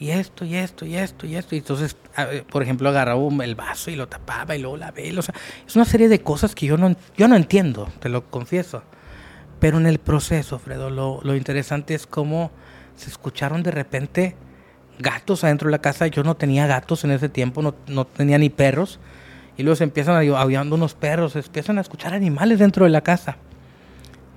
y 0.00 0.12
esto, 0.12 0.46
y 0.46 0.56
esto, 0.56 0.86
y 0.86 0.96
esto, 0.96 1.26
y 1.26 1.36
esto. 1.36 1.54
Y 1.54 1.58
entonces, 1.58 1.98
eh, 2.16 2.42
por 2.50 2.62
ejemplo, 2.62 2.88
agarraba 2.88 3.22
el 3.44 3.54
vaso 3.54 3.90
y 3.90 3.96
lo 3.96 4.08
tapaba, 4.08 4.56
y 4.56 4.60
luego 4.60 4.78
la 4.78 4.90
vela. 4.90 5.20
O 5.20 5.22
sea, 5.22 5.34
es 5.66 5.76
una 5.76 5.84
serie 5.84 6.08
de 6.08 6.22
cosas 6.22 6.54
que 6.54 6.64
yo 6.64 6.78
no, 6.78 6.96
yo 7.18 7.28
no 7.28 7.36
entiendo, 7.36 7.90
te 8.00 8.08
lo 8.08 8.30
confieso. 8.30 8.82
Pero 9.60 9.76
en 9.76 9.86
el 9.86 9.98
proceso, 9.98 10.58
Fredo, 10.58 10.88
lo, 10.88 11.20
lo 11.22 11.36
interesante 11.36 11.94
es 11.94 12.06
cómo 12.06 12.50
se 12.94 13.10
escucharon 13.10 13.62
de 13.62 13.72
repente 13.72 14.36
gatos 14.98 15.44
adentro 15.44 15.68
de 15.68 15.72
la 15.72 15.80
casa. 15.80 16.06
Yo 16.06 16.22
no 16.22 16.36
tenía 16.36 16.66
gatos 16.66 17.04
en 17.04 17.10
ese 17.10 17.28
tiempo, 17.28 17.62
no, 17.62 17.74
no 17.86 18.06
tenía 18.06 18.38
ni 18.38 18.50
perros. 18.50 19.00
Y 19.56 19.62
luego 19.62 19.76
se 19.76 19.84
empiezan 19.84 20.16
a 20.16 20.38
aullando 20.38 20.74
unos 20.74 20.94
perros, 20.94 21.32
se 21.32 21.40
empiezan 21.40 21.78
a 21.78 21.80
escuchar 21.80 22.14
animales 22.14 22.58
dentro 22.58 22.84
de 22.84 22.90
la 22.90 23.00
casa. 23.00 23.36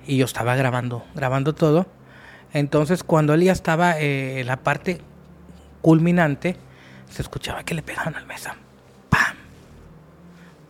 Y 0.06 0.16
yo 0.16 0.24
estaba 0.24 0.56
grabando, 0.56 1.04
grabando 1.14 1.54
todo. 1.54 1.86
Entonces, 2.52 3.04
cuando 3.04 3.34
él 3.34 3.42
ya 3.42 3.52
estaba 3.52 4.00
eh, 4.00 4.40
en 4.40 4.46
la 4.46 4.56
parte 4.56 5.00
culminante, 5.82 6.56
se 7.10 7.22
escuchaba 7.22 7.64
que 7.64 7.74
le 7.74 7.82
pegaban 7.82 8.14
al 8.14 8.26
mesa. 8.26 8.56
¡Pam! 9.08 9.36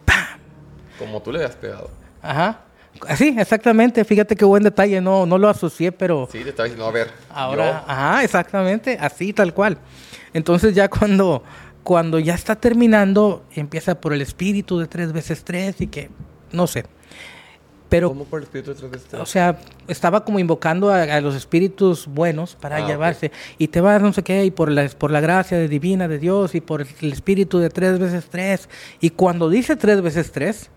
¡Pam! 0.04 0.40
Como 0.98 1.22
tú 1.22 1.32
le 1.32 1.38
habías 1.38 1.56
pegado. 1.56 1.90
Ajá. 2.22 2.60
Sí, 3.16 3.34
exactamente. 3.38 4.04
Fíjate 4.04 4.36
qué 4.36 4.44
buen 4.44 4.62
detalle. 4.62 5.00
No, 5.00 5.26
no 5.26 5.38
lo 5.38 5.48
asocié, 5.48 5.92
pero. 5.92 6.28
Sí, 6.30 6.42
te 6.42 6.50
estaba 6.50 6.64
diciendo, 6.64 6.86
a 6.86 6.90
ver. 6.92 7.10
Ahora, 7.30 7.84
ajá, 7.86 8.24
exactamente. 8.24 8.98
Así, 9.00 9.32
tal 9.32 9.54
cual. 9.54 9.78
Entonces, 10.34 10.74
ya 10.74 10.88
cuando, 10.88 11.42
cuando 11.82 12.18
ya 12.18 12.34
está 12.34 12.56
terminando, 12.56 13.44
empieza 13.54 14.00
por 14.00 14.12
el 14.12 14.20
espíritu 14.20 14.78
de 14.78 14.86
tres 14.86 15.12
veces 15.12 15.44
tres 15.44 15.80
y 15.80 15.86
que. 15.86 16.10
No 16.52 16.66
sé. 16.66 16.84
Pero, 17.88 18.08
¿Cómo 18.10 18.24
por 18.24 18.38
el 18.38 18.44
espíritu 18.44 18.70
de 18.70 18.76
tres 18.76 18.90
veces 18.90 19.08
tres? 19.08 19.20
o 19.20 19.26
sea, 19.26 19.58
estaba 19.88 20.24
como 20.24 20.38
invocando 20.38 20.90
a, 20.90 21.02
a 21.02 21.20
los 21.20 21.34
espíritus 21.34 22.06
buenos 22.06 22.54
para 22.54 22.76
Ah, 22.76 22.86
llevarse. 22.86 23.32
Y 23.58 23.66
te 23.66 23.80
vas 23.80 24.00
no 24.00 24.12
sé 24.12 24.22
qué, 24.22 24.44
y 24.44 24.52
por 24.52 24.70
la, 24.70 24.88
por 24.90 25.10
la 25.10 25.20
gracia 25.20 25.58
de 25.58 25.66
divina 25.66 26.06
de 26.06 26.20
Dios, 26.20 26.54
y 26.54 26.60
por 26.60 26.82
el 27.00 27.12
espíritu 27.12 27.58
de 27.58 27.68
tres 27.68 27.98
veces 27.98 28.26
tres. 28.30 28.68
Y 29.00 29.10
cuando 29.10 29.48
dice 29.50 29.74
tres 29.74 30.02
veces 30.02 30.30
tres, 30.30 30.70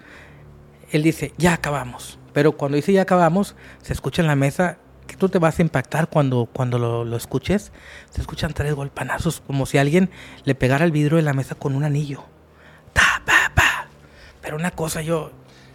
él 0.94 1.04
dice, 1.04 1.34
ya 1.38 1.54
acabamos. 1.54 2.18
Pero 2.34 2.54
cuando 2.54 2.76
dice 2.78 2.94
ya 2.94 3.02
acabamos, 3.04 3.56
se 3.82 3.94
escucha 3.94 4.22
en 4.22 4.28
la 4.28 4.36
mesa 4.36 4.78
que 5.08 5.16
tú 5.18 5.30
te 5.30 5.38
vas 5.38 5.60
a 5.60 5.62
impactar 5.62 6.08
cuando, 6.10 6.48
cuando 6.52 6.80
lo, 6.80 7.04
lo 7.06 7.18
escuches. 7.18 7.72
Se 8.10 8.22
escuchan 8.22 8.54
tres 8.54 8.74
golpanazos, 8.74 9.41
como 9.46 9.66
si 9.66 9.78
alguien 9.78 10.10
le 10.46 10.56
pegara 10.56 10.86
el 10.86 10.91
vidrio 10.91 11.18
de 11.18 11.24
la 11.24 11.34
mesa 11.34 11.56
con 11.56 11.76
un 11.76 11.84
anillo. 11.84 12.24
Ta, 12.94 13.22
pa, 13.26 13.52
pa. 13.54 13.88
Pero 14.41 14.56
una 14.56 14.72
cosa 14.72 15.02
yo... 15.02 15.32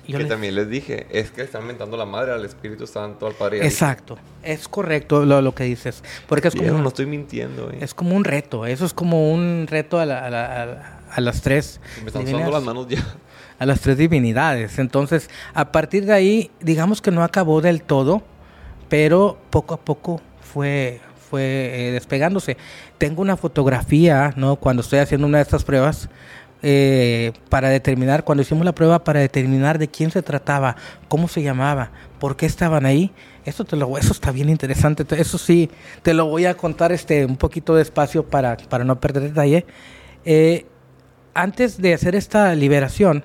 yo 0.06 0.18
que 0.18 0.24
también 0.24 0.54
les 0.54 0.68
dije, 0.68 1.06
es 1.10 1.30
que 1.30 1.42
están 1.42 1.66
mentando 1.66 1.96
la 1.96 2.06
madre 2.06 2.32
al 2.32 2.44
Espíritu 2.44 2.86
Santo, 2.86 3.26
al 3.26 3.34
Padre. 3.34 3.64
Exacto, 3.64 4.18
es 4.42 4.66
correcto 4.66 5.24
lo, 5.24 5.42
lo 5.42 5.54
que 5.54 5.64
dices. 5.64 6.02
Porque 6.26 6.48
es 6.48 6.54
como, 6.56 6.72
no 6.78 6.88
estoy 6.88 7.06
mintiendo, 7.06 7.70
eh. 7.70 7.78
es 7.80 7.94
como 7.94 8.16
un 8.16 8.24
reto, 8.24 8.66
eso 8.66 8.84
es 8.86 8.94
como 8.94 9.30
un 9.32 9.66
reto 9.68 10.00
a, 10.00 10.06
la- 10.06 10.24
a 10.24 10.30
la- 10.30 10.62
a 10.62 10.66
la- 10.66 11.00
a 11.10 11.20
las 11.20 11.40
tres. 11.42 11.80
Me 12.02 12.08
están 12.08 12.26
sudando 12.26 12.50
las 12.50 12.62
manos 12.62 12.86
ya. 12.88 13.02
A 13.58 13.66
las 13.66 13.80
tres 13.80 13.98
divinidades. 13.98 14.78
Entonces, 14.78 15.28
a 15.54 15.72
partir 15.72 16.06
de 16.06 16.12
ahí, 16.12 16.50
digamos 16.60 17.00
que 17.02 17.10
no 17.10 17.22
acabó 17.24 17.60
del 17.60 17.82
todo, 17.82 18.22
pero 18.88 19.38
poco 19.50 19.74
a 19.74 19.78
poco 19.78 20.20
fue, 20.40 21.00
fue 21.28 21.88
eh, 21.88 21.92
despegándose. 21.92 22.56
Tengo 22.98 23.22
una 23.22 23.36
fotografía, 23.36 24.32
¿no? 24.36 24.56
Cuando 24.56 24.82
estoy 24.82 25.00
haciendo 25.00 25.26
una 25.26 25.38
de 25.38 25.42
estas 25.42 25.64
pruebas, 25.64 26.08
eh, 26.60 27.32
para 27.50 27.68
determinar, 27.68 28.24
cuando 28.24 28.42
hicimos 28.42 28.64
la 28.64 28.74
prueba, 28.74 29.04
para 29.04 29.20
determinar 29.20 29.78
de 29.78 29.86
quién 29.88 30.10
se 30.10 30.22
trataba, 30.22 30.74
cómo 31.06 31.28
se 31.28 31.42
llamaba, 31.42 31.92
por 32.18 32.36
qué 32.36 32.46
estaban 32.46 32.84
ahí. 32.86 33.12
Eso, 33.44 33.64
te 33.64 33.76
lo, 33.76 33.96
eso 33.96 34.12
está 34.12 34.32
bien 34.32 34.48
interesante. 34.48 35.04
te- 35.04 35.20
Eso 35.20 35.38
sí, 35.38 35.70
te 36.02 36.14
lo 36.14 36.26
voy 36.26 36.46
a 36.46 36.54
contar 36.56 36.90
este, 36.92 37.24
un 37.24 37.36
poquito 37.36 37.74
despacio 37.76 38.24
para, 38.26 38.56
para 38.56 38.84
no 38.84 38.98
perder 38.98 39.22
detalle. 39.24 39.66
Eh, 40.24 40.66
antes 41.34 41.80
de 41.80 41.94
hacer 41.94 42.16
esta 42.16 42.52
liberación, 42.56 43.22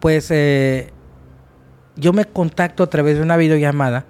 pues 0.00 0.30
eh, 0.30 0.90
yo 1.96 2.12
me 2.12 2.24
contacto 2.24 2.82
a 2.82 2.90
través 2.90 3.16
de 3.16 3.22
una 3.22 3.36
videollamada. 3.36 4.04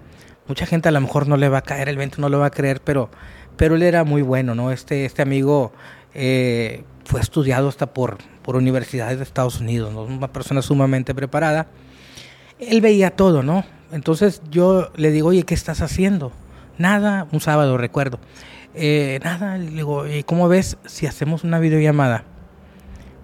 Mucha 0.47 0.66
gente 0.66 0.89
a 0.89 0.93
lo 0.93 1.01
mejor 1.01 1.26
no 1.26 1.36
le 1.36 1.49
va 1.49 1.59
a 1.59 1.62
caer 1.62 1.89
el 1.89 1.97
20, 1.97 2.20
no 2.20 2.28
lo 2.28 2.39
va 2.39 2.47
a 2.47 2.51
creer, 2.51 2.80
pero, 2.82 3.11
pero 3.57 3.74
él 3.76 3.82
era 3.82 4.05
muy 4.05 4.22
bueno, 4.22 4.55
¿no? 4.55 4.72
Este, 4.72 5.05
este 5.05 5.22
amigo 5.22 5.72
eh, 6.14 6.84
fue 7.05 7.20
estudiado 7.20 7.68
hasta 7.68 7.93
por, 7.93 8.18
por 8.43 8.57
universidades 8.57 9.18
de 9.18 9.24
Estados 9.24 9.61
Unidos, 9.61 9.93
¿no? 9.93 10.03
Una 10.03 10.32
persona 10.32 10.62
sumamente 10.62 11.14
preparada. 11.14 11.66
Él 12.59 12.80
veía 12.80 13.11
todo, 13.11 13.43
¿no? 13.43 13.64
Entonces 13.93 14.43
yo 14.51 14.91
le 14.97 15.11
digo, 15.11 15.28
oye, 15.28 15.43
¿qué 15.45 15.55
estás 15.55 15.80
haciendo? 15.80 16.32
Nada, 16.78 17.26
un 17.32 17.41
sábado, 17.41 17.76
recuerdo. 17.76 18.18
"Eh, 18.74 19.18
nada, 19.24 19.59
le 19.59 19.70
digo, 19.70 20.07
"¿Y 20.07 20.22
¿cómo 20.22 20.49
ves 20.49 20.76
si 20.86 21.07
hacemos 21.07 21.43
una 21.45 21.59
videollamada? 21.59 22.24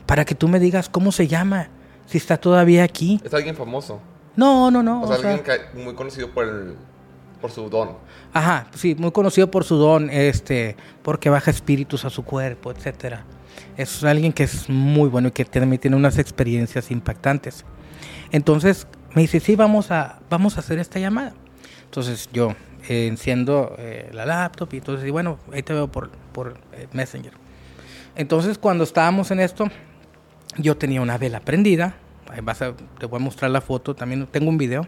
Para 0.07 0.25
que 0.25 0.35
tú 0.35 0.49
me 0.49 0.59
digas 0.59 0.89
cómo 0.89 1.13
se 1.13 1.29
llama, 1.29 1.69
si 2.07 2.19
está 2.19 2.37
todavía 2.37 2.85
aquí. 2.85 3.21
Es 3.25 3.33
alguien 3.35 3.57
famoso. 3.57 4.01
No, 4.37 4.71
no, 4.71 4.83
no. 4.83 5.03
o 5.03 5.07
sea, 5.07 5.17
o 5.17 5.33
alguien 5.33 5.43
muy 5.75 5.95
conocido 5.95 6.31
por, 6.31 6.45
el, 6.45 6.75
por 7.41 7.51
su 7.51 7.69
don. 7.69 7.91
Ajá, 8.33 8.67
sí, 8.75 8.95
muy 8.97 9.13
conocido 9.13 9.51
por 9.51 9.65
su 9.65 9.77
don, 9.77 10.11
este, 10.11 10.77
porque 11.03 11.31
baja 11.31 11.51
espíritus 11.51 12.05
a 12.05 12.11
su 12.11 12.25
cuerpo, 12.25 12.71
etcétera. 12.73 13.25
Es 13.77 14.03
alguien 14.03 14.33
que 14.33 14.45
es 14.45 14.69
muy 14.69 15.09
bueno 15.09 15.29
y 15.29 15.31
que 15.31 15.45
también 15.45 15.81
tiene 15.81 15.97
unas 15.97 16.19
experiencias 16.19 16.91
impactantes. 16.91 17.65
Entonces 18.33 18.87
me 19.15 19.23
dice, 19.23 19.41
sí, 19.41 19.57
vamos 19.57 19.91
a, 19.91 20.21
vamos 20.29 20.57
a 20.57 20.61
hacer 20.61 20.79
esta 20.79 20.99
llamada. 20.99 21.35
Entonces 21.85 22.29
yo 22.33 22.55
eh, 22.89 23.07
enciendo 23.07 23.77
eh, 23.79 24.11
la 24.13 24.27
laptop 24.27 24.69
y 24.73 24.79
entonces, 24.79 25.07
y 25.07 25.11
bueno, 25.11 25.39
ahí 25.53 25.63
te 25.63 25.73
veo 25.73 25.89
por, 25.89 26.11
por 26.33 26.57
eh, 26.73 26.89
Messenger. 26.93 27.33
Entonces 28.17 28.59
cuando 28.59 28.85
estábamos 28.85 29.31
en 29.31 29.41
esto, 29.41 29.69
yo 30.57 30.77
tenía 30.77 31.01
una 31.01 31.19
vela 31.19 31.41
prendida. 31.41 31.97
Vas 32.43 32.63
a- 32.63 32.75
te 32.99 33.07
voy 33.07 33.21
a 33.21 33.25
mostrar 33.25 33.51
la 33.51 33.61
foto, 33.61 33.95
también 33.95 34.27
tengo 34.27 34.49
un 34.49 34.59
video. 34.59 34.87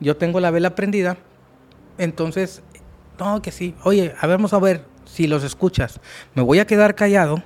Yo 0.00 0.16
tengo 0.16 0.40
la 0.40 0.50
vela 0.50 0.74
prendida. 0.74 1.16
Entonces, 1.98 2.62
no, 3.18 3.40
que 3.40 3.50
sí. 3.50 3.74
Oye, 3.84 4.14
a 4.20 4.26
ver, 4.26 4.36
vamos 4.36 4.52
a 4.52 4.58
ver 4.58 4.84
si 5.06 5.26
los 5.26 5.42
escuchas. 5.44 6.00
Me 6.34 6.42
voy 6.42 6.58
a 6.58 6.66
quedar 6.66 6.94
callado 6.94 7.42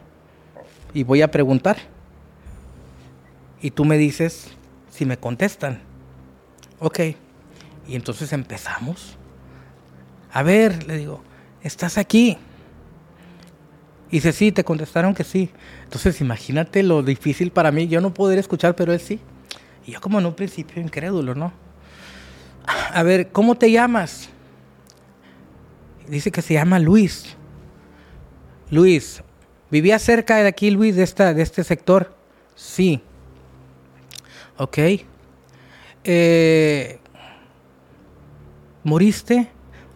y 0.93 1.05
voy 1.05 1.23
a 1.23 1.31
preguntar. 1.31 1.77
Y 3.63 3.71
tú 3.71 3.85
me 3.85 3.99
dices 3.99 4.49
si 4.91 5.05
me 5.05 5.19
contestan. 5.19 5.81
Ok. 6.81 7.01
Y 7.87 7.95
entonces 7.95 8.33
empezamos. 8.33 9.17
A 10.33 10.43
ver, 10.43 10.87
le 10.87 10.97
digo, 10.97 11.23
¿estás 11.63 11.99
aquí? 11.99 12.39
Y 14.11 14.17
dice, 14.17 14.33
sí, 14.33 14.51
te 14.51 14.65
contestaron 14.65 15.15
que 15.15 15.25
sí. 15.25 15.51
Entonces 15.85 16.21
imagínate 16.21 16.83
lo 16.83 17.03
difícil 17.03 17.53
para 17.53 17.71
mí, 17.71 17.87
yo 17.87 18.01
no 18.01 18.13
poder 18.13 18.39
escuchar, 18.39 18.75
pero 18.75 18.93
él 18.93 19.01
sí. 19.01 19.21
Y 19.87 19.93
yo 19.93 20.01
como 20.01 20.19
en 20.19 20.27
un 20.27 20.35
principio 20.35 20.83
incrédulo, 20.83 21.35
¿no? 21.35 21.53
A 22.93 23.03
ver, 23.03 23.31
¿cómo 23.31 23.55
te 23.55 23.71
llamas? 23.71 24.29
Dice 26.09 26.31
que 26.31 26.43
se 26.43 26.55
llama 26.55 26.79
Luis. 26.79 27.37
Luis, 28.71 29.23
¿vivía 29.71 29.99
cerca 29.99 30.37
de 30.37 30.49
aquí, 30.49 30.71
Luis, 30.71 30.97
de, 30.97 31.03
esta, 31.03 31.35
de 31.35 31.43
este 31.43 31.65
sector? 31.65 32.15
Sí. 32.55 33.01
Ok. 34.57 34.79
Eh, 36.05 36.99
¿Moriste 38.83 39.49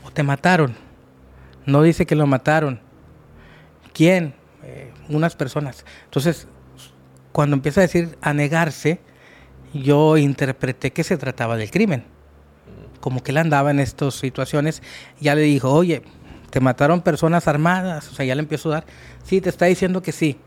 o 0.04 0.10
te 0.10 0.22
mataron? 0.22 0.74
No 1.66 1.82
dice 1.82 2.06
que 2.06 2.14
lo 2.14 2.26
mataron. 2.26 2.80
¿Quién? 3.94 4.34
Eh, 4.64 4.92
unas 5.08 5.36
personas. 5.36 5.86
Entonces, 6.04 6.46
cuando 7.32 7.56
empieza 7.56 7.80
a 7.80 7.82
decir 7.82 8.18
a 8.20 8.34
negarse, 8.34 9.00
yo 9.72 10.18
interpreté 10.18 10.92
que 10.92 11.04
se 11.04 11.16
trataba 11.16 11.56
del 11.56 11.70
crimen. 11.70 12.04
Como 13.00 13.22
que 13.22 13.30
él 13.30 13.38
andaba 13.38 13.70
en 13.70 13.80
estas 13.80 14.14
situaciones. 14.14 14.82
Ya 15.20 15.34
le 15.34 15.42
dijo, 15.42 15.72
oye, 15.72 16.02
te 16.50 16.60
mataron 16.60 17.00
personas 17.00 17.48
armadas. 17.48 18.10
O 18.10 18.14
sea, 18.14 18.26
ya 18.26 18.34
le 18.34 18.42
empiezo 18.42 18.68
a 18.70 18.74
dar. 18.74 18.86
Sí, 19.22 19.40
te 19.40 19.48
está 19.48 19.66
diciendo 19.66 20.02
que 20.02 20.12
sí. 20.12 20.38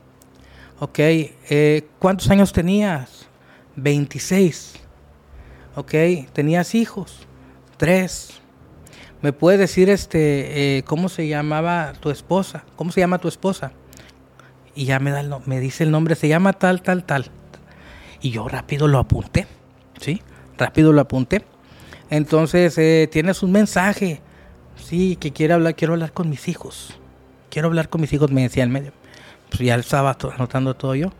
Ok, 0.79 0.99
eh, 0.99 1.87
¿cuántos 1.97 2.29
años 2.29 2.53
tenías? 2.53 3.27
26. 3.75 4.73
Ok, 5.75 5.93
¿tenías 6.33 6.75
hijos? 6.75 7.27
Tres. 7.77 8.41
¿Me 9.21 9.33
puedes 9.33 9.59
decir 9.59 9.89
este 9.89 10.77
eh, 10.77 10.83
cómo 10.83 11.09
se 11.09 11.27
llamaba 11.27 11.93
tu 11.99 12.09
esposa? 12.11 12.63
¿Cómo 12.75 12.91
se 12.91 12.99
llama 12.99 13.17
tu 13.17 13.27
esposa? 13.27 13.71
Y 14.75 14.85
ya 14.85 14.99
me 14.99 15.09
da 15.11 15.21
el 15.21 15.31
me 15.45 15.59
dice 15.59 15.83
el 15.83 15.91
nombre, 15.91 16.15
se 16.15 16.27
llama 16.27 16.53
tal, 16.53 16.81
tal, 16.83 17.03
tal. 17.03 17.25
Y 18.21 18.29
yo 18.31 18.47
rápido 18.47 18.87
lo 18.87 18.99
apunté, 18.99 19.47
¿sí? 19.99 20.21
Rápido 20.57 20.93
lo 20.93 21.01
apunté. 21.01 21.43
Entonces, 22.09 22.77
eh, 22.77 23.09
tienes 23.11 23.41
un 23.43 23.51
mensaje. 23.51 24.21
Sí, 24.75 25.15
que 25.19 25.33
quiere 25.33 25.53
hablar, 25.55 25.75
quiero 25.75 25.93
hablar 25.93 26.13
con 26.13 26.29
mis 26.29 26.47
hijos. 26.47 26.93
Quiero 27.49 27.67
hablar 27.69 27.89
con 27.89 28.01
mis 28.01 28.13
hijos, 28.13 28.31
me 28.31 28.43
decía 28.43 28.63
en 28.63 28.71
medio. 28.71 28.91
Pues 29.49 29.61
ya 29.61 29.75
estaba 29.75 30.13
to- 30.13 30.31
anotando 30.31 30.75
todo 30.75 30.93
yo. 30.95 31.11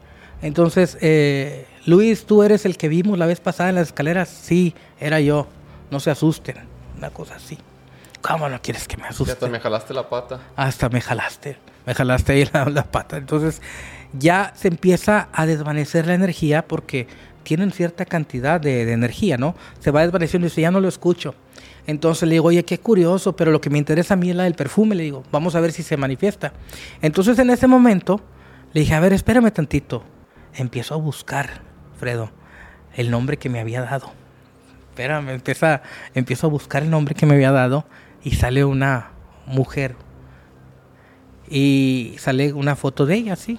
Entonces, 0.44 0.98
eh, 1.02 1.66
Luis, 1.86 2.26
tú 2.26 2.44
eres 2.44 2.66
el 2.66 2.78
que 2.78 2.88
vimos 2.90 3.18
la 3.18 3.26
vez 3.26 3.40
pasada 3.40 3.70
en 3.70 3.76
las 3.76 3.88
escaleras. 3.88 4.30
Sí, 4.30 4.76
era 5.00 5.20
yo. 5.20 5.48
No 5.90 6.00
se 6.00 6.12
asusten. 6.12 6.58
Una 6.98 7.10
cosa 7.10 7.36
así. 7.36 7.58
¿Cómo 8.22 8.50
no 8.50 8.62
quieres 8.62 8.88
que 8.88 8.98
me 8.98 9.04
Y 9.04 9.08
asusten? 9.08 9.34
hasta 9.34 9.48
me 9.48 9.60
jalaste 9.60 9.94
la 9.94 10.10
pata. 10.10 10.40
hasta 10.56 10.90
me 10.90 11.02
jalaste, 11.02 11.58
me 11.86 11.94
jalaste 11.94 12.34
ahí 12.34 12.50
la, 12.54 12.66
la 12.66 12.84
pata. 12.84 13.18
Entonces 13.18 13.62
ya 14.14 14.54
se 14.56 14.68
empieza 14.68 15.30
a 15.34 15.46
desvanecer 15.46 16.08
la 16.08 16.14
energía 16.14 16.68
porque 16.68 17.08
tienen 17.44 17.72
cierta 17.72 18.06
cantidad 18.06 18.60
de, 18.60 18.86
de 18.86 18.92
energía, 18.92 19.38
¿no? 19.38 19.56
Se 19.80 19.92
va 19.92 20.02
desvaneciendo 20.02 20.48
y 20.48 20.50
dice, 20.50 20.62
ya 20.62 20.72
no 20.72 20.80
lo 20.82 20.88
escucho. 20.90 21.36
Entonces 21.86 22.28
le 22.28 22.34
digo, 22.34 22.48
oye, 22.50 22.66
qué 22.66 22.80
curioso, 22.80 23.36
pero 23.38 23.52
lo 23.52 23.62
que 23.62 23.70
me 23.70 23.78
interesa 23.78 24.16
a 24.16 24.18
mí 24.18 24.30
es 24.30 24.36
la 24.36 24.44
del 24.44 24.56
perfume, 24.56 24.96
le 24.96 25.04
digo, 25.04 25.24
vamos 25.32 25.56
a 25.56 25.62
ver 25.62 25.72
si 25.72 25.84
se 25.84 25.96
manifiesta. 25.96 26.52
Entonces 27.02 27.40
en 27.40 27.50
ese 27.50 27.68
momento 27.68 28.20
le 28.74 28.82
dije, 28.82 28.94
a 28.94 29.00
ver, 29.00 29.14
espérame 29.14 29.52
tantito. 29.52 30.04
Empiezo 30.54 30.96
a 30.96 30.98
buscar 30.98 31.62
Fredo, 31.98 32.32
el 32.96 33.10
nombre 33.10 33.38
que 33.38 33.48
me 33.50 33.60
había 33.62 33.82
dado. 33.82 34.12
Espérame, 34.90 35.30
empieza, 35.30 35.82
empiezo 36.16 36.48
a 36.48 36.50
buscar 36.50 36.84
el 36.84 36.90
nombre 36.90 37.16
que 37.16 37.26
me 37.26 37.36
había 37.36 37.52
dado 37.52 37.86
y 38.28 38.36
sale 38.36 38.66
una 38.66 39.12
mujer. 39.46 39.96
Y 41.50 42.16
sale 42.20 42.52
una 42.52 42.76
foto 42.76 43.06
de 43.06 43.16
ella, 43.16 43.38
sí. 43.38 43.58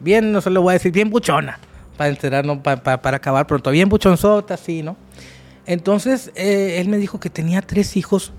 Bien, 0.00 0.32
no 0.32 0.40
se 0.40 0.50
lo 0.50 0.62
voy 0.62 0.72
a 0.72 0.74
decir, 0.74 0.90
bien 0.90 1.10
buchona, 1.10 1.60
para 1.96 2.10
enterarnos, 2.10 2.58
para, 2.58 3.00
para, 3.00 3.16
acabar 3.16 3.46
pronto, 3.46 3.70
bien 3.70 3.88
buchonzota, 3.88 4.56
sí, 4.56 4.82
¿no? 4.82 4.96
Entonces, 5.64 6.32
eh, 6.34 6.80
él 6.80 6.88
me 6.88 6.96
dijo 6.96 7.20
que 7.20 7.30
tenía 7.30 7.62
tres 7.62 7.96
hijos 7.96 8.32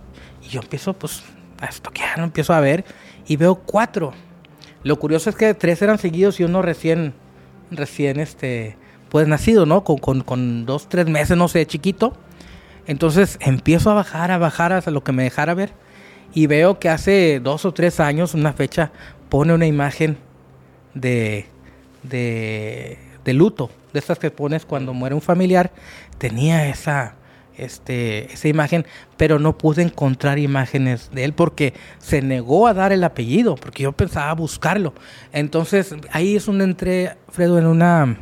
y 0.43 0.49
yo 0.49 0.59
empiezo, 0.59 0.91
pues, 0.91 1.23
a 1.61 1.67
estoquear, 1.67 2.19
empiezo 2.19 2.53
a 2.53 2.59
ver 2.59 2.83
y 3.25 3.37
veo 3.37 3.55
cuatro. 3.55 4.11
Lo 4.83 4.99
curioso 4.99 5.29
es 5.29 5.37
que 5.37 5.53
tres 5.53 5.81
eran 5.81 5.99
seguidos 5.99 6.37
y 6.41 6.43
uno 6.43 6.61
recién, 6.61 7.13
recién, 7.71 8.19
este, 8.19 8.75
pues 9.07 9.25
nacido, 9.25 9.65
¿no? 9.65 9.85
Con, 9.85 9.99
con, 9.99 10.19
con 10.19 10.65
dos, 10.65 10.89
tres 10.89 11.07
meses, 11.07 11.37
no 11.37 11.47
sé, 11.47 11.65
chiquito. 11.65 12.13
Entonces 12.89 13.37
empiezo 13.39 13.91
a 13.91 13.93
bajar, 13.93 14.31
a 14.31 14.39
bajar 14.39 14.73
hasta 14.73 14.89
lo 14.89 15.03
que 15.03 15.11
me 15.11 15.21
dejara 15.21 15.53
ver. 15.53 15.73
Y 16.33 16.47
veo 16.47 16.79
que 16.79 16.89
hace 16.89 17.39
dos 17.39 17.63
o 17.63 17.71
tres 17.71 17.99
años, 17.99 18.33
una 18.33 18.51
fecha, 18.51 18.91
pone 19.29 19.53
una 19.53 19.67
imagen 19.67 20.17
de, 20.95 21.45
de, 22.01 22.97
luto, 23.31 23.69
de 23.93 23.99
estas 23.99 24.17
que 24.17 24.31
pones 24.31 24.65
cuando 24.65 24.95
muere 24.95 25.13
un 25.13 25.21
familiar. 25.21 25.71
Tenía 26.17 26.67
esa, 26.67 27.13
este, 27.55 28.33
esa 28.33 28.47
imagen, 28.47 28.87
pero 29.17 29.37
no 29.37 29.55
pude 29.55 29.83
encontrar 29.83 30.39
imágenes 30.39 31.11
de 31.13 31.25
él 31.25 31.33
porque 31.33 31.75
se 31.99 32.23
negó 32.23 32.65
a 32.65 32.73
dar 32.73 32.91
el 32.91 33.03
apellido, 33.03 33.53
porque 33.53 33.83
yo 33.83 33.91
pensaba 33.91 34.33
buscarlo. 34.33 34.95
Entonces 35.31 35.95
ahí 36.11 36.37
es 36.37 36.47
donde 36.47 36.63
entré, 36.63 37.17
Fredo, 37.29 37.59
en 37.59 37.67
una, 37.67 38.17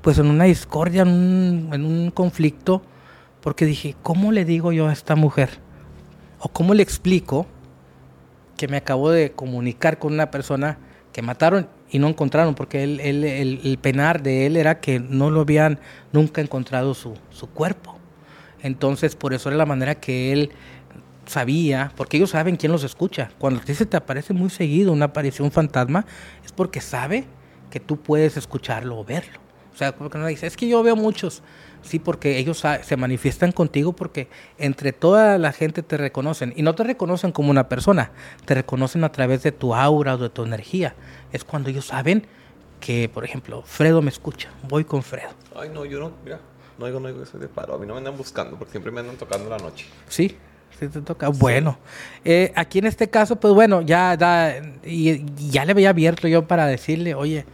pues 0.00 0.16
en 0.16 0.28
una 0.28 0.44
discordia, 0.44 1.02
en 1.02 1.08
un, 1.08 1.68
en 1.74 1.84
un 1.84 2.10
conflicto, 2.10 2.80
porque 3.46 3.64
dije, 3.64 3.94
¿cómo 4.02 4.32
le 4.32 4.44
digo 4.44 4.72
yo 4.72 4.88
a 4.88 4.92
esta 4.92 5.14
mujer? 5.14 5.50
¿O 6.40 6.48
cómo 6.48 6.74
le 6.74 6.82
explico 6.82 7.46
que 8.56 8.66
me 8.66 8.76
acabo 8.76 9.08
de 9.12 9.30
comunicar 9.30 10.00
con 10.00 10.14
una 10.14 10.32
persona 10.32 10.78
que 11.12 11.22
mataron 11.22 11.68
y 11.88 12.00
no 12.00 12.08
encontraron? 12.08 12.56
Porque 12.56 12.82
él, 12.82 12.98
él, 12.98 13.22
el, 13.22 13.78
penar 13.78 14.20
de 14.20 14.46
él 14.46 14.56
era 14.56 14.80
que 14.80 14.98
no 14.98 15.30
lo 15.30 15.42
habían 15.42 15.78
nunca 16.10 16.40
encontrado 16.40 16.92
su, 16.94 17.14
su 17.30 17.48
cuerpo. 17.48 17.96
Entonces, 18.64 19.14
por 19.14 19.32
eso 19.32 19.48
era 19.48 19.56
la 19.56 19.64
manera 19.64 19.94
que 19.94 20.32
él 20.32 20.50
sabía, 21.26 21.92
porque 21.96 22.16
ellos 22.16 22.30
saben 22.30 22.56
quién 22.56 22.72
los 22.72 22.82
escucha. 22.82 23.30
Cuando 23.38 23.60
a 23.60 23.64
ti 23.64 23.76
se 23.76 23.86
te 23.86 23.96
aparece 23.96 24.32
muy 24.34 24.50
seguido 24.50 24.90
una 24.92 25.04
aparición 25.04 25.52
fantasma, 25.52 26.04
es 26.44 26.50
porque 26.50 26.80
sabe 26.80 27.26
que 27.70 27.78
tú 27.78 27.96
puedes 27.96 28.36
escucharlo 28.36 28.98
o 28.98 29.04
verlo. 29.04 29.38
O 29.72 29.78
sea, 29.78 29.94
porque 29.94 30.18
no 30.18 30.26
dice, 30.26 30.48
es 30.48 30.56
que 30.56 30.66
yo 30.66 30.82
veo 30.82 30.96
muchos. 30.96 31.44
Sí, 31.82 31.98
porque 31.98 32.38
ellos 32.38 32.62
se 32.82 32.96
manifiestan 32.96 33.52
contigo 33.52 33.92
porque 33.92 34.28
entre 34.58 34.92
toda 34.92 35.38
la 35.38 35.52
gente 35.52 35.82
te 35.82 35.96
reconocen. 35.96 36.52
Y 36.56 36.62
no 36.62 36.74
te 36.74 36.84
reconocen 36.84 37.32
como 37.32 37.50
una 37.50 37.68
persona, 37.68 38.10
te 38.44 38.54
reconocen 38.54 39.04
a 39.04 39.12
través 39.12 39.42
de 39.42 39.52
tu 39.52 39.74
aura 39.74 40.14
o 40.14 40.18
de 40.18 40.28
tu 40.28 40.44
energía. 40.44 40.94
Es 41.32 41.44
cuando 41.44 41.70
ellos 41.70 41.86
saben 41.86 42.26
que, 42.80 43.08
por 43.08 43.24
ejemplo, 43.24 43.62
Fredo 43.62 44.02
me 44.02 44.10
escucha, 44.10 44.48
voy 44.68 44.84
con 44.84 45.02
Fredo. 45.02 45.30
Ay, 45.54 45.70
no, 45.72 45.84
yo 45.84 46.00
no, 46.00 46.12
mira, 46.24 46.40
no 46.78 46.86
digo, 46.86 47.00
no 47.00 47.08
digo 47.08 47.20
que 47.20 47.26
soy 47.26 47.40
de 47.40 47.48
paro. 47.48 47.74
A 47.74 47.78
mí 47.78 47.86
no 47.86 47.94
me 47.94 47.98
andan 47.98 48.16
buscando 48.16 48.56
porque 48.56 48.72
siempre 48.72 48.92
me 48.92 49.00
andan 49.00 49.16
tocando 49.16 49.48
la 49.48 49.58
noche. 49.58 49.86
Sí, 50.08 50.36
sí 50.78 50.88
te 50.88 51.00
toca. 51.00 51.28
Bueno, 51.28 51.78
eh, 52.24 52.52
aquí 52.54 52.78
en 52.78 52.86
este 52.86 53.08
caso, 53.08 53.36
pues 53.36 53.54
bueno, 53.54 53.80
ya, 53.80 54.16
da, 54.16 54.56
y, 54.84 55.24
ya 55.50 55.64
le 55.64 55.72
había 55.72 55.90
abierto 55.90 56.28
yo 56.28 56.46
para 56.46 56.66
decirle, 56.66 57.14
oye, 57.14 57.46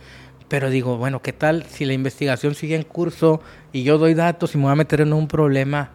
pero 0.53 0.69
digo, 0.69 0.99
bueno, 0.99 1.23
¿qué 1.23 1.33
tal 1.33 1.65
si 1.65 1.87
la 1.87 1.95
investigación 1.95 2.55
sigue 2.55 2.77
en 2.77 2.83
curso 2.83 3.41
y 3.73 3.85
yo 3.85 3.97
doy 3.97 4.13
datos 4.13 4.55
y 4.55 4.59
me 4.59 4.65
voy 4.65 4.73
a 4.73 4.75
meter 4.75 5.01
en 5.01 5.15
un 5.15 5.27
problema, 5.27 5.93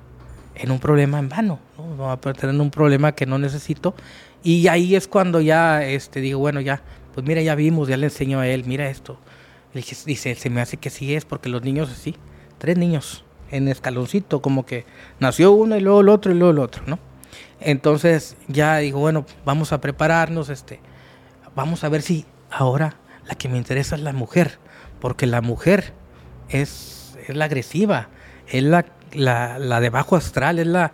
en 0.56 0.72
un 0.72 0.80
problema 0.80 1.20
en 1.20 1.30
vano? 1.30 1.60
¿no? 1.78 1.86
Me 1.86 1.96
voy 1.96 2.10
a 2.10 2.16
meter 2.16 2.50
en 2.50 2.60
un 2.60 2.72
problema 2.72 3.12
que 3.12 3.28
no 3.28 3.38
necesito. 3.38 3.94
Y 4.42 4.68
ahí 4.68 4.96
es 4.96 5.08
cuando 5.08 5.42
ya 5.42 5.84
este, 5.84 6.22
digo, 6.22 6.40
bueno, 6.40 6.60
ya, 6.60 6.82
pues 7.14 7.24
mira, 7.24 7.40
ya 7.44 7.54
vimos, 7.54 7.88
ya 7.88 7.98
le 7.98 8.08
enseño 8.08 8.40
a 8.40 8.48
él, 8.48 8.64
mira 8.66 8.90
esto. 8.90 9.20
Le 9.76 9.82
dije, 9.82 9.96
dice, 10.08 10.34
se 10.34 10.50
me 10.50 10.60
hace 10.60 10.78
que 10.78 10.90
sí 10.90 11.14
es, 11.14 11.24
porque 11.24 11.50
los 11.50 11.62
niños 11.62 11.92
así, 11.92 12.16
tres 12.58 12.80
niños 12.80 13.26
en 13.52 13.68
escaloncito, 13.68 14.42
como 14.42 14.66
que 14.66 14.86
nació 15.20 15.52
uno 15.52 15.78
y 15.78 15.82
luego 15.82 16.02
el 16.02 16.10
otro 16.10 16.32
y 16.32 16.36
luego 16.36 16.50
el 16.54 16.58
otro, 16.58 16.82
¿no? 16.88 16.98
Entonces 17.60 18.36
ya 18.48 18.78
digo, 18.78 19.00
bueno, 19.00 19.24
vamos 19.46 19.72
a 19.72 19.80
prepararnos, 19.82 20.50
este, 20.50 20.80
vamos 21.54 21.84
a 21.84 21.90
ver 21.90 22.02
si 22.02 22.26
ahora 22.50 22.96
la 23.28 23.36
que 23.36 23.50
me 23.50 23.58
interesa 23.58 23.96
es 23.96 24.02
la 24.02 24.14
mujer, 24.14 24.58
porque 25.00 25.26
la 25.28 25.42
mujer 25.42 25.94
es, 26.50 27.18
es 27.28 27.36
la 27.36 27.46
agresiva, 27.46 28.10
es 28.48 28.64
la, 28.64 28.86
la, 29.14 29.60
la, 29.60 29.80
de 29.80 29.90
bajo 29.90 30.16
astral, 30.16 30.60
es 30.60 30.68
la, 30.68 30.94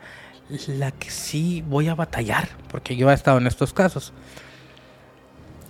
la 0.67 0.91
que 0.91 1.11
sí 1.11 1.63
voy 1.67 1.87
a 1.87 1.95
batallar, 1.95 2.49
porque 2.69 2.95
yo 2.95 3.11
he 3.11 3.13
estado 3.13 3.37
en 3.37 3.47
estos 3.47 3.73
casos. 3.73 4.13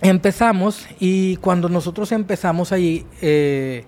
Empezamos 0.00 0.86
y 0.98 1.36
cuando 1.36 1.68
nosotros 1.68 2.12
empezamos 2.12 2.72
ahí, 2.72 3.06
eh, 3.20 3.84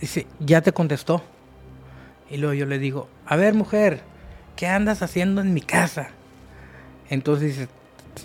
dice, 0.00 0.26
ya 0.38 0.60
te 0.60 0.72
contestó. 0.72 1.22
Y 2.30 2.36
luego 2.36 2.54
yo 2.54 2.66
le 2.66 2.78
digo, 2.78 3.08
a 3.26 3.36
ver 3.36 3.54
mujer, 3.54 4.02
¿qué 4.56 4.68
andas 4.68 5.02
haciendo 5.02 5.40
en 5.40 5.52
mi 5.52 5.60
casa? 5.60 6.10
Entonces 7.08 7.56
dice, 7.56 7.68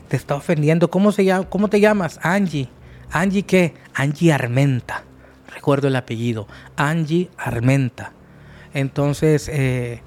te 0.07 0.15
está 0.15 0.35
ofendiendo, 0.35 0.89
¿cómo, 0.89 1.11
se 1.11 1.25
llama, 1.25 1.49
cómo 1.49 1.69
te 1.69 1.79
llamas? 1.79 2.19
Angie. 2.21 2.69
Angie 3.11 3.43
qué? 3.43 3.73
Angie 3.93 4.33
Armenta. 4.33 5.03
Recuerdo 5.53 5.87
el 5.87 5.95
apellido. 5.95 6.47
Angie 6.75 7.29
Armenta. 7.37 8.11
Entonces, 8.73 9.49
eh, 9.51 10.01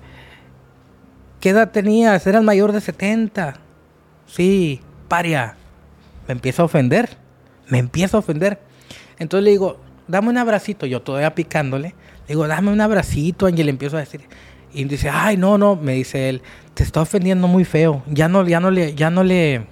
¿qué 1.40 1.50
edad 1.50 1.70
tenías? 1.70 2.26
Eras 2.26 2.42
mayor 2.42 2.72
de 2.72 2.80
70. 2.80 3.54
Sí, 4.26 4.80
paria. 5.08 5.56
Me 6.26 6.32
empieza 6.32 6.62
a 6.62 6.66
ofender. 6.66 7.16
Me 7.68 7.78
empieza 7.78 8.16
a 8.16 8.20
ofender. 8.20 8.60
Entonces 9.18 9.44
le 9.44 9.50
digo, 9.50 9.80
dame 10.06 10.28
un 10.28 10.38
abracito. 10.38 10.86
Yo 10.86 11.02
todavía 11.02 11.34
picándole. 11.34 11.88
Le 12.26 12.34
digo, 12.34 12.46
dame 12.46 12.70
un 12.70 12.80
abracito, 12.80 13.46
Angie. 13.46 13.64
Le 13.64 13.70
empiezo 13.70 13.96
a 13.96 14.00
decir. 14.00 14.22
Y 14.72 14.84
dice, 14.84 15.08
ay, 15.10 15.36
no, 15.36 15.56
no, 15.56 15.76
me 15.76 15.94
dice 15.94 16.28
él, 16.28 16.42
te 16.74 16.82
está 16.82 17.00
ofendiendo 17.00 17.48
muy 17.48 17.64
feo. 17.64 18.02
Ya 18.06 18.28
no, 18.28 18.46
ya 18.46 18.60
no 18.60 18.70
le, 18.70 18.94
ya 18.94 19.10
no 19.10 19.24
le, 19.24 19.66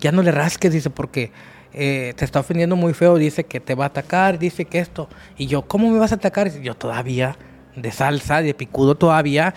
ya 0.00 0.12
no 0.12 0.22
le 0.22 0.30
rasques, 0.30 0.72
dice, 0.72 0.90
porque 0.90 1.32
eh, 1.72 2.14
te 2.16 2.24
está 2.24 2.40
ofendiendo 2.40 2.76
muy 2.76 2.94
feo, 2.94 3.16
dice 3.16 3.44
que 3.44 3.60
te 3.60 3.74
va 3.74 3.84
a 3.84 3.88
atacar, 3.88 4.38
dice 4.38 4.64
que 4.64 4.78
esto. 4.78 5.08
Y 5.36 5.46
yo, 5.46 5.62
¿cómo 5.62 5.90
me 5.90 5.98
vas 5.98 6.12
a 6.12 6.16
atacar? 6.16 6.50
Yo 6.60 6.74
todavía, 6.74 7.36
de 7.76 7.92
salsa, 7.92 8.42
de 8.42 8.54
picudo 8.54 8.96
todavía, 8.96 9.54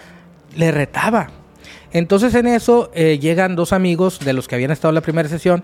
le 0.55 0.71
retaba. 0.71 1.29
Entonces 1.91 2.33
en 2.35 2.47
eso 2.47 2.91
eh, 2.93 3.19
llegan 3.19 3.55
dos 3.55 3.73
amigos 3.73 4.19
de 4.19 4.33
los 4.33 4.47
que 4.47 4.55
habían 4.55 4.71
estado 4.71 4.89
en 4.89 4.95
la 4.95 5.01
primera 5.01 5.29
sesión 5.29 5.63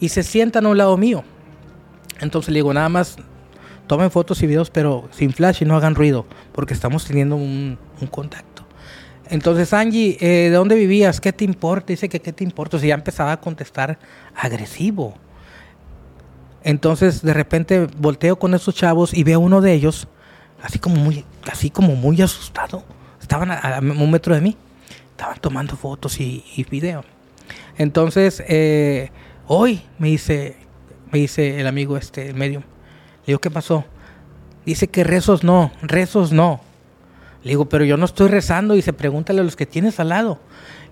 y 0.00 0.08
se 0.10 0.22
sientan 0.22 0.66
a 0.66 0.68
un 0.68 0.78
lado 0.78 0.96
mío. 0.96 1.24
Entonces 2.20 2.50
le 2.50 2.58
digo, 2.58 2.72
nada 2.72 2.88
más 2.88 3.16
tomen 3.86 4.10
fotos 4.10 4.42
y 4.42 4.46
videos, 4.46 4.70
pero 4.70 5.08
sin 5.10 5.32
flash 5.32 5.62
y 5.62 5.64
no 5.64 5.76
hagan 5.76 5.94
ruido, 5.94 6.26
porque 6.52 6.74
estamos 6.74 7.04
teniendo 7.04 7.36
un, 7.36 7.78
contacto. 8.10 8.64
Entonces, 9.30 9.72
Angie, 9.72 10.18
eh, 10.20 10.50
¿de 10.50 10.50
dónde 10.50 10.74
vivías? 10.74 11.20
¿Qué 11.20 11.32
te 11.32 11.44
importa? 11.44 11.86
Dice 11.88 12.10
que 12.10 12.20
qué 12.20 12.32
te 12.32 12.44
importa. 12.44 12.76
O 12.76 12.80
ya 12.80 12.94
empezaba 12.94 13.32
a 13.32 13.40
contestar 13.40 13.98
agresivo. 14.36 15.14
Entonces, 16.64 17.20
de 17.20 17.34
repente 17.34 17.86
volteo 17.98 18.38
con 18.38 18.54
esos 18.54 18.74
chavos 18.74 19.12
y 19.12 19.22
veo 19.22 19.38
uno 19.38 19.60
de 19.60 19.74
ellos, 19.74 20.08
así 20.62 20.78
como 20.78 20.96
muy, 20.96 21.24
así 21.50 21.68
como 21.68 21.94
muy 21.94 22.20
asustado. 22.22 22.82
Estaban 23.20 23.50
a, 23.50 23.80
un 23.80 24.10
metro 24.10 24.34
de 24.34 24.40
mí. 24.40 24.56
Estaban 25.10 25.38
tomando 25.40 25.76
fotos 25.76 26.18
y, 26.20 26.66
video. 26.70 27.04
Entonces, 27.76 28.42
eh, 28.48 29.10
hoy 29.46 29.82
me 29.98 30.08
dice, 30.08 30.56
me 31.12 31.20
dice 31.20 31.60
el 31.60 31.66
amigo 31.66 31.98
este, 31.98 32.28
el 32.28 32.34
medio. 32.34 32.60
Le 32.60 33.26
digo, 33.28 33.40
¿qué 33.40 33.50
pasó? 33.50 33.84
Dice 34.64 34.88
que 34.88 35.04
rezos 35.04 35.44
no, 35.44 35.70
rezos 35.82 36.32
no. 36.32 36.62
Le 37.42 37.50
digo, 37.50 37.68
pero 37.68 37.84
yo 37.84 37.98
no 37.98 38.06
estoy 38.06 38.28
rezando. 38.28 38.74
Y 38.74 38.80
se 38.80 38.94
pregúntale 38.94 39.42
a 39.42 39.44
los 39.44 39.54
que 39.54 39.66
tienes 39.66 40.00
al 40.00 40.08
lado. 40.08 40.40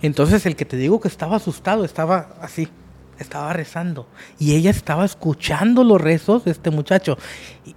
Entonces, 0.03 0.45
el 0.45 0.55
que 0.55 0.66
te 0.66 0.77
digo 0.77 1.01
que 1.01 1.09
estaba 1.09 1.37
asustado, 1.37 1.85
estaba 1.87 2.37
así 2.43 2.68
estaba 3.23 3.53
rezando 3.53 4.07
y 4.39 4.55
ella 4.55 4.70
estaba 4.70 5.05
escuchando 5.05 5.85
los 5.85 6.01
rezos 6.01 6.45
de 6.45 6.51
este 6.51 6.70
muchacho 6.70 7.16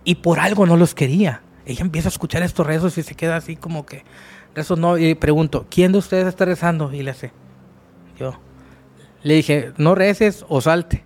y, 0.04 0.16
por 0.16 0.40
algo 0.40 0.66
no 0.66 0.78
los 0.78 0.94
quería. 0.94 1.42
Ella 1.66 1.82
empieza 1.82 2.10
a 2.10 2.12
escuchar 2.12 2.44
estos 2.44 2.68
rezos 2.68 2.98
y 2.98 3.04
se 3.04 3.16
queda 3.16 3.38
así 3.38 3.56
como 3.56 3.86
que 3.86 4.04
rezos 4.54 4.78
no 4.78 4.98
y 4.98 5.16
pregunto, 5.16 5.66
¿quién 5.70 5.92
de 5.92 6.00
ustedes 6.00 6.28
está 6.28 6.46
rezando? 6.46 6.94
Y 6.94 7.04
le 7.04 7.12
hace, 7.12 7.32
yo. 8.20 8.40
Le 9.24 9.36
dije, 9.36 9.72
no 9.78 9.96
reces 9.96 10.46
o 10.50 10.62
salte, 10.62 11.04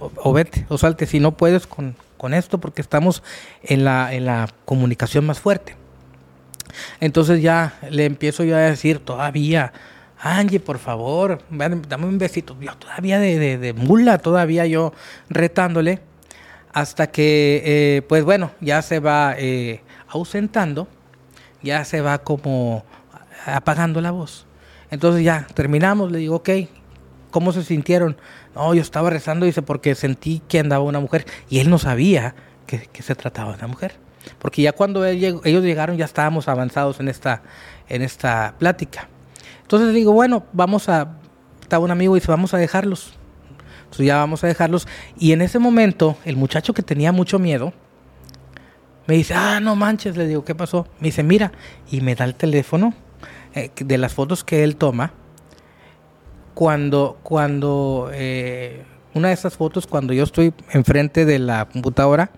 o, 0.00 0.10
o 0.16 0.32
vete, 0.32 0.64
o 0.68 0.78
salte 0.78 1.06
si 1.06 1.20
no 1.20 1.36
puedes 1.36 1.66
con, 1.66 1.96
con 2.16 2.34
esto 2.34 2.58
porque 2.58 2.80
estamos 2.80 3.22
en 3.62 3.84
la, 3.84 4.14
en 4.14 4.24
la 4.24 4.48
comunicación 4.64 5.26
más 5.26 5.40
fuerte. 5.40 5.76
Entonces 7.00 7.42
ya 7.42 7.78
le 7.90 8.04
empiezo 8.04 8.44
yo 8.44 8.56
a 8.56 8.60
decir 8.60 8.98
todavía, 8.98 9.72
Angie, 10.26 10.60
por 10.60 10.78
favor, 10.78 11.42
dame 11.50 12.06
un 12.06 12.18
besito. 12.18 12.56
Yo 12.60 12.74
todavía 12.76 13.18
de, 13.18 13.74
mula, 13.76 14.18
todavía 14.18 14.66
yo 14.66 14.92
retándole. 15.28 16.00
Hasta 16.72 17.06
que, 17.06 17.62
eh, 17.64 18.02
pues 18.02 18.22
bueno, 18.24 18.50
ya 18.60 18.82
se 18.82 19.00
va 19.00 19.34
eh, 19.38 19.80
ausentando, 20.08 20.88
ya 21.62 21.84
se 21.86 22.02
va 22.02 22.18
como 22.18 22.84
apagando 23.46 24.02
la 24.02 24.10
voz. 24.10 24.46
Entonces 24.90 25.24
ya 25.24 25.46
terminamos, 25.54 26.12
le 26.12 26.18
digo, 26.18 26.36
ok, 26.36 26.50
¿cómo 27.30 27.52
se 27.52 27.64
sintieron? 27.64 28.18
No, 28.54 28.74
yo 28.74 28.82
estaba 28.82 29.08
rezando, 29.08 29.46
dice, 29.46 29.62
porque 29.62 29.94
sentí 29.94 30.42
que 30.48 30.58
andaba 30.58 30.84
una 30.84 31.00
mujer 31.00 31.24
y 31.48 31.60
él 31.60 31.70
no 31.70 31.78
sabía 31.78 32.34
que, 32.66 32.88
se 33.02 33.14
trataba 33.14 33.52
de 33.52 33.58
una 33.58 33.68
mujer. 33.68 33.94
Porque 34.38 34.60
ya 34.60 34.72
cuando 34.72 35.04
ellos 35.06 35.42
llegaron 35.44 35.96
ya 35.96 36.04
estábamos 36.04 36.48
avanzados 36.48 37.00
en 37.00 37.08
esta, 37.08 37.42
en 37.88 38.02
esta 38.02 38.54
plática. 38.58 39.08
Entonces 39.66 39.92
digo, 39.92 40.12
bueno, 40.12 40.44
vamos 40.52 40.88
a, 40.88 41.18
estaba 41.60 41.84
un 41.84 41.90
amigo 41.90 42.16
y 42.16 42.20
dice, 42.20 42.30
vamos 42.30 42.54
a 42.54 42.56
dejarlos. 42.56 43.14
Entonces 43.82 44.06
ya 44.06 44.18
vamos 44.18 44.44
a 44.44 44.46
dejarlos. 44.46 44.86
Y 45.18 45.32
en 45.32 45.42
ese 45.42 45.58
momento, 45.58 46.16
el 46.24 46.36
muchacho 46.36 46.72
que 46.72 46.84
tenía 46.84 47.10
mucho 47.10 47.40
miedo, 47.40 47.72
me 49.08 49.16
dice, 49.16 49.34
ah, 49.34 49.58
no 49.58 49.74
manches, 49.74 50.16
le 50.16 50.28
digo, 50.28 50.44
¿qué 50.44 50.54
pasó? 50.54 50.86
Me 51.00 51.08
dice, 51.08 51.24
mira, 51.24 51.50
y 51.90 52.00
me 52.00 52.14
da 52.14 52.26
el 52.26 52.36
teléfono 52.36 52.94
eh, 53.56 53.72
de 53.76 53.98
las 53.98 54.14
fotos 54.14 54.44
que 54.44 54.62
él 54.62 54.76
toma. 54.76 55.14
Cuando, 56.54 57.18
cuando, 57.24 58.10
eh, 58.12 58.84
una 59.14 59.28
de 59.28 59.34
esas 59.34 59.56
fotos, 59.56 59.88
cuando 59.88 60.12
yo 60.12 60.22
estoy 60.22 60.54
enfrente 60.70 61.24
de 61.24 61.40
la 61.40 61.64
computadora, 61.64 62.30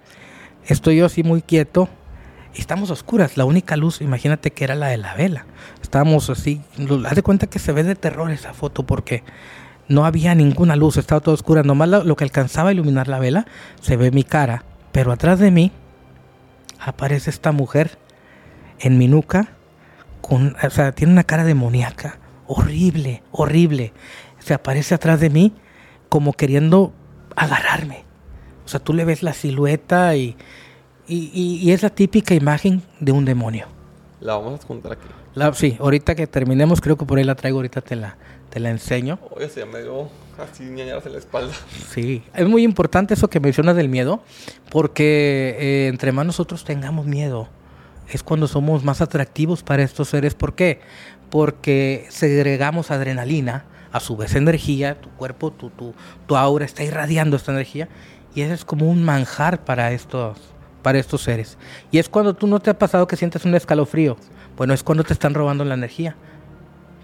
estoy 0.64 0.96
yo 0.96 1.04
así 1.04 1.22
muy 1.22 1.42
quieto 1.42 1.90
estamos 2.60 2.90
oscuras. 2.90 3.36
La 3.36 3.44
única 3.44 3.76
luz, 3.76 4.00
imagínate 4.00 4.50
que 4.50 4.64
era 4.64 4.74
la 4.74 4.88
de 4.88 4.96
la 4.96 5.14
vela. 5.14 5.46
Estábamos 5.88 6.28
así, 6.28 6.60
haz 7.06 7.14
de 7.14 7.22
cuenta 7.22 7.46
que 7.46 7.58
se 7.58 7.72
ve 7.72 7.82
de 7.82 7.94
terror 7.94 8.30
esa 8.30 8.52
foto 8.52 8.82
porque 8.82 9.24
no 9.88 10.04
había 10.04 10.34
ninguna 10.34 10.76
luz, 10.76 10.98
estaba 10.98 11.22
todo 11.22 11.34
oscura. 11.34 11.62
Nomás 11.62 11.88
lo, 11.88 12.14
que 12.14 12.24
alcanzaba 12.24 12.68
a 12.68 12.72
iluminar 12.74 13.08
la 13.08 13.18
vela, 13.18 13.46
se 13.80 13.96
ve 13.96 14.10
mi 14.10 14.22
cara, 14.22 14.64
pero 14.92 15.12
atrás 15.12 15.38
de 15.38 15.50
mí 15.50 15.72
aparece 16.78 17.30
esta 17.30 17.52
mujer 17.52 17.96
en 18.80 18.98
mi 18.98 19.08
nuca, 19.08 19.56
con, 20.20 20.56
o 20.62 20.68
sea, 20.68 20.92
tiene 20.92 21.14
una 21.14 21.24
cara 21.24 21.44
demoníaca, 21.44 22.18
horrible, 22.46 23.22
horrible. 23.32 23.94
Se 24.40 24.52
aparece 24.52 24.94
atrás 24.94 25.20
de 25.20 25.30
mí 25.30 25.54
como 26.10 26.34
queriendo 26.34 26.92
agarrarme. 27.34 28.04
O 28.66 28.68
sea, 28.68 28.78
tú 28.78 28.92
le 28.92 29.06
ves 29.06 29.22
la 29.22 29.32
silueta 29.32 30.14
y, 30.16 30.36
y, 31.06 31.72
es 31.72 31.82
la 31.82 31.88
típica 31.88 32.34
imagen 32.34 32.82
de 33.00 33.12
un 33.12 33.24
demonio. 33.24 33.68
La 34.20 34.34
vamos 34.34 34.62
a 34.62 34.66
juntar 34.66 34.92
aquí. 34.92 35.08
La, 35.38 35.54
sí, 35.54 35.76
ahorita 35.78 36.16
que 36.16 36.26
terminemos, 36.26 36.80
creo 36.80 36.96
que 36.96 37.04
por 37.04 37.18
ahí 37.18 37.24
la 37.24 37.36
traigo, 37.36 37.58
ahorita 37.58 37.80
te 37.80 37.94
la, 37.94 38.16
te 38.50 38.58
la 38.58 38.70
enseño. 38.70 39.20
Oye, 39.30 39.48
se 39.48 39.64
me 39.64 39.82
dio 39.82 40.08
así 40.36 40.64
ñañaras 40.64 41.06
en 41.06 41.12
la 41.12 41.18
espalda. 41.18 41.52
Sí, 41.90 42.24
es 42.34 42.48
muy 42.48 42.64
importante 42.64 43.14
eso 43.14 43.30
que 43.30 43.38
mencionas 43.38 43.76
del 43.76 43.88
miedo, 43.88 44.20
porque 44.68 45.56
eh, 45.60 45.86
entre 45.86 46.10
más 46.10 46.26
nosotros 46.26 46.64
tengamos 46.64 47.06
miedo, 47.06 47.48
es 48.10 48.24
cuando 48.24 48.48
somos 48.48 48.82
más 48.82 49.00
atractivos 49.00 49.62
para 49.62 49.84
estos 49.84 50.08
seres. 50.08 50.34
¿Por 50.34 50.56
qué? 50.56 50.80
Porque 51.30 52.06
segregamos 52.10 52.90
adrenalina, 52.90 53.64
a 53.92 54.00
su 54.00 54.16
vez 54.16 54.34
energía, 54.34 55.00
tu 55.00 55.08
cuerpo, 55.10 55.52
tu, 55.52 55.70
tu, 55.70 55.94
tu 56.26 56.36
aura 56.36 56.64
está 56.64 56.82
irradiando 56.82 57.36
esta 57.36 57.52
energía, 57.52 57.88
y 58.34 58.42
eso 58.42 58.54
es 58.54 58.64
como 58.64 58.90
un 58.90 59.04
manjar 59.04 59.64
para 59.64 59.92
estos, 59.92 60.36
para 60.82 60.98
estos 60.98 61.22
seres. 61.22 61.58
Y 61.92 61.98
es 61.98 62.08
cuando 62.08 62.34
tú 62.34 62.48
no 62.48 62.58
te 62.58 62.70
ha 62.70 62.78
pasado 62.78 63.06
que 63.06 63.16
sientes 63.16 63.44
un 63.44 63.54
escalofrío. 63.54 64.16
Bueno, 64.58 64.74
es 64.74 64.82
cuando 64.82 65.04
te 65.04 65.14
están 65.14 65.32
robando 65.32 65.64
la 65.64 65.74
energía 65.74 66.16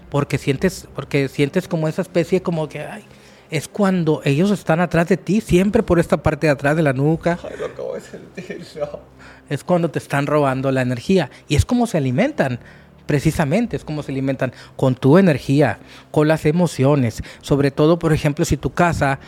porque 0.09 0.37
sientes, 0.37 0.87
porque 0.93 1.27
sientes 1.29 1.67
como 1.67 1.87
esa 1.87 2.01
especie 2.01 2.41
como 2.41 2.69
que, 2.69 2.81
ay, 2.81 3.03
es 3.49 3.67
cuando 3.67 4.21
ellos 4.23 4.51
están 4.51 4.79
atrás 4.79 5.07
de 5.07 5.17
ti, 5.17 5.41
siempre 5.41 5.83
por 5.83 5.99
esta 5.99 6.17
parte 6.17 6.47
de 6.47 6.51
atrás 6.51 6.75
de 6.75 6.83
la 6.83 6.93
nuca. 6.93 7.39
Ay, 7.43 7.57
lo 7.59 7.67
acabo 7.67 7.95
de 7.95 8.01
sentir, 8.01 8.65
Es 9.49 9.63
cuando 9.63 9.89
te 9.89 9.99
están 9.99 10.27
robando 10.27 10.71
la 10.71 10.81
energía. 10.81 11.29
Y 11.47 11.55
es 11.55 11.65
como 11.65 11.87
se 11.87 11.97
alimentan, 11.97 12.59
precisamente, 13.05 13.77
es 13.77 13.85
como 13.85 14.03
se 14.03 14.11
alimentan 14.11 14.51
con 14.75 14.95
tu 14.95 15.17
energía, 15.17 15.79
con 16.11 16.27
las 16.27 16.45
emociones. 16.45 17.21
Sobre 17.41 17.71
todo, 17.71 17.99
por 17.99 18.11
ejemplo, 18.11 18.45
si 18.45 18.57
tu 18.57 18.71
casa 18.71 19.19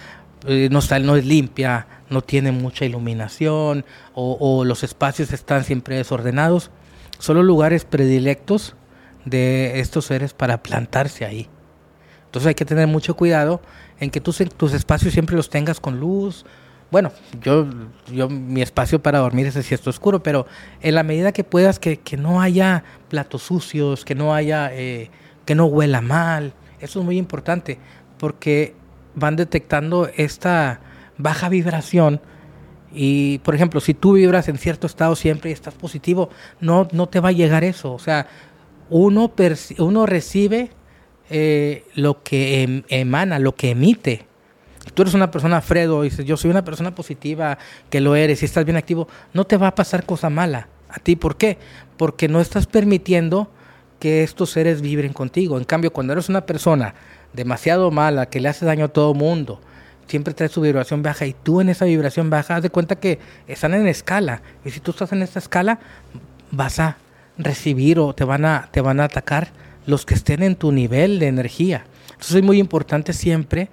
eh, 0.48 0.70
no, 0.72 0.80
está, 0.80 1.00
no 1.00 1.16
es 1.16 1.26
limpia, 1.26 1.88
no 2.10 2.22
tiene 2.22 2.52
mucha 2.52 2.86
iluminación 2.86 3.86
o, 4.14 4.38
o 4.40 4.66
los 4.66 4.84
espacios 4.84 5.32
están 5.32 5.64
siempre 5.64 5.98
desordenados, 5.98 6.72
son 7.20 7.46
lugares 7.46 7.86
predilectos 7.86 8.76
de 9.26 9.80
estos 9.80 10.06
seres 10.06 10.34
para 10.34 10.64
plantarse 10.64 11.26
ahí. 11.26 11.50
Entonces 12.26 12.48
hay 12.48 12.56
que 12.56 12.66
tener 12.66 12.88
mucho 12.88 13.16
cuidado 13.16 13.62
en 14.00 14.10
que 14.10 14.22
tus, 14.22 14.38
tus 14.56 14.74
espacios 14.74 15.14
siempre 15.14 15.36
los 15.36 15.50
tengas 15.50 15.80
con 15.80 16.00
luz. 16.00 16.46
Bueno, 16.92 17.12
yo, 17.42 17.68
yo 18.12 18.30
mi 18.30 18.62
espacio 18.62 19.02
para 19.02 19.20
dormir 19.20 19.48
es 19.48 19.58
así, 19.58 19.74
esto 19.74 19.90
oscuro, 19.90 20.24
pero 20.24 20.46
en 20.82 20.96
la 20.96 21.04
medida 21.04 21.32
que 21.32 21.44
puedas 21.44 21.80
que, 21.80 22.00
no 22.18 22.42
haya 22.42 22.84
platos 23.10 23.44
sucios, 23.44 24.06
que 24.06 24.16
no 24.16 24.34
haya, 24.34 24.74
eh, 24.74 25.10
que 25.46 25.56
no 25.56 25.66
huela 25.66 26.02
mal, 26.02 26.54
eso 26.80 27.00
es 27.00 27.06
muy 27.06 27.18
importante, 27.18 27.78
porque 28.18 28.76
van 29.16 29.36
detectando 29.36 30.10
esta 30.16 30.80
baja 31.18 31.50
vibración 31.50 32.22
y, 32.94 33.40
por 33.40 33.56
ejemplo, 33.56 33.80
si 33.80 33.94
tú 33.94 34.14
vibras 34.14 34.48
en 34.48 34.58
cierto 34.58 34.88
estado 34.88 35.16
siempre 35.16 35.50
y 35.50 35.54
estás 35.54 35.74
positivo, 35.74 36.30
no, 36.60 36.88
no 36.92 37.08
te 37.08 37.20
va 37.20 37.30
a 37.30 37.34
llegar 37.34 37.64
eso. 37.64 37.94
O 37.94 38.00
sea, 38.00 38.28
uno, 38.90 39.34
uno 39.80 40.06
recibe 40.06 40.72
eh, 41.30 41.84
lo 41.96 42.24
que 42.24 42.64
em, 42.64 42.84
emana, 42.90 43.40
lo 43.40 43.56
que 43.56 43.72
emite. 43.72 44.26
Tú 44.94 45.02
eres 45.02 45.14
una 45.14 45.30
persona, 45.32 45.62
Fredo, 45.62 46.06
y 46.06 46.10
dices, 46.10 46.26
yo 46.26 46.38
soy 46.38 46.50
una 46.50 46.64
persona 46.64 46.96
positiva, 46.96 47.58
que 47.90 48.00
lo 48.00 48.16
eres, 48.16 48.42
y 48.42 48.46
estás 48.46 48.64
bien 48.64 48.78
activo, 48.78 49.08
no 49.34 49.46
te 49.46 49.58
va 49.58 49.68
a 49.68 49.76
pasar 49.76 50.06
cosa 50.06 50.30
mala 50.30 50.70
a 50.90 51.00
ti. 51.00 51.16
¿Por 51.18 51.36
qué? 51.36 51.58
Porque 51.98 52.30
no 52.30 52.40
estás 52.40 52.68
permitiendo 52.68 53.52
que 54.00 54.24
estos 54.24 54.52
seres 54.52 54.82
vibren 54.82 55.12
contigo. 55.12 55.58
En 55.58 55.66
cambio, 55.66 55.92
cuando 55.92 56.14
eres 56.14 56.30
una 56.30 56.46
persona 56.46 56.94
demasiado 57.34 57.92
mala, 57.92 58.28
que 58.28 58.40
le 58.40 58.48
hace 58.48 58.66
daño 58.66 58.86
a 58.86 58.90
todo 58.90 59.14
mundo, 59.14 59.60
siempre 60.08 60.34
trae 60.34 60.50
su 60.50 60.62
vibración 60.62 61.04
baja 61.04 61.26
y 61.26 61.34
tú 61.34 61.62
en 61.62 61.70
esa 61.70 61.86
vibración 61.86 62.30
baja, 62.30 62.56
haz 62.56 62.64
de 62.64 62.70
cuenta 62.70 62.96
que 62.96 63.20
están 63.48 63.74
en 63.74 63.88
escala. 63.88 64.42
Y 64.66 64.72
si 64.72 64.80
tú 64.80 64.92
estás 64.92 65.12
en 65.12 65.22
esta 65.22 65.40
escala, 65.40 65.80
vas 66.52 66.80
a 66.80 66.98
recibir 67.38 68.00
o 68.00 68.14
te 68.14 68.24
van 68.24 68.46
a, 68.46 68.70
te 68.72 68.82
van 68.82 69.00
a 69.00 69.06
atacar 69.06 69.50
los 69.86 70.06
que 70.06 70.14
estén 70.14 70.44
en 70.44 70.56
tu 70.56 70.72
nivel 70.72 71.20
de 71.20 71.28
energía. 71.28 71.86
Entonces 72.12 72.36
es 72.36 72.44
muy 72.44 72.60
importante 72.60 73.14
siempre 73.14 73.70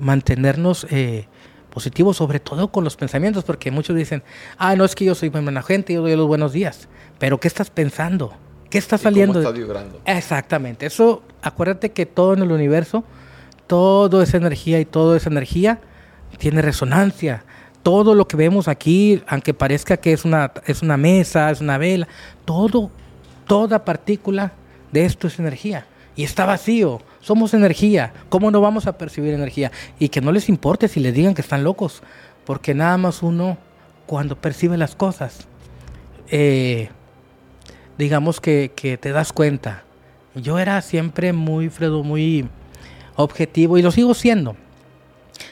mantenernos 0.00 0.86
eh, 0.90 1.26
positivos, 1.70 2.16
sobre 2.16 2.40
todo 2.40 2.68
con 2.68 2.84
los 2.84 2.96
pensamientos, 2.96 3.44
porque 3.44 3.70
muchos 3.70 3.96
dicen, 3.96 4.22
ah, 4.58 4.76
no 4.76 4.84
es 4.84 4.94
que 4.94 5.04
yo 5.04 5.14
soy 5.14 5.28
buena 5.28 5.62
gente, 5.62 5.92
yo 5.94 6.02
doy 6.02 6.16
los 6.16 6.26
buenos 6.26 6.52
días, 6.52 6.88
pero 7.18 7.38
¿qué 7.38 7.48
estás 7.48 7.70
pensando? 7.70 8.34
¿Qué 8.70 8.78
está 8.78 8.98
saliendo? 8.98 9.42
Cómo 9.42 9.52
vibrando. 9.52 10.00
Exactamente, 10.04 10.86
eso, 10.86 11.22
acuérdate 11.42 11.92
que 11.92 12.06
todo 12.06 12.34
en 12.34 12.42
el 12.42 12.52
universo, 12.52 13.04
todo 13.72 14.20
esa 14.20 14.36
energía 14.36 14.80
y 14.80 14.84
toda 14.84 15.16
esa 15.16 15.30
energía 15.30 15.80
tiene 16.36 16.60
resonancia 16.60 17.42
todo 17.82 18.14
lo 18.14 18.28
que 18.28 18.36
vemos 18.36 18.68
aquí, 18.68 19.22
aunque 19.26 19.54
parezca 19.54 19.96
que 19.96 20.12
es 20.12 20.26
una, 20.26 20.52
es 20.66 20.82
una 20.82 20.98
mesa, 20.98 21.50
es 21.50 21.62
una 21.62 21.78
vela, 21.78 22.06
todo 22.44 22.90
Toda 23.46 23.84
partícula 23.84 24.52
de 24.92 25.04
esto 25.04 25.26
es 25.26 25.38
energía 25.38 25.86
y 26.14 26.24
está 26.24 26.46
vacío. 26.46 27.00
Somos 27.20 27.54
energía. 27.54 28.12
¿Cómo 28.28 28.50
no 28.50 28.60
vamos 28.60 28.86
a 28.86 28.96
percibir 28.96 29.34
energía? 29.34 29.72
Y 29.98 30.10
que 30.10 30.20
no 30.20 30.32
les 30.32 30.48
importe 30.48 30.88
si 30.88 31.00
les 31.00 31.14
digan 31.14 31.34
que 31.34 31.42
están 31.42 31.64
locos, 31.64 32.02
porque 32.44 32.74
nada 32.74 32.96
más 32.98 33.22
uno 33.22 33.58
cuando 34.06 34.36
percibe 34.36 34.76
las 34.76 34.94
cosas, 34.94 35.48
eh, 36.28 36.90
digamos 37.98 38.40
que, 38.40 38.72
que, 38.74 38.96
te 38.96 39.12
das 39.12 39.32
cuenta. 39.32 39.84
Yo 40.34 40.58
era 40.58 40.80
siempre 40.82 41.32
muy, 41.32 41.68
Fredo, 41.68 42.02
muy 42.02 42.48
objetivo 43.22 43.78
y 43.78 43.82
lo 43.82 43.90
sigo 43.90 44.14
siendo. 44.14 44.56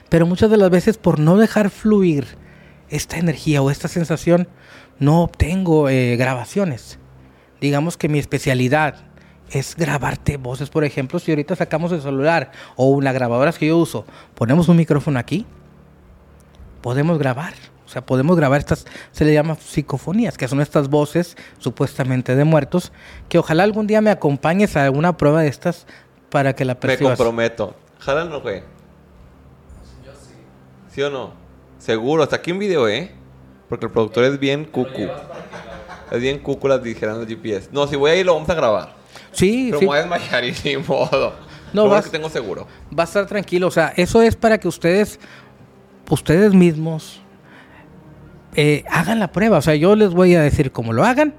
Pero 0.09 0.27
muchas 0.27 0.51
de 0.51 0.57
las 0.57 0.71
veces 0.71 0.99
por 0.99 1.19
no 1.19 1.37
dejar 1.37 1.71
fluir 1.71 2.27
esta 2.89 3.19
energía 3.19 3.63
o 3.63 3.71
esta 3.71 3.89
sensación, 3.89 4.49
no 4.99 5.23
obtengo 5.23 5.89
eh, 5.89 6.17
grabaciones 6.17 6.99
digamos 7.61 7.97
que 7.97 8.09
mi 8.09 8.19
especialidad 8.19 8.97
es 9.51 9.77
grabarte 9.77 10.37
voces, 10.37 10.71
por 10.71 10.85
ejemplo, 10.85 11.19
si 11.19 11.33
ahorita 11.33 11.57
sacamos 11.57 11.93
el 11.93 12.01
celular 12.01 12.53
o 12.77 12.87
una 12.87 13.13
grabadora 13.13 13.53
que 13.53 13.67
yo 13.67 13.77
uso, 13.79 14.05
ponemos 14.35 14.69
un 14.69 14.77
micrófono 14.77 15.19
aquí, 15.19 15.45
podemos 16.81 17.19
grabar. 17.19 17.55
O 17.85 17.93
sea, 17.93 18.07
podemos 18.07 18.37
grabar 18.37 18.61
estas, 18.61 18.87
se 19.11 19.25
le 19.25 19.35
llama 19.35 19.57
psicofonías, 19.57 20.39
que 20.39 20.47
son 20.47 20.61
estas 20.61 20.89
voces 20.89 21.37
supuestamente 21.59 22.37
de 22.37 22.45
muertos, 22.45 22.93
que 23.29 23.39
ojalá 23.39 23.65
algún 23.65 23.89
día 23.89 24.01
me 24.01 24.11
acompañes 24.11 24.77
a 24.77 24.85
alguna 24.85 25.17
prueba 25.17 25.43
de 25.43 25.49
estas 25.49 25.89
para 26.31 26.55
que 26.55 26.65
la 26.65 26.79
percibas. 26.79 27.13
Me 27.13 27.17
comprometo. 27.17 27.75
Ojalá 27.99 28.25
no, 28.25 28.41
güey. 28.41 28.61
Yo 30.05 30.13
sí. 30.13 30.35
¿Sí 30.91 31.03
o 31.03 31.11
no? 31.11 31.33
Seguro, 31.79 32.23
hasta 32.23 32.37
aquí 32.37 32.53
un 32.53 32.59
video, 32.59 32.89
¿eh? 32.89 33.11
Porque 33.69 33.87
el 33.87 33.93
productor 33.93 34.25
es 34.25 34.39
bien 34.39 34.65
cucu. 34.65 35.09
Es 36.11 36.21
bien 36.21 36.39
cúculas 36.41 36.83
dijeron 36.83 37.21
el 37.21 37.27
GPS. 37.27 37.69
No, 37.73 37.87
si 37.87 37.97
voy 37.97 38.11
a 38.11 38.17
ir 38.17 38.27
lo 38.27 38.35
vamos 38.35 38.49
a 38.51 38.55
grabar. 38.55 38.95
Sí, 39.33 39.67
Pero 39.69 39.81
sí. 39.81 39.87
voy 39.87 39.97
a 39.99 40.01
desmayar 40.01 40.45
y 40.45 40.55
sin 40.55 40.87
modo. 40.87 41.35
No, 41.73 41.89
vas, 41.89 42.05
que 42.07 42.11
tengo 42.11 42.29
seguro. 42.29 42.67
Va 42.97 43.05
a 43.05 43.07
estar 43.07 43.27
tranquilo. 43.27 43.69
O 43.69 43.71
sea, 43.71 43.93
eso 43.97 44.23
es 44.23 44.35
para 44.35 44.59
que 44.59 44.67
ustedes, 44.67 45.21
ustedes 46.09 46.53
mismos, 46.53 47.21
eh, 48.57 48.85
hagan 48.91 49.21
la 49.21 49.31
prueba. 49.31 49.59
O 49.59 49.63
sea, 49.63 49.77
yo 49.77 49.95
les 49.95 50.11
voy 50.11 50.35
a 50.35 50.43
decir 50.43 50.73
cómo 50.73 50.93
lo 50.93 51.05
hagan 51.05 51.35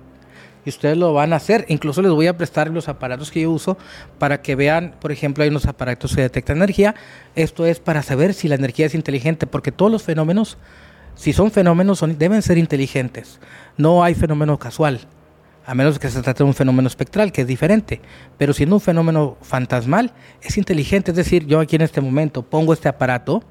y 0.66 0.70
ustedes 0.70 0.97
lo 0.97 1.14
van 1.14 1.34
a 1.34 1.38
hacer. 1.38 1.66
Incluso 1.68 2.01
les 2.01 2.12
voy 2.12 2.28
a 2.28 2.38
prestar 2.38 2.70
los 2.70 2.88
aparatos 2.88 3.32
que 3.32 3.41
yo 3.41 3.51
uso 3.51 3.78
para 4.20 4.41
que 4.41 4.55
vean, 4.55 4.95
por 4.99 5.12
ejemplo, 5.12 5.43
hay 5.43 5.49
unos 5.49 5.66
aparatos 5.66 6.16
que 6.16 6.22
detectan 6.22 6.57
energía. 6.57 6.95
Esto 7.36 7.66
es 7.66 7.80
para 7.80 8.03
saber 8.03 8.34
si 8.34 8.47
la 8.47 8.55
energía 8.55 8.86
es 8.86 8.95
inteligente, 8.95 9.47
porque 9.47 9.72
todos 9.72 9.91
los 9.91 10.03
fenómenos, 10.03 10.57
si 11.16 11.34
son 11.34 11.51
fenómenos, 11.51 11.99
son, 11.99 12.18
deben 12.18 12.41
ser 12.41 12.57
inteligentes. 12.57 13.39
No 13.78 14.03
hay 14.03 14.14
fenómeno 14.14 14.57
casual, 14.59 15.01
a 15.66 15.74
menos 15.74 15.99
que 15.99 16.09
se 16.09 16.22
trate 16.22 16.43
de 16.43 16.47
un 16.47 16.53
fenómeno 16.53 16.88
espectral, 16.88 17.32
que 17.32 17.41
es 17.41 17.47
diferente. 17.47 18.01
Pero 18.38 18.53
siendo 18.53 18.76
un 18.76 18.82
fenómeno 18.82 19.38
fantasmal, 19.41 20.12
es 20.41 20.57
inteligente. 20.57 21.12
Es 21.12 21.18
decir, 21.18 21.45
yo 21.47 21.59
aquí 21.59 21.76
en 21.76 21.84
este 21.84 22.01
momento 22.01 22.43
pongo 22.43 22.74
este 22.74 22.89
aparato 22.89 23.43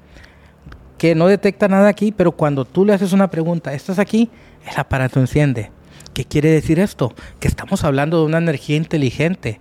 que 0.97 1.15
no 1.15 1.25
detecta 1.25 1.67
nada 1.67 1.89
aquí, 1.89 2.11
pero 2.11 2.31
cuando 2.31 2.63
tú 2.63 2.85
le 2.85 2.93
haces 2.93 3.11
una 3.11 3.31
pregunta, 3.31 3.73
¿estás 3.73 3.97
aquí? 3.97 4.29
El 4.71 4.79
aparato 4.79 5.19
enciende 5.19 5.71
¿Qué 6.13 6.25
quiere 6.25 6.49
decir 6.49 6.79
esto? 6.79 7.13
Que 7.39 7.47
estamos 7.47 7.83
hablando 7.83 8.19
de 8.19 8.25
una 8.25 8.37
energía 8.37 8.75
inteligente 8.75 9.59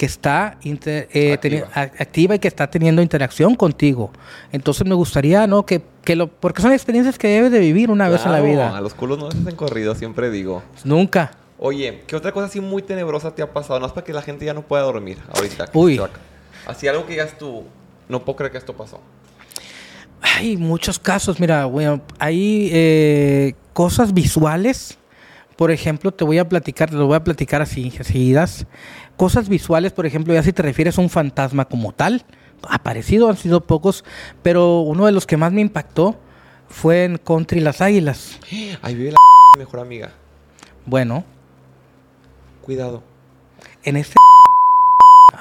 que 0.00 0.06
está 0.06 0.56
eh, 0.64 1.62
activa. 1.74 2.36
y 2.36 2.38
que 2.38 2.48
está 2.48 2.70
teniendo 2.70 3.02
interacción 3.02 3.54
contigo. 3.54 4.10
Entonces 4.50 4.86
me 4.86 4.94
gustaría, 4.94 5.46
¿no? 5.46 5.66
Que, 5.66 5.82
que 6.02 6.16
lo, 6.16 6.28
porque 6.28 6.62
son 6.62 6.72
experiencias 6.72 7.18
que 7.18 7.28
debes 7.28 7.52
de 7.52 7.58
vivir 7.58 7.90
una 7.90 8.08
vez 8.08 8.24
en 8.24 8.32
la 8.32 8.40
vida. 8.40 8.74
A 8.74 8.80
los 8.80 8.94
culos 8.94 9.18
no 9.18 9.30
se 9.30 9.36
hacen 9.36 9.56
corrido, 9.56 9.94
siempre 9.94 10.30
digo. 10.30 10.62
Nunca. 10.84 11.32
Oye, 11.58 12.02
¿qué 12.06 12.16
otra 12.16 12.32
cosa 12.32 12.46
así 12.46 12.62
muy 12.62 12.80
tenebrosa 12.80 13.34
te 13.34 13.42
ha 13.42 13.52
pasado? 13.52 13.78
No 13.78 13.86
es 13.86 13.92
para 13.92 14.06
que 14.06 14.14
la 14.14 14.22
gente 14.22 14.46
ya 14.46 14.54
no 14.54 14.62
pueda 14.62 14.84
dormir 14.84 15.18
ahorita. 15.34 15.66
Uy. 15.74 16.00
Así 16.66 16.88
algo 16.88 17.04
que 17.04 17.12
digas 17.12 17.36
tú, 17.38 17.64
no 18.08 18.24
puedo 18.24 18.36
creer 18.36 18.52
que 18.52 18.58
esto 18.58 18.74
pasó. 18.74 19.00
Hay 20.22 20.56
muchos 20.56 20.98
casos, 20.98 21.38
mira, 21.40 21.66
bueno, 21.66 22.00
hay 22.18 22.70
eh, 22.72 23.54
cosas 23.74 24.14
visuales 24.14 24.96
por 25.60 25.70
ejemplo, 25.70 26.10
te 26.10 26.24
voy 26.24 26.38
a 26.38 26.48
platicar, 26.48 26.88
te 26.88 26.96
lo 26.96 27.06
voy 27.06 27.16
a 27.16 27.22
platicar 27.22 27.60
así, 27.60 27.90
seguidas. 27.90 28.66
Cosas 29.18 29.50
visuales, 29.50 29.92
por 29.92 30.06
ejemplo, 30.06 30.32
ya 30.32 30.42
si 30.42 30.54
te 30.54 30.62
refieres 30.62 30.96
a 30.96 31.02
un 31.02 31.10
fantasma 31.10 31.66
como 31.66 31.92
tal, 31.92 32.24
aparecido 32.66 33.28
han 33.28 33.36
sido 33.36 33.60
pocos, 33.66 34.02
pero 34.42 34.80
uno 34.80 35.04
de 35.04 35.12
los 35.12 35.26
que 35.26 35.36
más 35.36 35.52
me 35.52 35.60
impactó 35.60 36.18
fue 36.66 37.04
en 37.04 37.18
Country 37.18 37.60
Las 37.60 37.82
Águilas. 37.82 38.38
Ahí 38.80 38.94
vive 38.94 39.10
la 39.10 39.18
mejor 39.58 39.80
amiga. 39.80 40.12
Bueno. 40.86 41.24
Cuidado. 42.62 43.02
En 43.82 43.98
este... 43.98 44.14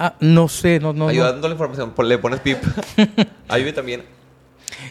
Ah, 0.02 0.16
no 0.20 0.50
sé, 0.50 0.82
no, 0.82 0.92
no. 0.92 1.08
Ayudando 1.08 1.48
la 1.48 1.54
información, 1.54 1.94
le 2.04 2.18
pones 2.18 2.42
pip. 2.42 2.58
Ahí 3.48 3.62
vive 3.64 3.74
también. 3.74 4.04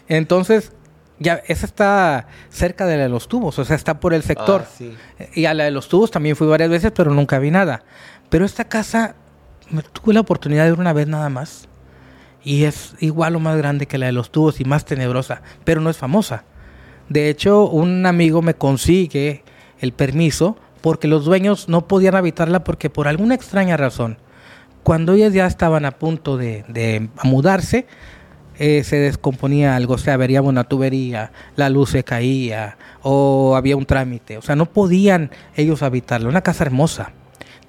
Entonces, 0.07 0.71
ya 1.19 1.41
esa 1.47 1.65
está 1.65 2.27
cerca 2.49 2.85
de 2.85 2.97
la 2.97 3.03
de 3.03 3.09
los 3.09 3.27
tubos, 3.27 3.59
o 3.59 3.65
sea, 3.65 3.75
está 3.75 3.99
por 3.99 4.13
el 4.13 4.23
sector. 4.23 4.65
Ah, 4.65 5.23
y 5.33 5.45
a 5.45 5.53
la 5.53 5.65
de 5.65 5.71
los 5.71 5.89
tubos 5.89 6.11
también 6.11 6.35
fui 6.35 6.47
varias 6.47 6.69
veces, 6.69 6.91
pero 6.95 7.13
nunca 7.13 7.39
vi 7.39 7.51
nada. 7.51 7.83
Pero 8.29 8.45
esta 8.45 8.65
casa, 8.65 9.15
me 9.69 9.83
tuve 9.83 10.13
la 10.13 10.21
oportunidad 10.21 10.63
de 10.65 10.71
ir 10.71 10.79
una 10.79 10.93
vez 10.93 11.07
nada 11.07 11.29
más. 11.29 11.67
Y 12.41 12.63
es 12.63 12.95
igual 12.99 13.35
o 13.35 13.39
más 13.39 13.57
grande 13.57 13.85
que 13.85 13.97
la 13.97 14.05
de 14.05 14.13
los 14.13 14.31
tubos 14.31 14.61
y 14.61 14.65
más 14.65 14.85
tenebrosa, 14.85 15.41
pero 15.65 15.81
no 15.81 15.89
es 15.89 15.97
famosa. 15.97 16.45
De 17.09 17.29
hecho, 17.29 17.67
un 17.67 18.05
amigo 18.05 18.41
me 18.41 18.53
consigue 18.53 19.43
el 19.79 19.91
permiso 19.91 20.55
porque 20.81 21.09
los 21.09 21.25
dueños 21.25 21.67
no 21.67 21.87
podían 21.87 22.15
habitarla 22.15 22.63
porque 22.63 22.89
por 22.89 23.09
alguna 23.09 23.35
extraña 23.35 23.75
razón, 23.75 24.19
cuando 24.83 25.13
ellos 25.13 25.33
ya 25.33 25.45
estaban 25.45 25.83
a 25.83 25.91
punto 25.91 26.37
de, 26.37 26.63
de 26.69 27.09
mudarse, 27.23 27.87
se 28.59 28.97
descomponía 28.97 29.77
algo, 29.77 29.93
o 29.93 29.97
sea, 29.97 30.17
una 30.43 30.65
tubería, 30.65 31.31
la 31.55 31.69
luz 31.69 31.91
se 31.91 32.03
caía 32.03 32.77
o 33.01 33.55
había 33.55 33.77
un 33.77 33.85
trámite. 33.85 34.37
O 34.37 34.41
sea, 34.41 34.57
no 34.57 34.65
podían 34.65 35.31
ellos 35.55 35.81
habitarla. 35.81 36.27
Una 36.27 36.41
casa 36.41 36.65
hermosa, 36.65 37.13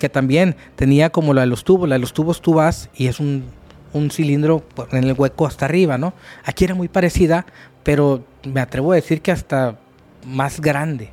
que 0.01 0.09
también 0.09 0.57
tenía 0.75 1.11
como 1.11 1.33
la 1.33 1.43
de 1.43 1.47
los 1.47 1.63
tubos. 1.63 1.89
La 1.89 1.95
de 1.95 2.01
los 2.01 2.13
tubos 2.13 2.43
tú 2.43 2.55
vas 2.55 2.91
y 2.97 3.07
es 3.07 3.21
un, 3.21 3.45
un 3.93 4.11
cilindro 4.11 4.65
en 4.91 5.05
el 5.05 5.15
hueco 5.17 5.47
hasta 5.47 5.67
arriba, 5.67 5.97
¿no? 5.97 6.13
Aquí 6.45 6.65
era 6.65 6.75
muy 6.75 6.89
parecida, 6.89 7.47
pero 7.85 8.25
me 8.45 8.61
atrevo 8.61 8.91
a 8.91 8.97
decir 8.97 9.23
que 9.23 9.31
hasta 9.31 9.79
más 10.27 10.61
grande. 10.61 11.11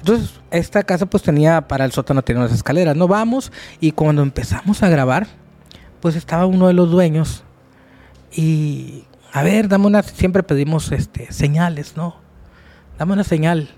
Entonces, 0.00 0.40
esta 0.50 0.82
casa 0.82 1.06
pues 1.06 1.22
tenía 1.22 1.66
para 1.66 1.84
el 1.84 1.92
sótano 1.92 2.22
tenía 2.22 2.42
unas 2.42 2.54
escaleras, 2.54 2.94
¿no? 2.94 3.08
Vamos 3.08 3.52
y 3.80 3.92
cuando 3.92 4.22
empezamos 4.22 4.82
a 4.82 4.88
grabar, 4.90 5.26
pues 6.00 6.14
estaba 6.14 6.44
uno 6.44 6.66
de 6.66 6.74
los 6.74 6.90
dueños 6.90 7.42
y 8.32 9.04
a 9.32 9.42
ver, 9.42 9.68
dame 9.68 9.86
una, 9.86 10.02
siempre 10.02 10.42
pedimos 10.42 10.92
este, 10.92 11.32
señales, 11.32 11.96
¿no? 11.96 12.16
Dame 12.98 13.12
una 13.12 13.24
señal 13.24 13.68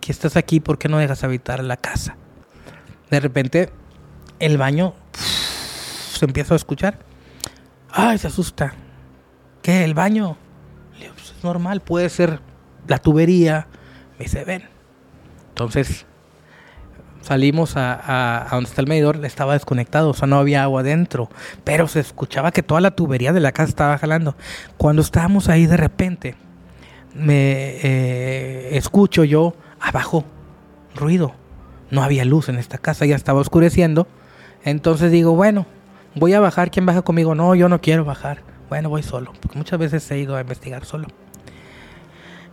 que 0.00 0.12
estás 0.12 0.36
aquí, 0.36 0.60
¿por 0.60 0.78
qué 0.78 0.88
no 0.88 0.98
dejas 0.98 1.24
habitar 1.24 1.62
la 1.62 1.76
casa? 1.76 2.16
De 3.10 3.20
repente, 3.20 3.70
el 4.38 4.56
baño 4.56 4.94
se 6.12 6.24
empieza 6.24 6.54
a 6.54 6.56
escuchar. 6.56 6.98
Ay, 7.90 8.18
se 8.18 8.28
asusta. 8.28 8.74
¿Qué? 9.62 9.84
¿El 9.84 9.94
baño? 9.94 10.36
Pues, 10.98 11.36
es 11.36 11.44
normal, 11.44 11.80
puede 11.80 12.08
ser 12.08 12.40
la 12.86 12.98
tubería. 12.98 13.66
Me 14.18 14.24
dice, 14.24 14.44
ven. 14.44 14.68
Entonces, 15.50 16.06
salimos 17.22 17.74
a, 17.76 18.46
donde 18.50 18.68
está 18.68 18.80
el 18.80 18.88
medidor, 18.88 19.24
estaba 19.24 19.54
desconectado, 19.54 20.10
o 20.10 20.14
sea, 20.14 20.26
no 20.26 20.38
había 20.38 20.62
agua 20.62 20.80
adentro, 20.80 21.28
pero 21.64 21.88
se 21.88 22.00
escuchaba 22.00 22.52
que 22.52 22.62
toda 22.62 22.80
la 22.80 22.90
tubería 22.90 23.32
de 23.32 23.40
la 23.40 23.52
casa 23.52 23.68
estaba 23.68 23.98
jalando. 23.98 24.36
Cuando 24.76 25.02
estábamos 25.02 25.48
ahí 25.48 25.66
de 25.66 25.76
repente, 25.76 26.36
me 27.14 27.76
eh, 27.82 28.76
escucho 28.76 29.24
yo 29.24 29.54
abajo 29.80 30.24
ruido. 30.94 31.34
No 31.90 32.02
había 32.02 32.24
luz 32.24 32.48
en 32.48 32.56
esta 32.56 32.78
casa, 32.78 33.04
ya 33.04 33.16
estaba 33.16 33.40
oscureciendo. 33.40 34.06
Entonces 34.64 35.10
digo, 35.10 35.34
bueno, 35.34 35.66
voy 36.14 36.34
a 36.34 36.40
bajar. 36.40 36.70
¿Quién 36.70 36.86
baja 36.86 37.02
conmigo? 37.02 37.34
No, 37.34 37.54
yo 37.54 37.68
no 37.68 37.80
quiero 37.80 38.04
bajar. 38.04 38.42
Bueno, 38.68 38.88
voy 38.88 39.02
solo, 39.02 39.32
porque 39.40 39.58
muchas 39.58 39.78
veces 39.80 40.08
he 40.10 40.18
ido 40.18 40.36
a 40.36 40.40
investigar 40.40 40.84
solo. 40.84 41.08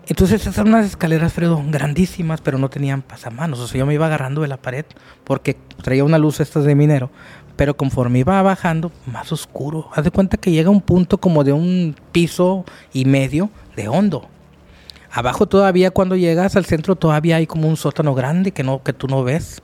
Entonces 0.10 0.42
esas 0.42 0.58
eran 0.58 0.70
unas 0.70 0.86
escaleras, 0.86 1.34
Fredo, 1.34 1.62
grandísimas, 1.68 2.40
pero 2.40 2.58
no 2.58 2.70
tenían 2.70 3.02
pasamanos. 3.02 3.60
O 3.60 3.68
sea, 3.68 3.80
yo 3.80 3.86
me 3.86 3.94
iba 3.94 4.06
agarrando 4.06 4.42
de 4.42 4.48
la 4.48 4.56
pared 4.56 4.86
porque 5.26 5.58
traía 5.84 6.06
una 6.06 6.18
luz 6.18 6.40
estas 6.40 6.64
de 6.64 6.76
minero. 6.76 7.12
Pero 7.58 7.76
conforme 7.76 8.20
iba 8.20 8.42
bajando, 8.42 8.92
más 9.06 9.34
oscuro. 9.34 9.90
Haz 9.94 10.06
de 10.06 10.12
cuenta 10.12 10.38
que 10.38 10.52
llega 10.52 10.70
un 10.70 10.80
punto 10.80 11.18
como 11.18 11.44
de 11.44 11.52
un 11.52 11.94
piso 12.14 12.64
y 12.94 13.04
medio 13.04 13.50
de 13.76 13.90
hondo. 13.90 14.30
Abajo 15.12 15.46
todavía 15.46 15.92
cuando 15.92 16.16
llegas 16.16 16.56
al 16.56 16.66
centro 16.66 16.96
todavía 16.96 17.38
hay 17.38 17.48
como 17.48 17.68
un 17.68 17.76
sótano 17.76 18.14
grande 18.16 18.52
que, 18.52 18.64
no, 18.64 18.84
que 18.84 18.94
tú 18.94 19.08
no 19.08 19.26
ves. 19.26 19.62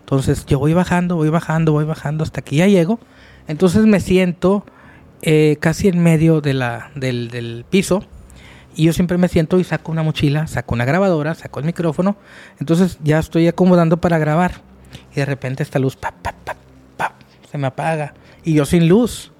Entonces 0.00 0.46
yo 0.46 0.60
voy 0.60 0.72
bajando, 0.72 1.16
voy 1.16 1.30
bajando, 1.30 1.72
voy 1.72 1.84
bajando 1.84 2.22
hasta 2.22 2.42
que 2.42 2.56
ya 2.56 2.68
llego. 2.68 3.00
Entonces 3.48 3.86
me 3.86 3.98
siento 3.98 4.64
eh, 5.22 5.56
casi 5.58 5.88
en 5.88 6.00
medio 6.00 6.40
de 6.40 6.54
la, 6.54 6.92
del, 6.94 7.28
del 7.28 7.64
piso 7.68 8.04
y 8.74 8.84
yo 8.84 8.92
siempre 8.92 9.18
me 9.18 9.28
siento 9.28 9.58
y 9.58 9.64
saco 9.64 9.92
una 9.92 10.02
mochila, 10.02 10.46
saco 10.46 10.74
una 10.74 10.84
grabadora, 10.84 11.34
saco 11.34 11.60
el 11.60 11.66
micrófono. 11.66 12.16
Entonces 12.58 12.98
ya 13.02 13.18
estoy 13.18 13.48
acomodando 13.48 13.96
para 13.98 14.18
grabar. 14.18 14.62
Y 15.12 15.16
de 15.16 15.26
repente 15.26 15.62
esta 15.62 15.78
luz 15.78 15.96
pa, 15.96 16.12
pa, 16.12 16.34
pa, 16.96 17.14
se 17.50 17.58
me 17.58 17.66
apaga. 17.66 18.14
Y 18.44 18.54
yo 18.54 18.64
sin 18.64 18.88
luz. 18.88 19.32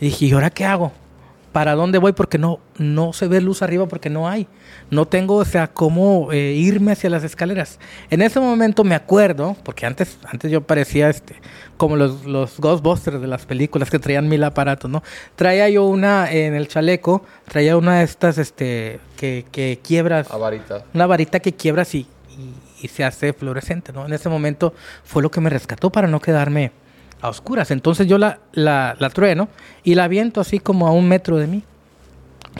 Dije, 0.00 0.26
¿y 0.26 0.32
ahora 0.32 0.50
qué 0.50 0.64
hago? 0.64 0.92
¿Para 1.52 1.74
dónde 1.74 1.98
voy? 1.98 2.12
Porque 2.12 2.38
no, 2.38 2.60
no 2.76 3.12
se 3.12 3.26
ve 3.26 3.40
luz 3.40 3.62
arriba 3.62 3.86
porque 3.86 4.10
no 4.10 4.28
hay. 4.28 4.46
No 4.90 5.06
tengo, 5.06 5.36
o 5.36 5.44
sea, 5.44 5.66
cómo 5.68 6.30
eh, 6.32 6.52
irme 6.52 6.92
hacia 6.92 7.10
las 7.10 7.24
escaleras. 7.24 7.80
En 8.10 8.22
ese 8.22 8.38
momento 8.38 8.84
me 8.84 8.94
acuerdo, 8.94 9.56
porque 9.64 9.86
antes, 9.86 10.18
antes 10.24 10.50
yo 10.50 10.60
parecía 10.60 11.08
este, 11.08 11.36
como 11.78 11.96
los, 11.96 12.26
los 12.26 12.58
Ghostbusters 12.58 13.20
de 13.20 13.26
las 13.26 13.46
películas 13.46 13.88
que 13.88 13.98
traían 13.98 14.28
mil 14.28 14.44
aparatos, 14.44 14.90
¿no? 14.90 15.02
Traía 15.36 15.68
yo 15.70 15.86
una 15.86 16.30
en 16.30 16.54
el 16.54 16.68
chaleco, 16.68 17.24
traía 17.46 17.76
una 17.76 18.00
de 18.00 18.04
estas 18.04 18.36
este, 18.36 19.00
que, 19.16 19.46
que 19.50 19.80
quiebras. 19.82 20.28
varita. 20.28 20.84
Una 20.92 21.06
varita 21.06 21.40
que 21.40 21.54
quiebras 21.54 21.94
y, 21.94 22.06
y, 22.82 22.88
se 22.88 23.04
hace 23.04 23.32
fluorescente, 23.32 23.92
¿no? 23.92 24.04
En 24.04 24.12
ese 24.12 24.28
momento 24.28 24.74
fue 25.04 25.22
lo 25.22 25.30
que 25.30 25.40
me 25.40 25.48
rescató 25.48 25.90
para 25.90 26.08
no 26.08 26.20
quedarme 26.20 26.72
a 27.22 27.28
oscuras. 27.28 27.70
Entonces 27.70 28.06
yo 28.06 28.18
la, 28.18 28.40
la, 28.52 28.96
la 28.98 29.10
trueno 29.10 29.48
y 29.84 29.94
la 29.94 30.04
aviento 30.04 30.40
así 30.40 30.58
como 30.58 30.86
a 30.86 30.90
un 30.90 31.08
metro 31.08 31.36
de 31.36 31.46
mí 31.46 31.62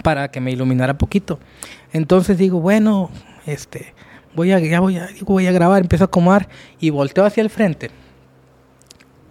para 0.03 0.29
que 0.31 0.41
me 0.41 0.53
iluminara 0.53 0.97
poquito. 0.97 1.39
Entonces 1.93 2.39
digo, 2.39 2.61
bueno, 2.61 3.11
este, 3.47 3.95
voy 4.35 4.53
a, 4.53 4.61
ya 4.61 4.81
voy 4.81 4.97
a, 4.97 5.09
voy 5.23 5.47
a 5.47 5.53
grabar, 5.53 5.83
empiezo 5.83 6.05
a 6.05 6.07
acomodar 6.07 6.49
y 6.79 6.91
volteo 6.91 7.25
hacia 7.25 7.43
el 7.43 7.51
frente. 7.51 7.91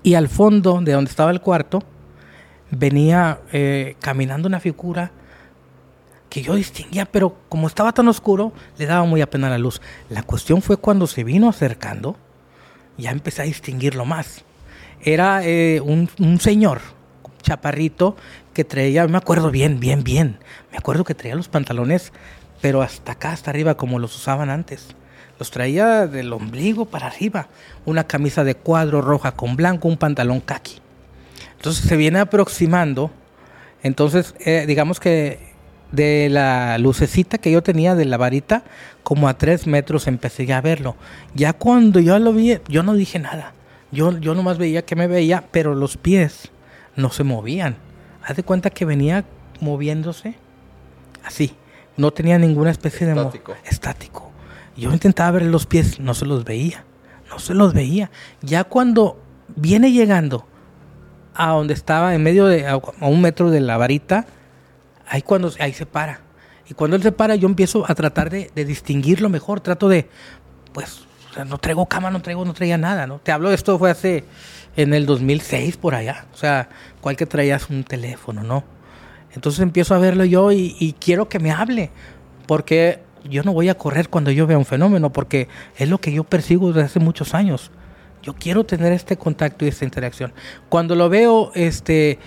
Y 0.03 0.13
al 0.13 0.29
fondo 0.29 0.79
de 0.81 0.93
donde 0.93 1.09
estaba 1.09 1.31
el 1.31 1.41
cuarto, 1.41 1.83
venía 2.71 3.39
eh, 3.51 3.95
caminando 3.99 4.47
una 4.47 4.59
figura 4.59 5.11
que 6.29 6.41
yo 6.41 6.55
distinguía, 6.55 7.05
pero 7.05 7.37
como 7.49 7.67
estaba 7.67 7.93
tan 7.93 8.07
oscuro, 8.07 8.53
le 8.77 8.85
daba 8.85 9.05
muy 9.05 9.21
apenas 9.21 9.49
la 9.49 9.57
luz. 9.57 9.81
La 10.09 10.23
cuestión 10.23 10.61
fue 10.61 10.77
cuando 10.77 11.07
se 11.07 11.23
vino 11.23 11.49
acercando, 11.49 12.17
ya 12.97 13.11
empecé 13.11 13.41
a 13.43 13.45
distinguirlo 13.45 14.05
más. 14.05 14.43
Era 15.01 15.45
eh, 15.45 15.79
un, 15.81 16.09
un 16.19 16.39
señor, 16.39 16.81
chaparrito, 17.41 18.15
que 18.53 18.65
traía, 18.65 19.07
me 19.07 19.17
acuerdo 19.17 19.51
bien, 19.51 19.79
bien, 19.79 20.03
bien, 20.03 20.39
me 20.71 20.77
acuerdo 20.77 21.03
que 21.03 21.13
traía 21.13 21.35
los 21.35 21.47
pantalones, 21.47 22.11
pero 22.61 22.81
hasta 22.81 23.13
acá, 23.13 23.31
hasta 23.31 23.51
arriba, 23.51 23.77
como 23.77 23.99
los 23.99 24.15
usaban 24.15 24.49
antes. 24.49 24.95
Los 25.39 25.51
traía 25.51 26.07
del 26.07 26.33
ombligo 26.33 26.85
para 26.85 27.07
arriba. 27.07 27.47
Una 27.85 28.05
camisa 28.05 28.43
de 28.43 28.55
cuadro 28.55 29.01
roja 29.01 29.33
con 29.33 29.55
blanco, 29.55 29.87
un 29.87 29.97
pantalón 29.97 30.41
kaki. 30.41 30.79
Entonces 31.57 31.85
se 31.85 31.97
viene 31.97 32.19
aproximando. 32.19 33.11
Entonces, 33.83 34.35
eh, 34.39 34.65
digamos 34.67 34.99
que 34.99 35.55
de 35.91 36.27
la 36.29 36.77
lucecita 36.77 37.37
que 37.37 37.51
yo 37.51 37.63
tenía 37.63 37.95
de 37.95 38.05
la 38.05 38.17
varita, 38.17 38.63
como 39.03 39.29
a 39.29 39.37
tres 39.37 39.67
metros 39.67 40.07
empecé 40.07 40.51
a 40.53 40.61
verlo. 40.61 40.95
Ya 41.33 41.53
cuando 41.53 41.99
yo 41.99 42.17
lo 42.19 42.33
vi, 42.33 42.57
yo 42.67 42.83
no 42.83 42.93
dije 42.93 43.19
nada. 43.19 43.53
Yo, 43.91 44.17
yo 44.17 44.35
nomás 44.35 44.57
veía 44.57 44.83
que 44.83 44.95
me 44.95 45.07
veía, 45.07 45.45
pero 45.51 45.75
los 45.75 45.97
pies 45.97 46.51
no 46.95 47.09
se 47.11 47.23
movían. 47.23 47.77
Haz 48.23 48.35
de 48.35 48.43
cuenta 48.43 48.69
que 48.69 48.83
venía 48.83 49.23
moviéndose 49.61 50.35
así. 51.23 51.55
No 51.95 52.11
tenía 52.11 52.37
ninguna 52.37 52.71
especie 52.71 53.07
de... 53.07 53.13
Estático. 53.13 53.55
Estático. 53.65 54.26
Yo 54.77 54.93
intentaba 54.93 55.31
ver 55.31 55.43
los 55.43 55.65
pies, 55.65 55.99
no 55.99 56.13
se 56.13 56.25
los 56.25 56.43
veía. 56.43 56.85
No 57.29 57.39
se 57.39 57.53
los 57.53 57.73
veía. 57.73 58.11
Ya 58.41 58.63
cuando 58.63 59.19
viene 59.55 59.91
llegando 59.91 60.45
a 61.33 61.51
donde 61.51 61.73
estaba, 61.73 62.13
en 62.15 62.23
medio 62.23 62.45
de... 62.45 62.67
a 62.67 62.79
un 63.01 63.21
metro 63.21 63.49
de 63.49 63.59
la 63.59 63.77
varita, 63.77 64.25
ahí 65.07 65.23
cuando... 65.23 65.51
ahí 65.59 65.73
se 65.73 65.85
para. 65.85 66.21
Y 66.69 66.75
cuando 66.75 66.95
él 66.95 67.03
se 67.03 67.11
para, 67.11 67.35
yo 67.35 67.47
empiezo 67.47 67.89
a 67.89 67.95
tratar 67.95 68.29
de, 68.29 68.51
distinguirlo 68.53 69.29
mejor. 69.29 69.61
Trato 69.61 69.89
de... 69.89 70.07
Pues, 70.73 71.01
no 71.47 71.57
traigo 71.57 71.87
cama, 71.87 72.11
no 72.11 72.21
traigo, 72.21 72.45
no 72.45 72.53
traía 72.53 72.77
nada, 72.77 73.07
¿no? 73.07 73.19
Te 73.19 73.31
hablo 73.31 73.49
de 73.49 73.55
esto 73.55 73.77
fue 73.79 73.91
hace... 73.91 74.23
En 74.75 74.93
el 74.93 75.07
2006, 75.07 75.75
por 75.77 75.95
allá. 75.95 76.27
O 76.35 76.37
sea, 76.37 76.69
¿cuál 77.01 77.15
que 77.15 77.25
traías 77.25 77.71
un 77.71 77.83
teléfono, 77.83 78.43
no? 78.43 78.63
Entonces 79.33 79.61
empiezo 79.61 79.95
a 79.95 79.97
verlo 79.97 80.23
yo 80.23 80.51
y, 80.51 80.75
y, 80.79 80.93
quiero 80.93 81.29
que 81.29 81.39
me 81.39 81.49
hable, 81.49 81.89
porque 82.45 83.01
yo 83.29 83.43
no 83.43 83.53
voy 83.53 83.69
a 83.69 83.77
correr 83.77 84.09
cuando 84.09 84.31
yo 84.31 84.47
vea 84.47 84.57
un 84.57 84.65
fenómeno, 84.65 85.11
porque 85.11 85.47
es 85.77 85.89
lo 85.89 85.99
que 85.99 86.11
yo 86.11 86.23
persigo 86.23 86.67
desde 86.67 86.83
hace 86.83 86.99
muchos 86.99 87.33
años. 87.33 87.71
Yo 88.23 88.33
quiero 88.33 88.65
tener 88.65 88.91
este 88.91 89.17
contacto 89.17 89.65
y 89.65 89.69
esta 89.69 89.85
interacción. 89.85 90.33
Cuando 90.69 90.95
lo 90.95 91.09
veo, 91.09 91.51
este, 91.55 92.19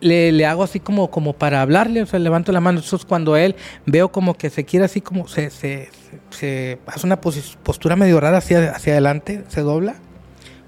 le, 0.00 0.32
le 0.32 0.46
hago 0.46 0.62
así 0.62 0.80
como, 0.80 1.10
como 1.10 1.32
para 1.32 1.60
hablarle, 1.60 2.02
o 2.02 2.06
sea, 2.06 2.18
levanto 2.18 2.52
la 2.52 2.60
mano. 2.60 2.80
Eso 2.80 2.96
es 2.96 3.04
cuando 3.04 3.36
él 3.36 3.56
veo 3.84 4.10
como 4.10 4.34
que 4.34 4.50
se 4.50 4.64
quiere 4.64 4.84
así 4.84 5.00
como, 5.00 5.28
se, 5.28 5.50
se, 5.50 5.90
se 6.30 6.78
hace 6.86 7.06
una 7.06 7.20
postura 7.20 7.96
medio 7.96 8.20
rara 8.20 8.38
hacia, 8.38 8.70
hacia 8.70 8.92
adelante, 8.92 9.44
se 9.48 9.60
dobla. 9.60 9.96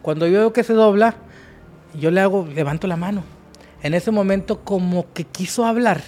Cuando 0.03 0.27
yo 0.27 0.41
veo 0.41 0.53
que 0.53 0.65
se 0.65 0.73
dobla, 0.73 1.15
yo 1.95 2.11
le 2.11 2.21
hago, 2.21 2.47
levanto 2.55 2.87
la 2.87 2.97
mano 2.97 3.23
en 3.83 3.95
ese 3.95 4.11
momento 4.11 4.61
como 4.61 5.13
que 5.13 5.25
quiso 5.25 5.65
hablar 5.65 6.03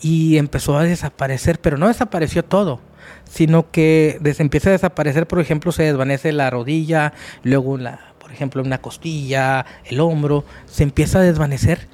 y 0.00 0.38
empezó 0.38 0.78
a 0.78 0.84
desaparecer, 0.84 1.60
pero 1.60 1.76
no 1.76 1.88
desapareció 1.88 2.44
todo, 2.44 2.80
sino 3.24 3.70
que 3.70 4.18
des 4.20 4.40
empieza 4.40 4.70
a 4.70 4.72
desaparecer, 4.72 5.26
por 5.26 5.40
ejemplo, 5.40 5.72
se 5.72 5.84
desvanece 5.84 6.32
la 6.32 6.50
rodilla, 6.50 7.12
luego 7.42 7.76
la, 7.78 8.12
por 8.18 8.32
ejemplo, 8.32 8.62
una 8.62 8.78
costilla, 8.78 9.64
el 9.84 10.00
hombro, 10.00 10.44
se 10.66 10.82
empieza 10.82 11.18
a 11.18 11.22
desvanecer, 11.22 11.88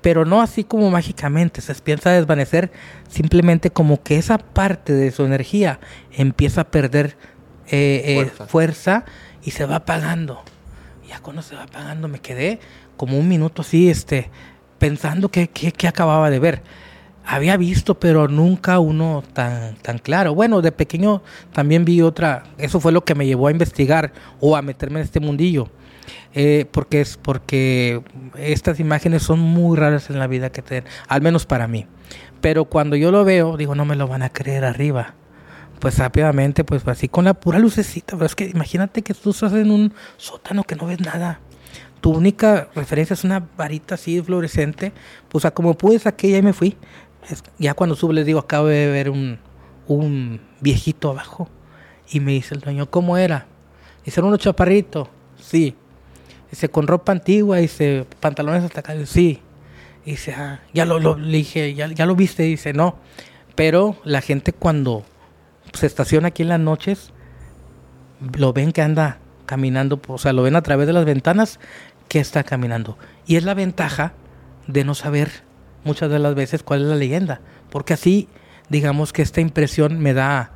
pero 0.00 0.24
no 0.24 0.42
así 0.42 0.64
como 0.64 0.90
mágicamente, 0.90 1.60
se 1.60 1.72
empieza 1.72 2.10
a 2.10 2.14
desvanecer 2.14 2.72
simplemente 3.08 3.70
como 3.70 4.02
que 4.02 4.16
esa 4.16 4.38
parte 4.38 4.92
de 4.92 5.10
su 5.12 5.24
energía 5.24 5.78
empieza 6.10 6.62
a 6.62 6.70
perder 6.70 7.16
eh, 7.68 8.02
eh, 8.04 8.14
fuerza. 8.16 8.46
fuerza 8.46 9.04
y 9.44 9.52
se 9.52 9.64
va 9.64 9.76
apagando. 9.76 10.42
Ya 11.08 11.20
cuando 11.20 11.42
se 11.42 11.54
va 11.54 11.64
apagando 11.64 12.08
me 12.08 12.20
quedé 12.20 12.58
como 12.96 13.18
un 13.18 13.28
minuto 13.28 13.62
así, 13.62 13.88
este, 13.88 14.30
pensando 14.78 15.28
que, 15.28 15.48
que, 15.48 15.70
que, 15.72 15.88
acababa 15.88 16.30
de 16.30 16.38
ver. 16.38 16.62
Había 17.24 17.56
visto, 17.56 17.98
pero 17.98 18.28
nunca 18.28 18.78
uno 18.78 19.22
tan, 19.32 19.76
tan 19.76 19.98
claro. 19.98 20.34
Bueno, 20.34 20.60
de 20.60 20.72
pequeño 20.72 21.22
también 21.52 21.84
vi 21.84 22.02
otra, 22.02 22.44
eso 22.58 22.80
fue 22.80 22.92
lo 22.92 23.04
que 23.04 23.14
me 23.14 23.26
llevó 23.26 23.48
a 23.48 23.52
investigar 23.52 24.12
o 24.40 24.56
a 24.56 24.62
meterme 24.62 25.00
en 25.00 25.04
este 25.04 25.20
mundillo. 25.20 25.68
Eh, 26.34 26.66
porque 26.70 27.00
es 27.00 27.16
porque 27.16 28.02
estas 28.36 28.80
imágenes 28.80 29.22
son 29.22 29.38
muy 29.38 29.76
raras 29.76 30.10
en 30.10 30.18
la 30.18 30.26
vida 30.26 30.50
que 30.50 30.62
tienen, 30.62 30.90
al 31.06 31.22
menos 31.22 31.46
para 31.46 31.68
mí. 31.68 31.86
Pero 32.40 32.64
cuando 32.64 32.96
yo 32.96 33.12
lo 33.12 33.24
veo, 33.24 33.56
digo, 33.56 33.74
no 33.74 33.84
me 33.84 33.96
lo 33.96 34.08
van 34.08 34.22
a 34.22 34.30
creer 34.30 34.64
arriba. 34.64 35.14
Pues 35.78 35.98
rápidamente, 35.98 36.64
pues 36.64 36.86
así 36.86 37.08
con 37.08 37.24
la 37.24 37.34
pura 37.34 37.58
lucecita. 37.58 38.16
Pero 38.16 38.26
es 38.26 38.34
que 38.34 38.46
imagínate 38.46 39.02
que 39.02 39.14
tú 39.14 39.30
estás 39.30 39.52
en 39.52 39.70
un 39.70 39.92
sótano 40.16 40.64
que 40.64 40.74
no 40.74 40.86
ves 40.86 41.00
nada 41.00 41.40
tu 42.02 42.10
única 42.10 42.68
referencia 42.74 43.14
es 43.14 43.22
una 43.22 43.48
varita 43.56 43.94
así 43.94 44.20
fluorescente, 44.20 44.92
pues 45.28 45.44
a 45.44 45.52
como 45.52 45.74
pude 45.74 46.00
saqué 46.00 46.28
y 46.28 46.34
ahí 46.34 46.42
me 46.42 46.52
fui. 46.52 46.76
Ya 47.58 47.74
cuando 47.74 47.94
subo 47.94 48.12
les 48.12 48.26
digo, 48.26 48.40
acabo 48.40 48.66
de 48.66 48.86
ver 48.88 49.10
un, 49.10 49.38
un 49.86 50.40
viejito 50.60 51.10
abajo. 51.10 51.48
Y 52.10 52.20
me 52.20 52.32
dice 52.32 52.54
el 52.54 52.60
dueño, 52.60 52.90
¿cómo 52.90 53.16
era? 53.16 53.46
Dice, 54.04 54.20
era 54.20 54.28
uno 54.28 54.36
chaparrito. 54.36 55.08
Sí. 55.40 55.76
Dice, 56.50 56.68
con 56.68 56.86
ropa 56.86 57.12
antigua, 57.12 57.58
dice, 57.58 58.06
pantalones 58.20 58.64
hasta 58.64 58.80
acá. 58.80 58.94
Sí. 59.06 59.40
Dice, 60.04 60.34
ah, 60.34 60.60
ya 60.74 60.84
lo, 60.84 60.98
lo 60.98 61.16
le 61.16 61.38
dije, 61.38 61.74
ya, 61.74 61.86
ya 61.88 62.06
lo 62.06 62.16
viste. 62.16 62.42
Dice, 62.42 62.72
no. 62.72 62.96
Pero 63.54 63.96
la 64.04 64.20
gente 64.20 64.52
cuando 64.52 65.04
se 65.72 65.86
estaciona 65.86 66.28
aquí 66.28 66.42
en 66.42 66.48
las 66.48 66.60
noches, 66.60 67.12
lo 68.36 68.52
ven 68.52 68.72
que 68.72 68.82
anda 68.82 69.18
caminando, 69.46 70.00
o 70.06 70.18
sea, 70.18 70.32
lo 70.32 70.42
ven 70.42 70.56
a 70.56 70.62
través 70.62 70.86
de 70.86 70.92
las 70.92 71.04
ventanas 71.04 71.60
que 72.08 72.20
está 72.20 72.44
caminando. 72.44 72.96
Y 73.26 73.36
es 73.36 73.44
la 73.44 73.54
ventaja 73.54 74.14
de 74.66 74.84
no 74.84 74.94
saber 74.94 75.44
muchas 75.84 76.10
de 76.10 76.18
las 76.18 76.34
veces 76.34 76.62
cuál 76.62 76.82
es 76.82 76.88
la 76.88 76.96
leyenda, 76.96 77.40
porque 77.70 77.94
así, 77.94 78.28
digamos 78.68 79.12
que 79.12 79.22
esta 79.22 79.40
impresión 79.40 79.98
me 79.98 80.14
da, 80.14 80.52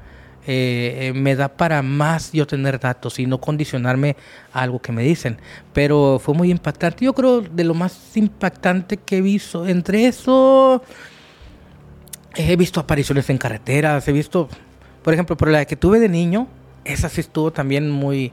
eh, 0.46 1.12
me 1.14 1.36
da 1.36 1.48
para 1.48 1.82
más 1.82 2.32
yo 2.32 2.46
tener 2.46 2.78
datos 2.78 3.18
y 3.18 3.26
no 3.26 3.40
condicionarme 3.40 4.16
a 4.52 4.62
algo 4.62 4.80
que 4.80 4.92
me 4.92 5.02
dicen. 5.02 5.38
Pero 5.72 6.20
fue 6.22 6.34
muy 6.34 6.50
impactante. 6.50 7.04
Yo 7.04 7.12
creo 7.14 7.40
de 7.40 7.64
lo 7.64 7.74
más 7.74 8.16
impactante 8.16 8.96
que 8.96 9.18
he 9.18 9.20
visto, 9.20 9.66
entre 9.66 10.06
eso, 10.06 10.82
he 12.36 12.56
visto 12.56 12.80
apariciones 12.80 13.28
en 13.30 13.38
carreteras, 13.38 14.06
he 14.08 14.12
visto, 14.12 14.48
por 15.02 15.14
ejemplo, 15.14 15.36
por 15.36 15.48
la 15.48 15.64
que 15.64 15.76
tuve 15.76 16.00
de 16.00 16.08
niño, 16.08 16.48
esa 16.84 17.08
sí 17.08 17.20
estuvo 17.20 17.52
también 17.52 17.90
muy, 17.90 18.32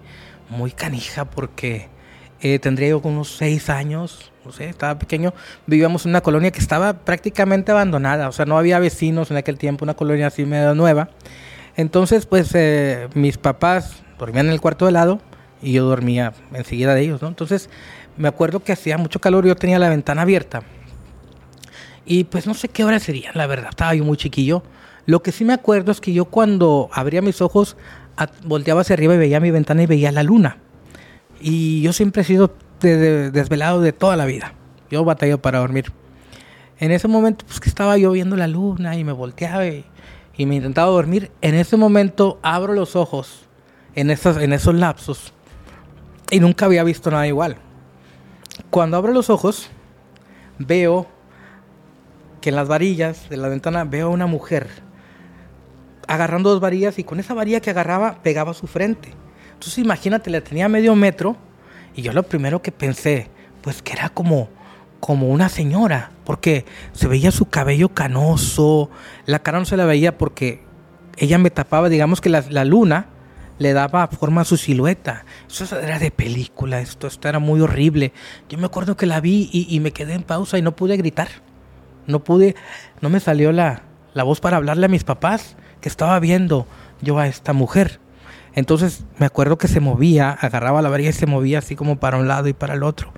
muy 0.50 0.72
canija 0.72 1.26
porque 1.26 1.88
eh, 2.42 2.60
tendría 2.60 2.90
yo 2.90 3.00
unos 3.00 3.36
seis 3.38 3.70
años, 3.70 4.33
no 4.46 4.52
sé, 4.52 4.70
estaba 4.70 5.00
pequeño, 5.00 5.34
vivíamos 5.68 6.06
en 6.06 6.12
una 6.12 6.22
colonia 6.22 6.52
que 6.52 6.60
estaba 6.60 6.94
prácticamente 6.94 7.72
abandonada, 7.72 8.28
o 8.28 8.32
sea, 8.32 8.46
no 8.46 8.58
había 8.58 8.80
vecinos 8.80 9.32
en 9.32 9.38
aquel 9.38 9.58
tiempo, 9.58 9.86
una 9.86 9.94
colonia 9.94 10.28
así 10.28 10.46
medio 10.46 10.76
nueva. 10.76 11.10
Entonces, 11.76 12.26
pues 12.26 12.52
eh, 12.54 13.08
mis 13.16 13.38
papás 13.38 14.04
dormían 14.20 14.48
en 14.48 14.54
el 14.54 14.62
cuarto 14.62 14.86
de 14.86 14.92
lado 14.92 15.20
y 15.62 15.74
yo 15.74 15.86
dormía 15.86 16.34
enseguida 16.54 16.94
de 16.94 17.02
ellos, 17.02 17.22
¿no? 17.22 17.28
Entonces, 17.28 17.70
me 18.18 18.28
acuerdo 18.28 18.60
que 18.60 18.72
hacía 18.72 18.98
mucho 18.98 19.20
calor 19.20 19.46
yo 19.46 19.56
tenía 19.56 19.80
la 19.80 19.90
ventana 19.90 20.22
abierta. 20.22 20.62
Y 22.06 22.26
pues 22.26 22.46
no 22.46 22.54
sé 22.54 22.68
qué 22.68 22.84
hora 22.84 23.00
sería, 23.00 23.32
la 23.34 23.48
verdad, 23.48 23.70
estaba 23.70 23.96
yo 23.96 24.04
muy 24.04 24.18
chiquillo. 24.18 24.64
Lo 25.06 25.24
que 25.24 25.32
sí 25.32 25.46
me 25.46 25.54
acuerdo 25.54 25.92
es 25.92 26.02
que 26.02 26.14
yo 26.14 26.26
cuando 26.26 26.90
abría 26.92 27.22
mis 27.22 27.42
ojos, 27.42 27.78
volteaba 28.46 28.82
hacia 28.82 28.94
arriba 28.94 29.16
y 29.16 29.18
veía 29.18 29.40
mi 29.40 29.52
ventana 29.52 29.84
y 29.84 29.86
veía 29.86 30.12
la 30.12 30.24
luna. 30.24 30.58
Y 31.42 31.82
yo 31.82 31.92
siempre 31.94 32.22
he 32.22 32.26
sido 32.26 32.54
de, 32.84 32.98
de, 32.98 33.32
desvelado 33.32 33.82
de 33.82 33.94
toda 33.94 34.16
la 34.16 34.26
vida. 34.26 34.54
Yo 34.92 35.04
batallado 35.04 35.42
para 35.42 35.60
dormir. 35.60 35.92
En 36.78 36.92
ese 36.92 37.08
momento, 37.08 37.46
pues 37.46 37.60
que 37.60 37.70
estaba 37.70 37.98
yo 37.98 38.12
viendo 38.12 38.36
la 38.36 38.48
luna 38.48 38.96
y 38.98 39.04
me 39.04 39.12
volteaba 39.12 39.66
y, 39.66 39.86
y 40.38 40.46
me 40.46 40.56
intentaba 40.56 40.92
dormir. 40.92 41.32
En 41.42 41.56
ese 41.56 41.78
momento 41.78 42.40
abro 42.44 42.74
los 42.74 42.96
ojos 42.96 43.48
en 43.96 44.10
esos, 44.10 44.38
en 44.38 44.54
esos 44.54 44.76
lapsos 44.76 45.34
y 46.32 46.40
nunca 46.40 46.66
había 46.66 46.84
visto 46.84 47.12
nada 47.12 47.28
igual. 47.28 47.58
Cuando 48.70 48.98
abro 48.98 49.14
los 49.14 49.30
ojos, 49.30 49.70
veo 50.58 51.08
que 52.42 52.50
en 52.50 52.56
las 52.56 52.68
varillas 52.68 53.30
de 53.30 53.38
la 53.38 53.48
ventana 53.48 53.84
veo 53.84 54.08
a 54.08 54.10
una 54.10 54.28
mujer 54.28 54.68
agarrando 56.08 56.50
dos 56.50 56.60
varillas 56.60 57.00
y 57.00 57.04
con 57.04 57.20
esa 57.20 57.34
varilla 57.34 57.62
que 57.62 57.70
agarraba 57.70 58.22
pegaba 58.22 58.54
su 58.54 58.68
frente. 58.68 59.14
Entonces 59.54 59.78
imagínate, 59.78 60.30
la 60.30 60.42
tenía 60.42 60.68
medio 60.68 60.96
metro 60.96 61.38
y 61.96 62.02
yo 62.02 62.14
lo 62.14 62.24
primero 62.24 62.62
que 62.62 62.72
pensé, 62.72 63.30
pues 63.62 63.82
que 63.82 63.94
era 63.94 64.10
como, 64.10 64.50
como 65.00 65.30
una 65.30 65.50
señora, 65.50 66.12
porque 66.26 66.66
se 66.94 67.08
veía 67.08 67.32
su 67.32 67.46
cabello 67.46 67.90
canoso, 67.90 68.90
la 69.26 69.40
cara 69.40 69.60
no 69.60 69.66
se 69.66 69.78
la 69.78 69.86
veía 69.86 70.18
porque 70.18 70.62
ella 71.18 71.38
me 71.38 71.52
tapaba, 71.52 71.90
digamos 71.90 72.22
que 72.22 72.30
la, 72.30 72.44
la 72.50 72.66
luna 72.66 73.08
le 73.60 73.74
daba 73.74 74.08
forma 74.08 74.42
a 74.42 74.46
su 74.46 74.58
silueta. 74.58 75.26
Eso 75.50 75.80
era 75.80 76.00
de 76.00 76.12
película, 76.12 76.80
esto, 76.80 77.08
esto 77.08 77.28
era 77.30 77.40
muy 77.40 77.62
horrible. 77.62 78.14
Yo 78.50 78.58
me 78.58 78.66
acuerdo 78.66 78.98
que 78.98 79.06
la 79.06 79.22
vi 79.22 79.50
y, 79.52 79.80
me 79.80 79.92
quedé 79.92 80.14
en 80.14 80.24
pausa 80.24 80.58
y 80.58 80.62
no 80.62 80.76
pude 80.76 80.98
gritar. 80.98 81.30
No 82.08 82.24
pude, 82.24 82.56
no 83.02 83.10
me 83.10 83.20
salió 83.20 83.52
la, 83.52 83.84
la 84.14 84.24
voz 84.24 84.42
para 84.42 84.58
hablarle 84.58 84.86
a 84.86 84.90
mis 84.90 85.04
papás 85.04 85.56
que 85.80 85.90
estaba 85.90 86.20
viendo 86.20 86.68
yo 87.02 87.18
a 87.20 87.28
esta 87.28 87.54
mujer. 87.54 88.00
Entonces 88.56 89.06
me 89.18 89.26
acuerdo 89.26 89.58
que 89.58 89.68
se 89.68 89.80
movía, 89.80 90.32
agarraba 90.32 90.82
la 90.82 90.90
varilla 90.90 91.10
y 91.10 91.14
se 91.14 91.26
movía 91.26 91.60
así 91.60 91.76
como 91.76 91.98
para 92.00 92.18
un 92.18 92.28
lado 92.28 92.48
y 92.48 92.54
para 92.54 92.76
el 92.76 92.84
otro. 92.84 93.12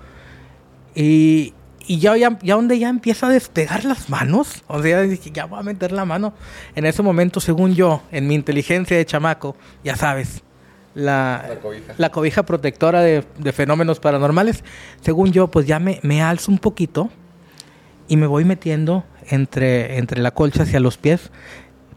Y, 0.96 1.54
y 1.88 2.00
ya, 2.00 2.16
ya, 2.16 2.40
ya 2.42 2.56
donde 2.56 2.80
ya 2.80 2.90
empieza 2.90 3.28
a 3.28 3.30
despegar 3.30 3.84
las 3.86 4.10
manos, 4.10 4.64
o 4.68 4.82
sea, 4.82 5.02
dije, 5.02 5.32
ya 5.32 5.46
voy 5.46 5.60
a 5.60 5.64
meter 5.64 5.92
la 5.92 6.06
mano. 6.06 6.34
En 6.76 6.86
ese 6.86 7.04
momento, 7.04 7.40
según 7.40 7.76
yo, 7.76 8.02
en 8.12 8.28
mi 8.28 8.36
inteligencia 8.36 8.96
de 8.96 9.06
chamaco, 9.06 9.56
ya 9.84 9.96
sabes, 9.96 10.42
la, 10.94 11.60
la 11.98 12.10
cobija, 12.10 12.44
protectora 12.44 13.02
de, 13.02 13.26
de, 13.38 13.52
fenómenos 13.52 14.00
paranormales, 14.00 14.64
según 15.02 15.34
yo, 15.34 15.52
pues 15.52 15.68
ya 15.68 15.78
me, 15.78 16.00
me 16.04 16.22
alzo 16.22 16.52
un 16.52 16.58
poquito 16.58 17.10
y 18.08 18.16
me 18.16 18.28
voy 18.28 18.46
metiendo 18.46 19.04
entre, 19.30 19.98
entre 19.98 20.22
la 20.22 20.32
colcha 20.32 20.64
hacia 20.64 20.80
los 20.80 20.98
pies 20.98 21.32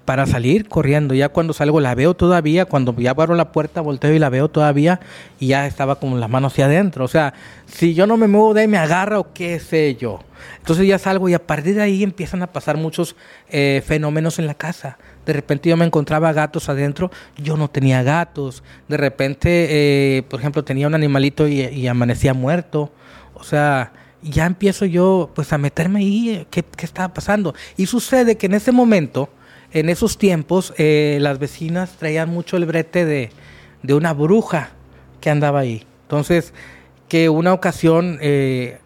para 0.09 0.24
salir 0.24 0.70
corriendo. 0.70 1.12
Ya 1.12 1.28
cuando 1.28 1.52
salgo 1.52 1.80
la 1.80 1.94
veo 1.94 2.14
todavía, 2.14 2.64
cuando 2.64 2.96
ya 2.96 3.11
abro 3.11 3.34
la 3.34 3.52
puerta 3.52 3.82
volteo 3.82 4.14
y 4.14 4.18
la 4.18 4.30
veo 4.30 4.48
todavía 4.48 5.00
y 5.38 5.48
ya 5.48 5.66
estaba 5.66 5.96
con 5.96 6.18
las 6.18 6.30
manos 6.30 6.54
hacia 6.54 6.64
adentro. 6.64 7.04
O 7.04 7.09
sea, 7.09 7.34
si 7.66 7.92
yo 7.92 8.06
no 8.06 8.16
me 8.16 8.26
muevo 8.26 8.54
de 8.54 8.62
ahí 8.62 8.68
me 8.68 8.78
agarra 8.78 9.18
o 9.18 9.34
qué 9.34 9.61
sé 9.61 9.96
yo. 9.96 10.20
Entonces 10.61 10.86
ya 10.86 10.98
salgo 10.98 11.28
y 11.28 11.34
a 11.34 11.46
partir 11.46 11.74
de 11.74 11.82
ahí 11.82 12.02
empiezan 12.02 12.42
a 12.42 12.46
pasar 12.46 12.78
muchos 12.78 13.16
eh, 13.50 13.82
fenómenos 13.86 14.38
en 14.38 14.46
la 14.46 14.54
casa. 14.54 14.96
De 15.26 15.34
repente 15.34 15.68
yo 15.68 15.76
me 15.76 15.84
encontraba 15.84 16.32
gatos 16.32 16.70
adentro, 16.70 17.11
yo 17.36 17.59
no 17.59 17.68
tenía 17.68 18.02
gatos. 18.02 18.62
De 18.88 18.96
repente, 18.96 19.66
eh, 19.68 20.22
por 20.22 20.40
ejemplo, 20.40 20.64
tenía 20.64 20.86
un 20.86 20.94
animalito 20.94 21.46
y, 21.46 21.61
y 21.61 21.86
amanecía 21.86 22.32
muerto. 22.32 22.90
O 23.34 23.44
sea, 23.44 23.92
ya 24.22 24.46
empiezo 24.46 24.86
yo 24.86 25.30
pues 25.34 25.52
a 25.52 25.59
meterme 25.59 25.98
ahí, 25.98 26.46
¿qué, 26.50 26.62
qué 26.62 26.86
estaba 26.86 27.12
pasando? 27.12 27.54
Y 27.76 27.84
sucede 27.84 28.38
que 28.38 28.46
en 28.46 28.54
ese 28.54 28.72
momento 28.72 29.28
en 29.72 29.88
esos 29.88 30.18
tiempos 30.18 30.72
eh, 30.78 31.18
las 31.20 31.38
vecinas 31.38 31.92
traían 31.98 32.28
mucho 32.28 32.56
el 32.56 32.66
brete 32.66 33.04
de, 33.04 33.30
de, 33.82 33.94
una 33.94 34.12
bruja 34.12 34.70
que 35.20 35.30
andaba 35.30 35.60
ahí. 35.60 35.84
Entonces, 36.02 36.54
que 37.08 37.28
una 37.28 37.52
ocasión, 37.52 38.18
eh, 38.20 38.78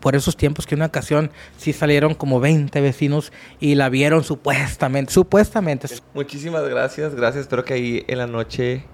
por 0.00 0.16
esos 0.16 0.36
tiempos, 0.36 0.66
que 0.66 0.74
una 0.74 0.86
ocasión 0.86 1.30
sí 1.56 1.72
salieron 1.72 2.14
como 2.14 2.40
20 2.40 2.80
vecinos 2.80 3.32
y 3.58 3.74
la 3.74 3.88
vieron 3.88 4.24
supuestamente, 4.24 5.12
supuestamente. 5.12 5.88
Muchísimas 6.14 6.66
gracias, 6.68 7.14
gracias. 7.14 7.42
Espero 7.42 7.64
que 7.64 7.74
ahí 7.74 8.04
en 8.06 8.18
la 8.18 8.26
noche 8.26 8.84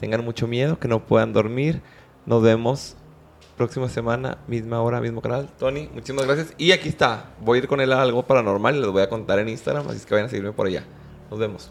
tengan 0.00 0.24
mucho 0.24 0.46
miedo, 0.46 0.78
que 0.78 0.88
no 0.88 1.04
puedan 1.06 1.32
dormir. 1.32 1.82
Nos 2.24 2.42
vemos 2.42 2.96
próxima 3.56 3.88
semana, 3.88 4.38
misma 4.46 4.82
hora, 4.82 5.00
mismo 5.00 5.20
canal. 5.20 5.48
Tony, 5.58 5.88
muchísimas 5.92 6.26
gracias. 6.26 6.54
Y 6.58 6.72
aquí 6.72 6.88
está. 6.88 7.30
Voy 7.40 7.58
a 7.58 7.62
ir 7.62 7.68
con 7.68 7.80
él 7.80 7.92
a 7.92 8.02
algo 8.02 8.22
paranormal 8.22 8.76
y 8.76 8.80
les 8.80 8.90
voy 8.90 9.02
a 9.02 9.08
contar 9.08 9.38
en 9.38 9.48
Instagram, 9.48 9.88
así 9.88 9.96
es 9.96 10.06
que 10.06 10.14
vayan 10.14 10.26
a 10.26 10.30
seguirme 10.30 10.52
por 10.52 10.66
allá. 10.66 10.84
Nos 11.30 11.38
vemos. 11.38 11.70